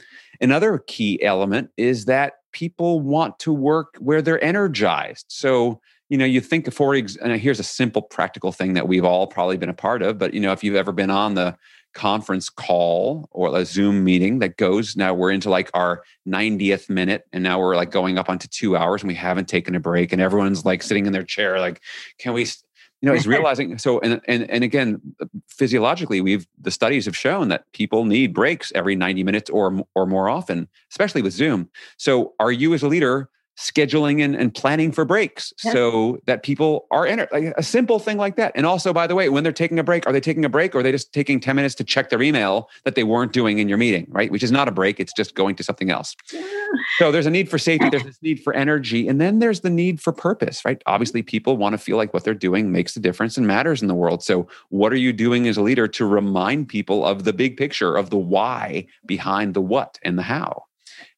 Another 0.41 0.83
key 0.87 1.23
element 1.23 1.71
is 1.77 2.05
that 2.07 2.35
people 2.53 3.01
want 3.01 3.38
to 3.38 3.53
work 3.53 3.97
where 3.99 4.21
they're 4.21 4.43
energized. 4.45 5.27
So, 5.29 5.81
you 6.12 6.18
know, 6.18 6.27
you 6.27 6.42
think 6.42 6.70
for 6.75 6.94
and 6.94 7.40
here's 7.40 7.59
a 7.59 7.62
simple 7.64 8.03
practical 8.03 8.53
thing 8.53 8.75
that 8.75 8.87
we've 8.87 9.03
all 9.05 9.27
probably 9.27 9.57
been 9.57 9.70
a 9.70 9.75
part 9.75 10.03
of, 10.03 10.18
but 10.18 10.35
you 10.35 10.40
know, 10.40 10.53
if 10.53 10.62
you've 10.62 10.77
ever 10.77 10.92
been 10.92 11.09
on 11.09 11.33
the 11.33 11.57
conference 11.94 12.51
call 12.51 13.31
or 13.31 13.57
a 13.57 13.64
Zoom 13.64 14.05
meeting 14.05 14.38
that 14.40 14.59
goes 14.59 14.94
now 14.94 15.14
we're 15.14 15.31
into 15.31 15.48
like 15.48 15.70
our 15.72 16.03
90th 16.29 16.90
minute 16.90 17.25
and 17.33 17.42
now 17.42 17.59
we're 17.59 17.77
like 17.77 17.90
going 17.90 18.18
up 18.18 18.29
onto 18.29 18.46
2 18.46 18.77
hours 18.77 19.03
and 19.03 19.09
we 19.09 19.14
haven't 19.14 19.48
taken 19.48 19.75
a 19.75 19.81
break 19.81 20.12
and 20.12 20.20
everyone's 20.20 20.66
like 20.66 20.83
sitting 20.83 21.07
in 21.07 21.12
their 21.12 21.22
chair 21.22 21.61
like 21.61 21.81
can 22.18 22.33
we 22.33 22.42
you 22.42 22.48
know 23.03 23.12
is 23.12 23.27
realizing 23.37 23.77
so 23.77 24.01
and, 24.01 24.22
and 24.27 24.51
and 24.51 24.64
again 24.64 25.03
physiologically 25.48 26.22
we've 26.22 26.46
the 26.59 26.70
studies 26.70 27.05
have 27.05 27.16
shown 27.16 27.48
that 27.48 27.70
people 27.75 28.07
need 28.07 28.33
breaks 28.33 28.72
every 28.75 28.96
90 28.96 29.22
minutes 29.22 29.51
or 29.51 29.85
or 29.94 30.07
more 30.07 30.31
often 30.31 30.68
especially 30.90 31.20
with 31.20 31.35
zoom. 31.35 31.68
So 31.98 32.33
are 32.40 32.53
you 32.53 32.72
as 32.72 32.83
a 32.83 32.88
leader 32.88 33.29
scheduling 33.59 34.25
and, 34.25 34.35
and 34.35 34.55
planning 34.55 34.93
for 34.93 35.05
breaks 35.05 35.53
yep. 35.65 35.73
so 35.73 36.19
that 36.27 36.43
people 36.43 36.87
are 36.91 37.07
in. 37.07 37.27
Like 37.33 37.53
a 37.57 37.62
simple 37.62 37.99
thing 37.99 38.17
like 38.17 38.37
that. 38.37 38.53
And 38.55 38.67
also, 38.67 38.93
by 38.93 39.07
the 39.07 39.15
way, 39.15 39.29
when 39.29 39.45
they're 39.45 39.53
taking 39.53 39.79
a 39.79 39.85
break, 39.85 40.07
are 40.07 40.12
they 40.12 40.21
taking 40.21 40.45
a 40.45 40.49
break 40.49 40.75
or 40.75 40.79
are 40.79 40.83
they 40.83 40.93
just 40.93 41.12
taking 41.12 41.41
10 41.41 41.57
minutes 41.57 41.75
to 41.77 41.85
check 41.85 42.11
their 42.11 42.23
email 42.23 42.69
that 42.85 42.95
they 42.95 43.05
weren't 43.05 43.33
doing 43.33 43.59
in 43.59 43.69
your 43.69 43.79
meeting, 43.79 44.07
right? 44.09 44.31
Which 44.31 44.43
is 44.43 44.51
not 44.51 44.69
a 44.69 44.73
break, 44.73 44.99
it's 44.99 45.12
just 45.12 45.35
going 45.35 45.57
to 45.57 45.65
something 45.65 45.91
else. 45.91 46.17
So 46.99 47.12
there's 47.12 47.27
a 47.27 47.31
need 47.31 47.49
for 47.49 47.59
safety, 47.59 47.88
there's 47.91 48.03
this 48.05 48.23
need 48.23 48.43
for 48.43 48.55
energy, 48.55 49.09
and 49.09 49.21
then 49.21 49.38
there's 49.38 49.61
the 49.61 49.71
need 49.71 50.01
for 50.01 50.12
purpose, 50.12 50.65
right? 50.65 50.83
Obviously, 50.87 51.23
people 51.23 51.57
want 51.57 51.75
to 51.75 51.79
feel 51.79 51.97
like 51.97 52.15
what 52.15 52.25
they're 52.25 52.35
doing 52.35 52.73
makes 52.73 52.97
a 52.97 53.01
difference 53.01 53.37
and 53.37 53.47
matters 53.47 53.83
in 53.83 53.88
the 53.88 53.95
world. 53.95 54.23
So, 54.23 54.49
what 54.71 54.93
are 54.93 54.97
you 54.97 55.12
doing 55.12 55.47
as 55.49 55.57
a 55.57 55.62
leader 55.62 55.87
to 55.88 56.07
remind 56.07 56.69
people 56.69 57.05
of 57.05 57.25
the 57.25 57.33
big 57.33 57.57
picture, 57.57 57.97
of 57.97 58.11
the 58.11 58.19
why 58.19 58.87
behind 59.07 59.55
the 59.55 59.61
what 59.61 59.99
and 60.03 60.19
the 60.19 60.23
how? 60.23 60.65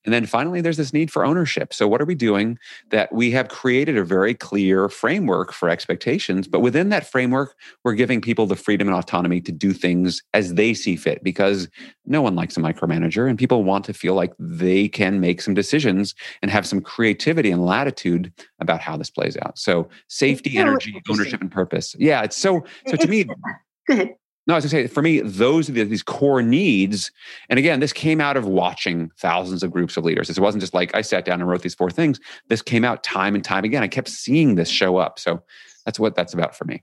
And 0.05 0.12
then 0.12 0.27
finally, 0.27 0.61
there's 0.61 0.77
this 0.77 0.93
need 0.93 1.11
for 1.11 1.25
ownership. 1.25 1.73
So, 1.73 1.88
what 1.88 2.01
are 2.01 2.05
we 2.05 2.14
doing 2.14 2.59
that 2.90 3.12
we 3.12 3.31
have 3.31 3.49
created 3.49 3.97
a 3.97 4.05
very 4.05 4.35
clear 4.35 4.88
framework 4.88 5.53
for 5.53 5.69
expectations? 5.69 6.47
But 6.47 6.61
within 6.61 6.90
that 6.90 7.07
framework, 7.07 7.57
we're 7.85 7.95
giving 7.95 8.21
people 8.21 8.47
the 8.47 8.57
freedom 8.57 8.88
and 8.88 8.97
autonomy 8.97 9.40
to 9.43 9.53
do 9.53 9.73
things 9.73 10.23
as 10.35 10.55
they 10.55 10.75
see 10.75 10.97
fit 10.97 11.25
because 11.25 11.69
no 12.07 12.21
one 12.21 12.35
likes 12.35 12.57
a 12.57 12.61
micromanager 12.61 13.29
and 13.29 13.38
people 13.38 13.64
want 13.64 13.85
to 13.87 13.95
feel 13.95 14.14
like 14.14 14.33
they 14.38 14.88
can 14.88 15.21
make 15.21 15.40
some 15.40 15.55
decisions 15.55 16.14
and 16.43 16.51
have 16.51 16.67
some 16.67 16.81
creativity 16.81 17.51
and 17.51 17.64
latitude 17.64 18.33
about 18.61 18.81
how 18.81 18.97
this 18.97 19.11
plays 19.11 19.37
out. 19.38 19.59
So, 19.59 19.88
safety, 20.09 20.59
energy, 20.59 21.01
ownership, 21.09 21.40
and 21.40 21.51
purpose. 21.51 21.97
Yeah, 21.99 22.23
it's 22.23 22.37
so, 22.37 22.64
so 22.87 22.97
to 22.97 23.09
me, 23.09 23.25
go 23.88 23.95
ahead. 23.95 24.14
No, 24.46 24.54
I 24.54 24.59
was 24.59 24.70
going 24.70 24.83
to 24.83 24.88
say, 24.88 24.92
for 24.92 25.02
me, 25.02 25.20
those 25.20 25.70
are 25.70 25.72
the, 25.72 25.85
these 25.85 26.02
core 26.02 26.42
needs. 26.42 27.11
And 27.48 27.59
again, 27.59 27.80
this 27.80 27.94
came 27.94 28.20
out 28.20 28.37
of 28.37 28.46
watching 28.46 29.11
thousands 29.18 29.62
of 29.62 29.70
groups 29.70 29.96
of 29.96 30.04
leaders. 30.04 30.28
This 30.28 30.38
wasn't 30.38 30.61
just 30.61 30.74
like 30.74 30.94
I 30.94 31.00
sat 31.00 31.24
down 31.24 31.40
and 31.40 31.48
wrote 31.48 31.62
these 31.62 31.74
four 31.74 31.90
things. 31.90 32.20
This 32.48 32.61
came 32.61 32.85
out 32.85 33.02
time 33.02 33.35
and 33.35 33.42
time 33.42 33.64
again. 33.64 33.83
I 33.83 33.88
kept 33.88 34.09
seeing 34.09 34.54
this 34.54 34.68
show 34.68 34.98
up. 34.98 35.18
So 35.18 35.42
that's 35.87 35.98
what 35.98 36.14
that's 36.14 36.35
about 36.35 36.54
for 36.54 36.64
me. 36.66 36.83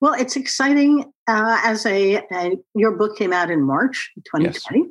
Well, 0.00 0.14
it's 0.14 0.36
exciting. 0.36 1.12
Uh, 1.26 1.60
as 1.64 1.86
a, 1.86 2.16
a, 2.32 2.56
your 2.74 2.92
book 2.92 3.16
came 3.16 3.32
out 3.32 3.50
in 3.50 3.62
March 3.62 4.12
2020. 4.24 4.78
Yes. 4.78 4.88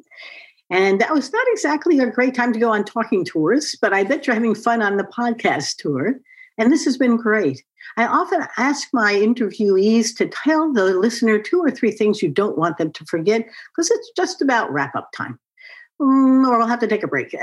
And 0.69 1.01
that 1.01 1.13
was 1.13 1.31
not 1.31 1.45
exactly 1.51 1.99
a 1.99 2.09
great 2.09 2.33
time 2.33 2.53
to 2.53 2.59
go 2.59 2.71
on 2.71 2.85
talking 2.85 3.25
tours, 3.25 3.75
but 3.81 3.93
I 3.93 4.03
bet 4.03 4.25
you're 4.25 4.33
having 4.33 4.55
fun 4.55 4.81
on 4.81 4.97
the 4.97 5.03
podcast 5.03 5.75
tour. 5.77 6.15
And 6.57 6.71
this 6.71 6.85
has 6.85 6.97
been 6.97 7.17
great. 7.17 7.63
I 7.97 8.05
often 8.05 8.45
ask 8.57 8.87
my 8.93 9.13
interviewees 9.13 10.15
to 10.17 10.27
tell 10.27 10.71
the 10.71 10.93
listener 10.93 11.39
two 11.39 11.59
or 11.59 11.71
three 11.71 11.91
things 11.91 12.21
you 12.21 12.29
don't 12.29 12.57
want 12.57 12.77
them 12.77 12.91
to 12.91 13.05
forget 13.05 13.45
because 13.75 13.89
it's 13.89 14.11
just 14.15 14.41
about 14.41 14.71
wrap 14.71 14.95
up 14.95 15.09
time. 15.15 15.39
Mm, 16.01 16.47
or 16.47 16.57
we'll 16.57 16.67
have 16.67 16.79
to 16.79 16.87
take 16.87 17.03
a 17.03 17.07
break. 17.07 17.31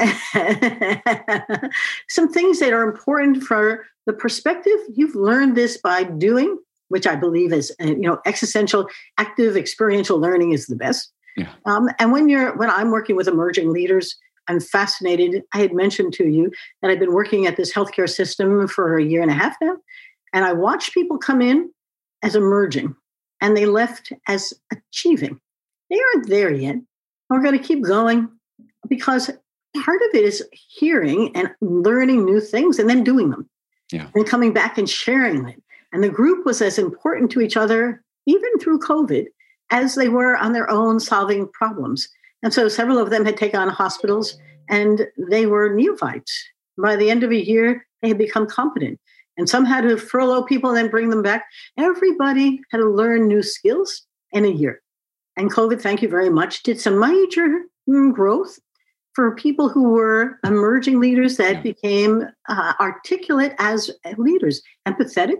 Some 2.09 2.33
things 2.33 2.59
that 2.59 2.73
are 2.73 2.83
important 2.83 3.45
for 3.45 3.87
the 4.07 4.13
perspective. 4.13 4.79
You've 4.95 5.15
learned 5.15 5.57
this 5.57 5.79
by 5.79 6.05
doing, 6.05 6.59
which 6.89 7.07
I 7.07 7.15
believe 7.15 7.53
is, 7.53 7.73
uh, 7.81 7.87
you 7.87 8.01
know, 8.01 8.19
existential, 8.27 8.89
active, 9.17 9.57
experiential 9.57 10.19
learning 10.19 10.53
is 10.53 10.67
the 10.67 10.75
best. 10.75 11.13
Yeah. 11.37 11.53
Um, 11.67 11.89
and 12.01 12.11
when 12.11 12.29
you're, 12.29 12.57
when 12.57 12.69
I'm 12.69 12.91
working 12.91 13.15
with 13.15 13.29
emerging 13.29 13.73
leaders, 13.73 14.17
I'm 14.49 14.61
fascinated. 14.61 15.43
I 15.53 15.59
had 15.59 15.75
mentioned 15.75 16.13
to 16.15 16.27
you 16.27 16.51
that 16.83 16.91
I've 16.91 16.99
been 16.99 17.15
working 17.15 17.47
at 17.47 17.57
this 17.57 17.73
healthcare 17.73 18.09
system 18.09 18.67
for 18.67 18.99
a 18.99 19.05
year 19.05 19.23
and 19.23 19.31
a 19.31 19.35
half 19.35 19.57
now. 19.61 19.77
And 20.33 20.45
I 20.45 20.53
watched 20.53 20.95
people 20.95 21.19
come 21.19 21.41
in 21.41 21.71
as 22.23 22.35
emerging 22.35 22.95
and 23.41 23.57
they 23.57 23.67
left 23.67 24.13
as 24.27 24.53
achieving. 24.73 25.41
They 25.91 25.99
aren't 26.15 26.29
there 26.29 26.53
yet. 26.53 26.77
We're 27.31 27.43
going 27.43 27.59
to 27.59 27.65
keep 27.65 27.83
going 27.83 28.29
because 28.89 29.31
part 29.85 30.01
of 30.03 30.15
it 30.15 30.25
is 30.25 30.47
hearing 30.53 31.35
and 31.37 31.51
learning 31.61 32.25
new 32.25 32.41
things 32.41 32.79
and 32.79 32.89
then 32.89 33.05
doing 33.05 33.31
them. 33.31 33.49
Yeah. 33.93 34.09
And 34.15 34.27
coming 34.27 34.53
back 34.53 34.77
and 34.77 34.89
sharing 34.89 35.49
it. 35.49 35.63
And 35.93 36.05
the 36.05 36.11
group 36.11 36.45
was 36.45 36.61
as 36.61 36.79
important 36.79 37.31
to 37.33 37.41
each 37.41 37.57
other, 37.57 38.03
even 38.27 38.59
through 38.59 38.81
COVID, 38.81 39.27
as 39.71 39.95
they 39.95 40.09
were 40.09 40.37
on 40.37 40.53
their 40.53 40.71
own 40.71 41.01
solving 41.01 41.49
problems. 41.49 42.09
And 42.43 42.53
so 42.53 42.69
several 42.69 42.99
of 42.99 43.11
them 43.11 43.25
had 43.25 43.37
taken 43.37 43.61
on 43.61 43.69
hospitals 43.69 44.39
and 44.69 45.07
they 45.31 45.47
were 45.47 45.75
neophytes. 45.75 46.45
By 46.77 46.97
the 46.97 47.11
end 47.11 47.25
of 47.25 47.31
a 47.31 47.45
year, 47.45 47.87
they 48.03 48.09
had 48.09 48.19
become 48.19 48.47
competent 48.47 49.01
and 49.39 49.49
some 49.49 49.65
had 49.65 49.83
to 49.83 49.97
furlough 49.97 50.43
people 50.43 50.71
and 50.71 50.77
then 50.77 50.91
bring 50.91 51.11
them 51.11 51.23
back. 51.23 51.47
Everybody 51.79 52.61
had 52.71 52.79
to 52.79 52.91
learn 52.91 53.29
new 53.29 53.43
skills 53.43 54.03
in 54.33 54.45
a 54.45 54.49
year. 54.49 54.83
And 55.37 55.53
COVID, 55.53 55.81
thank 55.81 56.03
you 56.03 56.09
very 56.09 56.29
much, 56.29 56.65
did 56.65 56.81
some 56.81 56.99
major 56.99 57.63
growth 58.13 58.59
for 59.15 59.35
people 59.35 59.69
who 59.69 59.91
were 59.91 60.39
emerging 60.45 61.01
leaders 61.01 61.37
that 61.37 61.57
yeah. 61.57 61.63
became 61.63 62.25
uh, 62.49 62.73
articulate 62.81 63.55
as 63.59 63.91
leaders, 64.17 64.61
empathetic, 64.87 65.37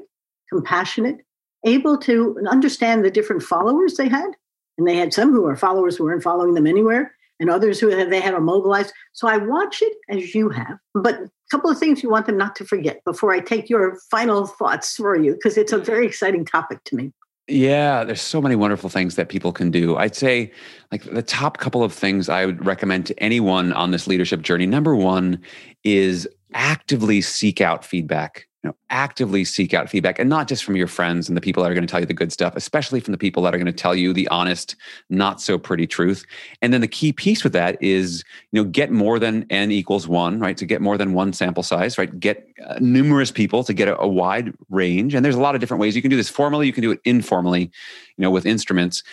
compassionate, 0.49 1.19
able 1.65 1.99
to 1.99 2.39
understand 2.49 3.05
the 3.05 3.11
different 3.11 3.43
followers 3.43 3.97
they 3.97 4.09
had. 4.09 4.31
And 4.79 4.87
they 4.87 4.95
had 4.97 5.13
some 5.13 5.33
who 5.33 5.43
were 5.43 5.57
followers 5.57 5.97
who 5.97 6.05
weren't 6.05 6.23
following 6.23 6.55
them 6.55 6.67
anywhere, 6.67 7.13
and 7.41 7.51
others 7.51 7.79
who 7.79 7.89
they 7.89 8.21
had 8.21 8.31
to 8.31 8.41
mobilize. 8.41 8.93
So 9.13 9.29
I 9.29 9.37
watch 9.37 9.83
it 9.83 9.93
as 10.09 10.35
you 10.35 10.49
have, 10.49 10.79
but 10.95 11.15
a 11.17 11.31
couple 11.51 11.71
of 11.71 11.79
things 11.79 12.03
you 12.03 12.11
want 12.11 12.27
them 12.27 12.37
not 12.37 12.57
to 12.57 12.65
forget 12.65 13.05
before 13.05 13.33
I 13.33 13.41
take 13.41 13.69
your 13.69 13.99
final 14.11 14.47
thoughts 14.47 14.97
for 14.97 15.17
you, 15.17 15.35
because 15.35 15.57
it's 15.57 15.73
a 15.73 15.79
very 15.79 16.07
exciting 16.07 16.45
topic 16.45 16.83
to 16.85 16.97
me. 16.97 17.13
Yeah, 17.47 18.05
there's 18.05 18.21
so 18.21 18.43
many 18.43 18.57
wonderful 18.57 18.91
things 18.91 19.15
that 19.15 19.29
people 19.29 19.53
can 19.53 19.71
do. 19.71 19.97
I'd 19.97 20.17
say, 20.17 20.51
like, 20.91 21.05
the 21.05 21.23
top 21.23 21.59
couple 21.59 21.85
of 21.85 21.93
things 21.93 22.29
I 22.29 22.45
would 22.45 22.67
recommend 22.67 23.07
to 23.07 23.19
anyone 23.23 23.73
on 23.73 23.93
this 23.93 24.07
leadership 24.07 24.43
journey. 24.43 24.67
Number 24.67 24.97
one 24.97 25.41
is 25.85 26.29
actively 26.55 27.21
seek 27.21 27.61
out 27.61 27.85
feedback 27.85 28.48
you 28.65 28.69
know, 28.69 28.77
actively 28.91 29.45
seek 29.45 29.73
out 29.73 29.89
feedback 29.89 30.19
and 30.19 30.29
not 30.29 30.49
just 30.49 30.65
from 30.65 30.75
your 30.75 30.89
friends 30.89 31.29
and 31.29 31.37
the 31.37 31.41
people 31.41 31.63
that 31.63 31.71
are 31.71 31.75
going 31.75 31.87
to 31.87 31.91
tell 31.91 32.01
you 32.01 32.07
the 32.07 32.13
good 32.13 32.33
stuff, 32.33 32.57
especially 32.57 32.99
from 32.99 33.13
the 33.13 33.19
people 33.19 33.41
that 33.45 33.55
are 33.55 33.59
going 33.59 33.67
to 33.67 33.73
tell 33.73 33.95
you 33.95 34.13
the 34.13 34.27
honest, 34.29 34.75
not 35.11 35.41
so 35.41 35.59
pretty 35.59 35.87
truth. 35.87 36.25
And 36.61 36.73
then 36.73 36.81
the 36.81 36.89
key 36.89 37.13
piece 37.13 37.45
with 37.45 37.53
that 37.53 37.81
is, 37.81 38.25
you 38.51 38.61
know, 38.61 38.69
get 38.69 38.91
more 38.91 39.21
than 39.21 39.47
n 39.51 39.71
equals 39.71 40.09
one, 40.09 40.41
right? 40.41 40.57
To 40.57 40.67
get 40.67 40.81
more 40.81 40.99
than 40.99 41.13
one 41.13 41.33
sample 41.33 41.63
size, 41.63 41.99
right? 41.99 42.19
Get 42.19 42.49
uh, 42.67 42.79
numerous 42.81 43.31
people 43.31 43.63
to 43.63 43.73
get 43.73 43.87
a, 43.87 43.97
a 44.01 44.09
wide 44.09 44.53
range. 44.71 45.15
And 45.15 45.25
there's 45.25 45.37
a 45.37 45.41
lot 45.41 45.55
of 45.55 45.61
different 45.61 45.81
ways 45.81 45.95
you 45.95 46.03
can 46.03 46.11
do 46.11 46.17
this 46.17 46.29
formally, 46.29 46.67
you 46.67 46.73
can 46.73 46.83
do 46.83 46.91
it 46.91 47.01
informally, 47.05 47.63
you 47.63 48.23
know, 48.23 48.31
with 48.31 48.45
instruments 48.45 49.05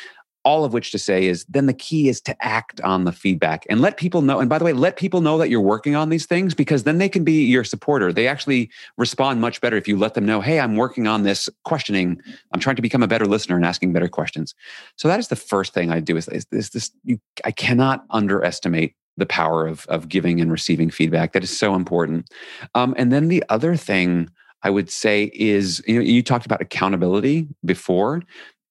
all 0.45 0.63
of 0.63 0.73
which 0.73 0.91
to 0.91 0.99
say 0.99 1.25
is 1.25 1.43
then 1.45 1.65
the 1.65 1.73
key 1.73 2.07
is 2.07 2.21
to 2.21 2.45
act 2.45 2.79
on 2.81 3.03
the 3.03 3.11
feedback 3.11 3.65
and 3.67 3.81
let 3.81 3.97
people 3.97 4.21
know. 4.21 4.39
And 4.39 4.47
by 4.47 4.59
the 4.59 4.63
way, 4.63 4.73
let 4.73 4.95
people 4.95 5.19
know 5.19 5.39
that 5.39 5.49
you're 5.49 5.59
working 5.59 5.95
on 5.95 6.09
these 6.09 6.27
things 6.27 6.53
because 6.53 6.83
then 6.83 6.99
they 6.99 7.09
can 7.09 7.23
be 7.23 7.43
your 7.45 7.63
supporter. 7.63 8.13
They 8.13 8.27
actually 8.27 8.69
respond 8.97 9.41
much 9.41 9.59
better 9.59 9.75
if 9.75 9.87
you 9.87 9.97
let 9.97 10.13
them 10.13 10.25
know, 10.25 10.41
hey, 10.41 10.59
I'm 10.59 10.75
working 10.75 11.07
on 11.07 11.23
this 11.23 11.49
questioning. 11.63 12.21
I'm 12.53 12.59
trying 12.59 12.75
to 12.75 12.81
become 12.83 13.01
a 13.01 13.07
better 13.07 13.25
listener 13.25 13.55
and 13.55 13.65
asking 13.65 13.91
better 13.91 14.07
questions. 14.07 14.53
So 14.95 15.07
that 15.07 15.19
is 15.19 15.29
the 15.29 15.35
first 15.35 15.73
thing 15.73 15.91
I 15.91 15.99
do 15.99 16.15
is, 16.15 16.27
is, 16.27 16.45
is 16.51 16.69
this 16.69 16.91
you 17.03 17.19
I 17.43 17.51
cannot 17.51 18.05
underestimate 18.11 18.95
the 19.17 19.25
power 19.25 19.65
of, 19.65 19.85
of 19.87 20.09
giving 20.09 20.39
and 20.41 20.51
receiving 20.51 20.91
feedback. 20.91 21.33
That 21.33 21.43
is 21.43 21.57
so 21.57 21.73
important. 21.73 22.29
Um, 22.75 22.93
and 22.97 23.11
then 23.11 23.29
the 23.29 23.43
other 23.49 23.75
thing 23.75 24.29
I 24.61 24.69
would 24.69 24.89
say 24.89 25.31
is, 25.33 25.83
you 25.87 25.95
know, 25.95 26.01
you 26.01 26.23
talked 26.23 26.45
about 26.45 26.61
accountability 26.61 27.47
before 27.63 28.23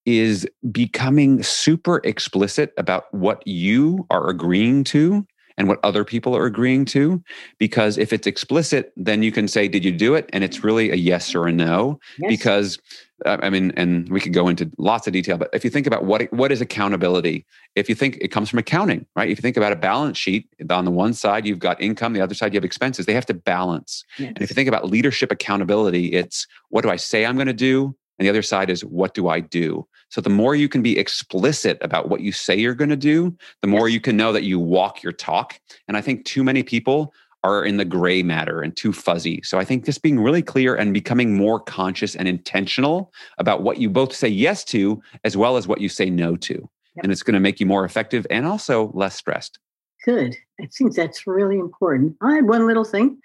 is 0.05 0.47
becoming 0.71 1.41
super 1.43 2.01
explicit 2.03 2.73
about 2.77 3.13
what 3.13 3.45
you 3.47 4.05
are 4.09 4.29
agreeing 4.29 4.83
to 4.85 5.25
and 5.57 5.67
what 5.67 5.79
other 5.83 6.03
people 6.03 6.35
are 6.35 6.45
agreeing 6.45 6.85
to. 6.85 7.23
Because 7.59 7.97
if 7.97 8.11
it's 8.11 8.27
explicit, 8.27 8.91
then 8.95 9.23
you 9.23 9.31
can 9.31 9.47
say, 9.47 9.67
Did 9.67 9.85
you 9.85 9.91
do 9.91 10.15
it? 10.15 10.29
And 10.33 10.43
it's 10.43 10.63
really 10.63 10.91
a 10.91 10.95
yes 10.95 11.33
or 11.33 11.47
a 11.47 11.51
no. 11.51 11.99
Yes. 12.19 12.29
Because 12.29 12.79
uh, 13.25 13.37
I 13.41 13.49
mean, 13.49 13.71
and 13.77 14.09
we 14.09 14.19
could 14.19 14.33
go 14.33 14.49
into 14.49 14.69
lots 14.77 15.07
of 15.07 15.13
detail, 15.13 15.37
but 15.37 15.49
if 15.53 15.63
you 15.63 15.69
think 15.69 15.87
about 15.87 16.03
what 16.03 16.31
what 16.33 16.51
is 16.51 16.59
accountability, 16.59 17.45
if 17.75 17.87
you 17.87 17.95
think 17.95 18.17
it 18.19 18.27
comes 18.27 18.49
from 18.49 18.59
accounting, 18.59 19.05
right? 19.15 19.29
If 19.29 19.37
you 19.37 19.41
think 19.41 19.55
about 19.55 19.71
a 19.71 19.77
balance 19.77 20.17
sheet, 20.17 20.49
on 20.69 20.83
the 20.83 20.91
one 20.91 21.13
side 21.13 21.45
you've 21.45 21.59
got 21.59 21.79
income, 21.79 22.11
the 22.11 22.19
other 22.19 22.35
side 22.35 22.53
you 22.53 22.57
have 22.57 22.65
expenses. 22.65 23.05
They 23.05 23.13
have 23.13 23.25
to 23.27 23.33
balance. 23.33 24.03
Yes. 24.19 24.33
And 24.35 24.41
if 24.41 24.49
you 24.49 24.53
think 24.53 24.67
about 24.67 24.89
leadership 24.89 25.31
accountability, 25.31 26.07
it's 26.07 26.45
what 26.69 26.81
do 26.81 26.89
I 26.89 26.97
say 26.97 27.25
I'm 27.25 27.35
going 27.35 27.47
to 27.47 27.53
do, 27.53 27.95
and 28.17 28.25
the 28.25 28.29
other 28.29 28.41
side 28.41 28.69
is 28.69 28.83
what 28.83 29.13
do 29.13 29.27
I 29.27 29.39
do? 29.39 29.87
So 30.09 30.21
the 30.21 30.29
more 30.29 30.55
you 30.55 30.69
can 30.69 30.81
be 30.81 30.97
explicit 30.97 31.77
about 31.81 32.09
what 32.09 32.21
you 32.21 32.31
say 32.31 32.55
you're 32.55 32.73
going 32.73 32.89
to 32.89 32.95
do, 32.95 33.35
the 33.61 33.67
more 33.67 33.89
yes. 33.89 33.95
you 33.95 34.01
can 34.01 34.17
know 34.17 34.31
that 34.31 34.43
you 34.43 34.59
walk 34.59 35.03
your 35.03 35.11
talk. 35.11 35.59
And 35.87 35.97
I 35.97 36.01
think 36.01 36.25
too 36.25 36.43
many 36.43 36.63
people 36.63 37.13
are 37.43 37.63
in 37.63 37.77
the 37.77 37.85
gray 37.85 38.23
matter 38.23 38.61
and 38.61 38.75
too 38.75 38.91
fuzzy. 38.91 39.39
So 39.43 39.59
I 39.59 39.65
think 39.65 39.85
just 39.85 40.01
being 40.01 40.19
really 40.19 40.41
clear 40.41 40.75
and 40.75 40.93
becoming 40.93 41.35
more 41.37 41.59
conscious 41.59 42.15
and 42.15 42.27
intentional 42.27 43.13
about 43.37 43.61
what 43.61 43.77
you 43.77 43.89
both 43.89 44.15
say 44.15 44.27
yes 44.27 44.63
to 44.65 45.01
as 45.23 45.37
well 45.37 45.57
as 45.57 45.67
what 45.67 45.81
you 45.81 45.89
say 45.89 46.09
no 46.09 46.35
to. 46.37 46.53
Yep. 46.53 47.03
And 47.03 47.11
it's 47.11 47.21
going 47.21 47.35
to 47.35 47.39
make 47.39 47.59
you 47.59 47.65
more 47.65 47.85
effective 47.85 48.25
and 48.31 48.47
also 48.47 48.91
less 48.93 49.15
stressed. 49.15 49.59
Good. 50.05 50.35
I 50.59 50.67
think 50.67 50.95
that's 50.95 51.27
really 51.27 51.57
important. 51.57 52.15
I 52.21 52.35
had 52.35 52.47
one 52.47 52.65
little 52.65 52.83
thing. 52.83 53.19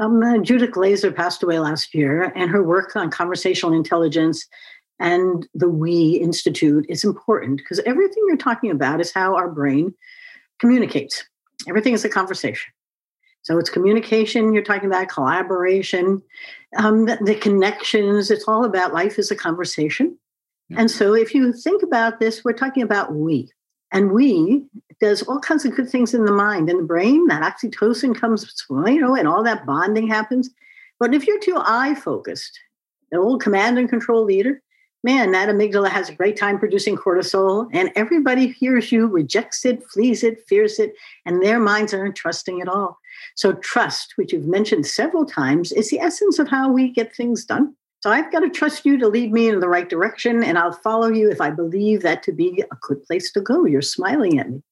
Um, 0.00 0.22
uh, 0.22 0.38
Judith 0.38 0.70
Glaser 0.70 1.12
passed 1.12 1.42
away 1.42 1.58
last 1.58 1.94
year, 1.94 2.32
and 2.34 2.50
her 2.50 2.62
work 2.62 2.96
on 2.96 3.10
conversational 3.10 3.74
intelligence 3.74 4.46
and 4.98 5.46
the 5.54 5.68
We 5.68 6.18
Institute 6.22 6.86
is 6.88 7.04
important 7.04 7.58
because 7.58 7.80
everything 7.80 8.22
you're 8.26 8.36
talking 8.36 8.70
about 8.70 9.00
is 9.00 9.12
how 9.12 9.36
our 9.36 9.50
brain 9.50 9.94
communicates. 10.58 11.24
Everything 11.68 11.92
is 11.92 12.04
a 12.04 12.08
conversation. 12.08 12.72
So 13.42 13.58
it's 13.58 13.70
communication, 13.70 14.52
you're 14.52 14.62
talking 14.62 14.88
about 14.88 15.08
collaboration, 15.08 16.22
um, 16.76 17.06
the, 17.06 17.18
the, 17.22 17.34
connections. 17.34 18.30
It's 18.30 18.46
all 18.46 18.64
about 18.64 18.92
life 18.92 19.18
is 19.18 19.30
a 19.30 19.36
conversation. 19.36 20.18
Yeah. 20.68 20.80
And 20.80 20.90
so 20.90 21.14
if 21.14 21.34
you 21.34 21.52
think 21.52 21.82
about 21.82 22.20
this, 22.20 22.44
we're 22.44 22.52
talking 22.52 22.82
about 22.82 23.14
we. 23.14 23.50
And 23.92 24.12
we 24.12 24.64
does 25.00 25.22
all 25.22 25.40
kinds 25.40 25.64
of 25.64 25.74
good 25.74 25.88
things 25.88 26.14
in 26.14 26.24
the 26.24 26.32
mind 26.32 26.68
and 26.68 26.78
the 26.78 26.84
brain. 26.84 27.26
That 27.26 27.42
oxytocin 27.42 28.14
comes, 28.14 28.66
you 28.68 29.00
know, 29.00 29.16
and 29.16 29.26
all 29.26 29.42
that 29.42 29.66
bonding 29.66 30.06
happens. 30.06 30.50
But 30.98 31.14
if 31.14 31.26
you're 31.26 31.40
too 31.40 31.56
eye 31.58 31.94
focused, 31.94 32.58
an 33.10 33.18
old 33.18 33.42
command 33.42 33.78
and 33.78 33.88
control 33.88 34.24
leader, 34.24 34.62
man, 35.02 35.32
that 35.32 35.48
amygdala 35.48 35.88
has 35.88 36.10
a 36.10 36.14
great 36.14 36.36
time 36.36 36.58
producing 36.58 36.96
cortisol, 36.96 37.68
and 37.72 37.90
everybody 37.96 38.48
hears 38.48 38.92
you, 38.92 39.06
rejects 39.06 39.64
it, 39.64 39.82
flees 39.88 40.22
it, 40.22 40.46
fears 40.46 40.78
it, 40.78 40.94
and 41.24 41.42
their 41.42 41.58
minds 41.58 41.94
aren't 41.94 42.16
trusting 42.16 42.60
at 42.60 42.68
all. 42.68 42.98
So, 43.34 43.54
trust, 43.54 44.12
which 44.16 44.32
you've 44.32 44.46
mentioned 44.46 44.86
several 44.86 45.24
times, 45.24 45.72
is 45.72 45.90
the 45.90 46.00
essence 46.00 46.38
of 46.38 46.48
how 46.48 46.70
we 46.70 46.90
get 46.90 47.14
things 47.14 47.44
done. 47.44 47.74
So, 48.02 48.10
I've 48.10 48.32
got 48.32 48.40
to 48.40 48.50
trust 48.50 48.86
you 48.86 48.98
to 48.98 49.08
lead 49.08 49.32
me 49.32 49.48
in 49.48 49.60
the 49.60 49.68
right 49.68 49.88
direction, 49.88 50.42
and 50.42 50.58
I'll 50.58 50.72
follow 50.72 51.08
you 51.08 51.30
if 51.30 51.40
I 51.40 51.50
believe 51.50 52.02
that 52.02 52.22
to 52.24 52.32
be 52.32 52.64
a 52.70 52.76
good 52.80 53.02
place 53.04 53.30
to 53.32 53.40
go. 53.40 53.66
You're 53.66 53.82
smiling 53.82 54.38
at 54.38 54.50
me. 54.50 54.62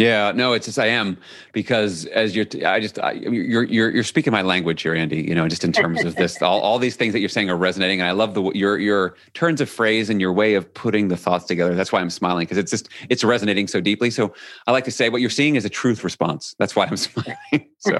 Yeah, 0.00 0.32
no, 0.34 0.54
it's 0.54 0.64
just 0.64 0.78
I 0.78 0.86
am 0.86 1.18
because 1.52 2.06
as 2.06 2.34
you're, 2.34 2.46
I 2.64 2.80
just 2.80 2.98
I, 2.98 3.12
you're 3.12 3.64
you're 3.64 3.90
you're 3.90 4.02
speaking 4.02 4.32
my 4.32 4.40
language 4.40 4.80
here, 4.80 4.94
Andi. 4.94 5.28
You 5.28 5.34
know, 5.34 5.46
just 5.46 5.62
in 5.62 5.72
terms 5.72 6.04
of 6.04 6.16
this, 6.16 6.40
all, 6.40 6.58
all 6.60 6.78
these 6.78 6.96
things 6.96 7.12
that 7.12 7.20
you're 7.20 7.28
saying 7.28 7.50
are 7.50 7.56
resonating, 7.56 8.00
and 8.00 8.08
I 8.08 8.12
love 8.12 8.32
the 8.32 8.42
your 8.52 8.78
your 8.78 9.14
turns 9.34 9.60
of 9.60 9.68
phrase 9.68 10.08
and 10.08 10.18
your 10.18 10.32
way 10.32 10.54
of 10.54 10.72
putting 10.72 11.08
the 11.08 11.18
thoughts 11.18 11.44
together. 11.44 11.74
That's 11.74 11.92
why 11.92 12.00
I'm 12.00 12.08
smiling 12.08 12.46
because 12.46 12.56
it's 12.56 12.70
just 12.70 12.88
it's 13.10 13.22
resonating 13.22 13.68
so 13.68 13.82
deeply. 13.82 14.10
So 14.10 14.32
I 14.66 14.72
like 14.72 14.84
to 14.84 14.90
say 14.90 15.10
what 15.10 15.20
you're 15.20 15.28
seeing 15.28 15.56
is 15.56 15.66
a 15.66 15.70
truth 15.70 16.02
response. 16.02 16.54
That's 16.58 16.74
why 16.74 16.86
I'm 16.86 16.96
smiling. 16.96 17.36
So. 17.80 17.98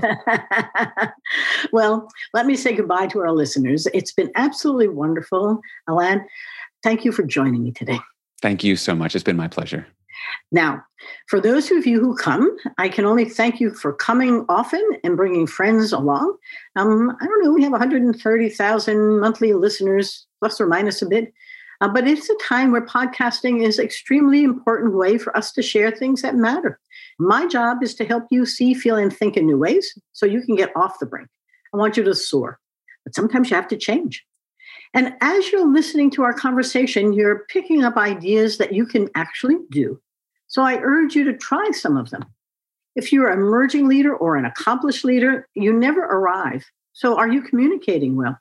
well, 1.72 2.08
let 2.32 2.46
me 2.46 2.56
say 2.56 2.74
goodbye 2.74 3.08
to 3.08 3.18
our 3.20 3.32
listeners. 3.32 3.86
It's 3.92 4.12
been 4.12 4.30
absolutely 4.36 4.88
wonderful, 4.88 5.60
Alain. 5.86 6.24
Thank 6.82 7.04
you 7.04 7.12
for 7.12 7.24
joining 7.24 7.62
me 7.62 7.72
today. 7.72 7.98
Thank 8.40 8.64
you 8.64 8.76
so 8.76 8.94
much. 8.94 9.14
It's 9.14 9.24
been 9.24 9.36
my 9.36 9.48
pleasure. 9.48 9.86
Now, 10.52 10.82
for 11.28 11.40
those 11.40 11.70
of 11.70 11.86
you 11.86 12.00
who 12.00 12.16
come, 12.16 12.56
I 12.78 12.88
can 12.88 13.04
only 13.04 13.24
thank 13.24 13.60
you 13.60 13.70
for 13.70 13.92
coming 13.92 14.44
often 14.48 14.82
and 15.04 15.16
bringing 15.16 15.46
friends 15.46 15.92
along. 15.92 16.36
Um, 16.76 17.16
I 17.20 17.24
don't 17.24 17.44
know, 17.44 17.52
we 17.52 17.62
have 17.62 17.72
130,000 17.72 19.20
monthly 19.20 19.52
listeners, 19.52 20.26
plus 20.40 20.60
or 20.60 20.66
minus 20.66 21.02
a 21.02 21.06
bit. 21.06 21.32
Uh, 21.80 21.88
but 21.88 22.06
it's 22.06 22.28
a 22.28 22.36
time 22.36 22.72
where 22.72 22.84
podcasting 22.84 23.64
is 23.64 23.78
extremely 23.78 24.44
important 24.44 24.94
way 24.94 25.16
for 25.16 25.34
us 25.36 25.50
to 25.52 25.62
share 25.62 25.90
things 25.90 26.20
that 26.20 26.34
matter. 26.34 26.78
My 27.18 27.46
job 27.46 27.82
is 27.82 27.94
to 27.94 28.04
help 28.04 28.24
you 28.30 28.44
see, 28.44 28.74
feel, 28.74 28.96
and 28.96 29.14
think 29.14 29.36
in 29.36 29.46
new 29.46 29.56
ways 29.56 29.98
so 30.12 30.26
you 30.26 30.42
can 30.42 30.56
get 30.56 30.76
off 30.76 30.98
the 30.98 31.06
brink. 31.06 31.28
I 31.72 31.78
want 31.78 31.96
you 31.96 32.02
to 32.02 32.14
soar, 32.14 32.58
but 33.04 33.14
sometimes 33.14 33.48
you 33.48 33.56
have 33.56 33.68
to 33.68 33.78
change. 33.78 34.24
And 34.92 35.14
as 35.20 35.50
you're 35.50 35.66
listening 35.66 36.10
to 36.12 36.22
our 36.22 36.34
conversation, 36.34 37.12
you're 37.12 37.46
picking 37.48 37.84
up 37.84 37.96
ideas 37.96 38.58
that 38.58 38.74
you 38.74 38.84
can 38.84 39.08
actually 39.14 39.56
do 39.70 40.00
so 40.50 40.62
I 40.62 40.78
urge 40.82 41.14
you 41.14 41.24
to 41.24 41.32
try 41.32 41.70
some 41.70 41.96
of 41.96 42.10
them. 42.10 42.24
If 42.96 43.12
you're 43.12 43.28
an 43.28 43.38
emerging 43.38 43.88
leader 43.88 44.14
or 44.14 44.36
an 44.36 44.44
accomplished 44.44 45.04
leader, 45.04 45.48
you 45.54 45.72
never 45.72 46.02
arrive. 46.02 46.64
So 46.92 47.16
are 47.16 47.28
you 47.28 47.40
communicating 47.40 48.16
well? 48.16 48.36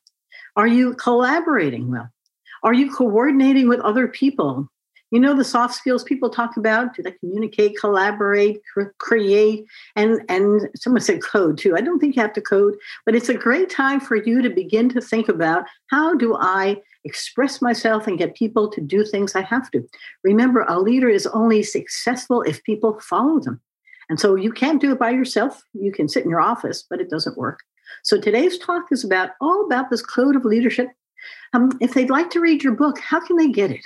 Are 0.56 0.68
you 0.68 0.96
collaborating 0.96 1.92
well? 1.92 2.10
Are 2.64 2.74
you 2.74 2.92
coordinating 2.92 3.70
with 3.70 3.80
other 3.82 4.08
people? 4.08 4.68
You 5.12 5.20
know 5.20 5.36
the 5.36 5.44
soft 5.44 5.76
skills 5.76 6.04
people 6.04 6.32
talk 6.32 6.58
about? 6.58 6.96
Do 6.96 7.04
they 7.04 7.12
communicate, 7.12 7.78
collaborate, 7.80 8.60
create, 8.98 9.66
and 9.96 10.22
and 10.30 10.68
someone 10.76 11.02
said 11.02 11.24
code 11.24 11.60
too. 11.60 11.76
I 11.76 11.82
don't 11.82 12.00
think 12.00 12.16
you 12.16 12.22
have 12.24 12.34
to 12.34 12.42
code, 12.42 12.76
but 13.06 13.16
it's 13.16 13.30
a 13.30 13.36
great 13.36 13.70
time 13.70 14.00
for 14.00 14.16
you 14.16 14.42
to 14.42 14.50
begin 14.50 14.90
to 14.90 15.02
think 15.02 15.30
about 15.30 15.66
how 15.88 16.16
do 16.16 16.36
I 16.36 16.82
express 17.06 17.62
myself 17.62 18.08
and 18.08 18.18
get 18.18 18.36
people 18.36 18.70
to 18.70 18.82
do 18.82 19.06
things 19.06 19.36
I 19.36 19.42
have 19.42 19.70
to. 19.72 19.88
Remember, 20.24 20.66
a 20.68 20.80
leader 20.80 21.10
is 21.10 21.28
only 21.28 21.64
successful 21.64 22.42
if 22.44 22.64
people 22.64 23.00
follow 23.00 23.40
them. 23.40 23.62
And 24.10 24.20
so 24.20 24.36
you 24.36 24.52
can't 24.52 24.82
do 24.82 24.92
it 24.92 25.00
by 25.00 25.12
yourself. 25.12 25.64
You 25.74 25.92
can 25.92 26.10
sit 26.10 26.24
in 26.24 26.30
your 26.30 26.42
office, 26.42 26.84
but 26.90 27.00
it 27.00 27.10
doesn't 27.10 27.38
work. 27.38 27.60
So 28.04 28.20
today's 28.20 28.58
talk 28.58 28.86
is 28.92 29.04
about 29.04 29.32
all 29.40 29.66
about 29.66 29.90
this 29.90 30.02
code 30.02 30.36
of 30.36 30.46
leadership. 30.46 30.90
Um, 31.54 31.72
if 31.82 31.94
they'd 31.94 32.10
like 32.10 32.30
to 32.32 32.40
read 32.40 32.64
your 32.64 32.74
book, 32.74 33.00
how 33.00 33.20
can 33.20 33.38
they 33.38 33.50
get 33.50 33.72
it? 33.72 33.86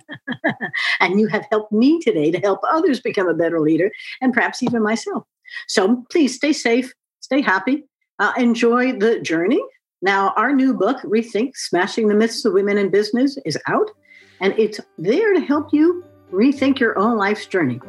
and 1.00 1.20
you 1.20 1.28
have 1.28 1.46
helped 1.50 1.72
me 1.72 2.00
today 2.00 2.32
to 2.32 2.40
help 2.40 2.60
others 2.70 3.00
become 3.00 3.28
a 3.28 3.34
better 3.34 3.60
leader 3.60 3.92
and 4.22 4.34
perhaps 4.42 4.64
even 4.64 4.82
myself. 4.82 5.24
So 5.68 6.04
please 6.10 6.36
stay 6.36 6.52
safe, 6.52 6.92
stay 7.20 7.42
happy, 7.42 7.84
uh, 8.18 8.34
enjoy 8.38 8.98
the 8.98 9.20
journey. 9.20 9.62
Now, 10.02 10.34
our 10.36 10.52
new 10.52 10.74
book, 10.74 10.98
Rethink 11.04 11.52
Smashing 11.54 12.08
the 12.08 12.16
Myths 12.16 12.44
of 12.44 12.54
Women 12.54 12.80
in 12.80 12.90
Business, 12.90 13.38
is 13.46 13.56
out, 13.68 13.92
and 14.40 14.58
it's 14.58 14.80
there 14.98 15.34
to 15.36 15.42
help 15.42 15.72
you 15.72 16.04
rethink 16.32 16.80
your 16.80 16.98
own 16.98 17.18
life's 17.18 17.46
journey. 17.46 17.80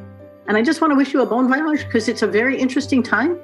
And 0.46 0.58
I 0.58 0.62
just 0.62 0.82
want 0.82 0.90
to 0.90 0.96
wish 0.96 1.14
you 1.14 1.22
a 1.22 1.26
bon 1.26 1.48
voyage 1.48 1.86
because 1.86 2.06
it's 2.06 2.20
a 2.20 2.26
very 2.26 2.58
interesting 2.58 3.02
time. 3.02 3.38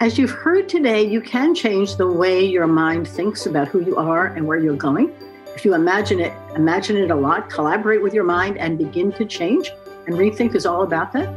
As 0.00 0.16
you've 0.16 0.30
heard 0.30 0.70
today, 0.70 1.02
you 1.06 1.20
can 1.20 1.54
change 1.54 1.96
the 1.96 2.10
way 2.10 2.42
your 2.42 2.66
mind 2.66 3.06
thinks 3.06 3.44
about 3.44 3.68
who 3.68 3.84
you 3.84 3.96
are 3.96 4.28
and 4.28 4.46
where 4.46 4.58
you're 4.58 4.76
going. 4.76 5.12
If 5.54 5.66
you 5.66 5.74
imagine 5.74 6.20
it, 6.20 6.32
imagine 6.54 6.96
it 6.96 7.10
a 7.10 7.16
lot, 7.16 7.50
collaborate 7.50 8.02
with 8.02 8.14
your 8.14 8.24
mind 8.24 8.56
and 8.56 8.78
begin 8.78 9.12
to 9.12 9.26
change. 9.26 9.70
And 10.06 10.16
Rethink 10.16 10.54
is 10.54 10.64
all 10.64 10.82
about 10.82 11.12
that. 11.12 11.28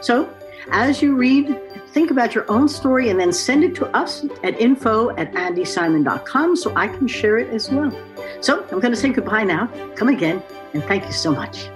So 0.00 0.32
as 0.70 1.02
you 1.02 1.16
read, 1.16 1.58
think 1.88 2.10
about 2.10 2.34
your 2.34 2.50
own 2.50 2.68
story 2.68 3.08
and 3.10 3.18
then 3.18 3.32
send 3.32 3.64
it 3.64 3.74
to 3.76 3.86
us 3.96 4.24
at 4.44 4.60
info 4.60 5.10
at 5.16 5.32
andisimon.com 5.32 6.56
so 6.56 6.74
I 6.76 6.88
can 6.88 7.08
share 7.08 7.38
it 7.38 7.48
as 7.50 7.70
well. 7.70 7.96
So 8.40 8.62
I'm 8.64 8.80
going 8.80 8.92
to 8.92 8.96
say 8.96 9.10
goodbye 9.10 9.44
now. 9.44 9.66
Come 9.96 10.08
again, 10.08 10.42
and 10.74 10.82
thank 10.84 11.04
you 11.06 11.12
so 11.12 11.32
much. 11.32 11.68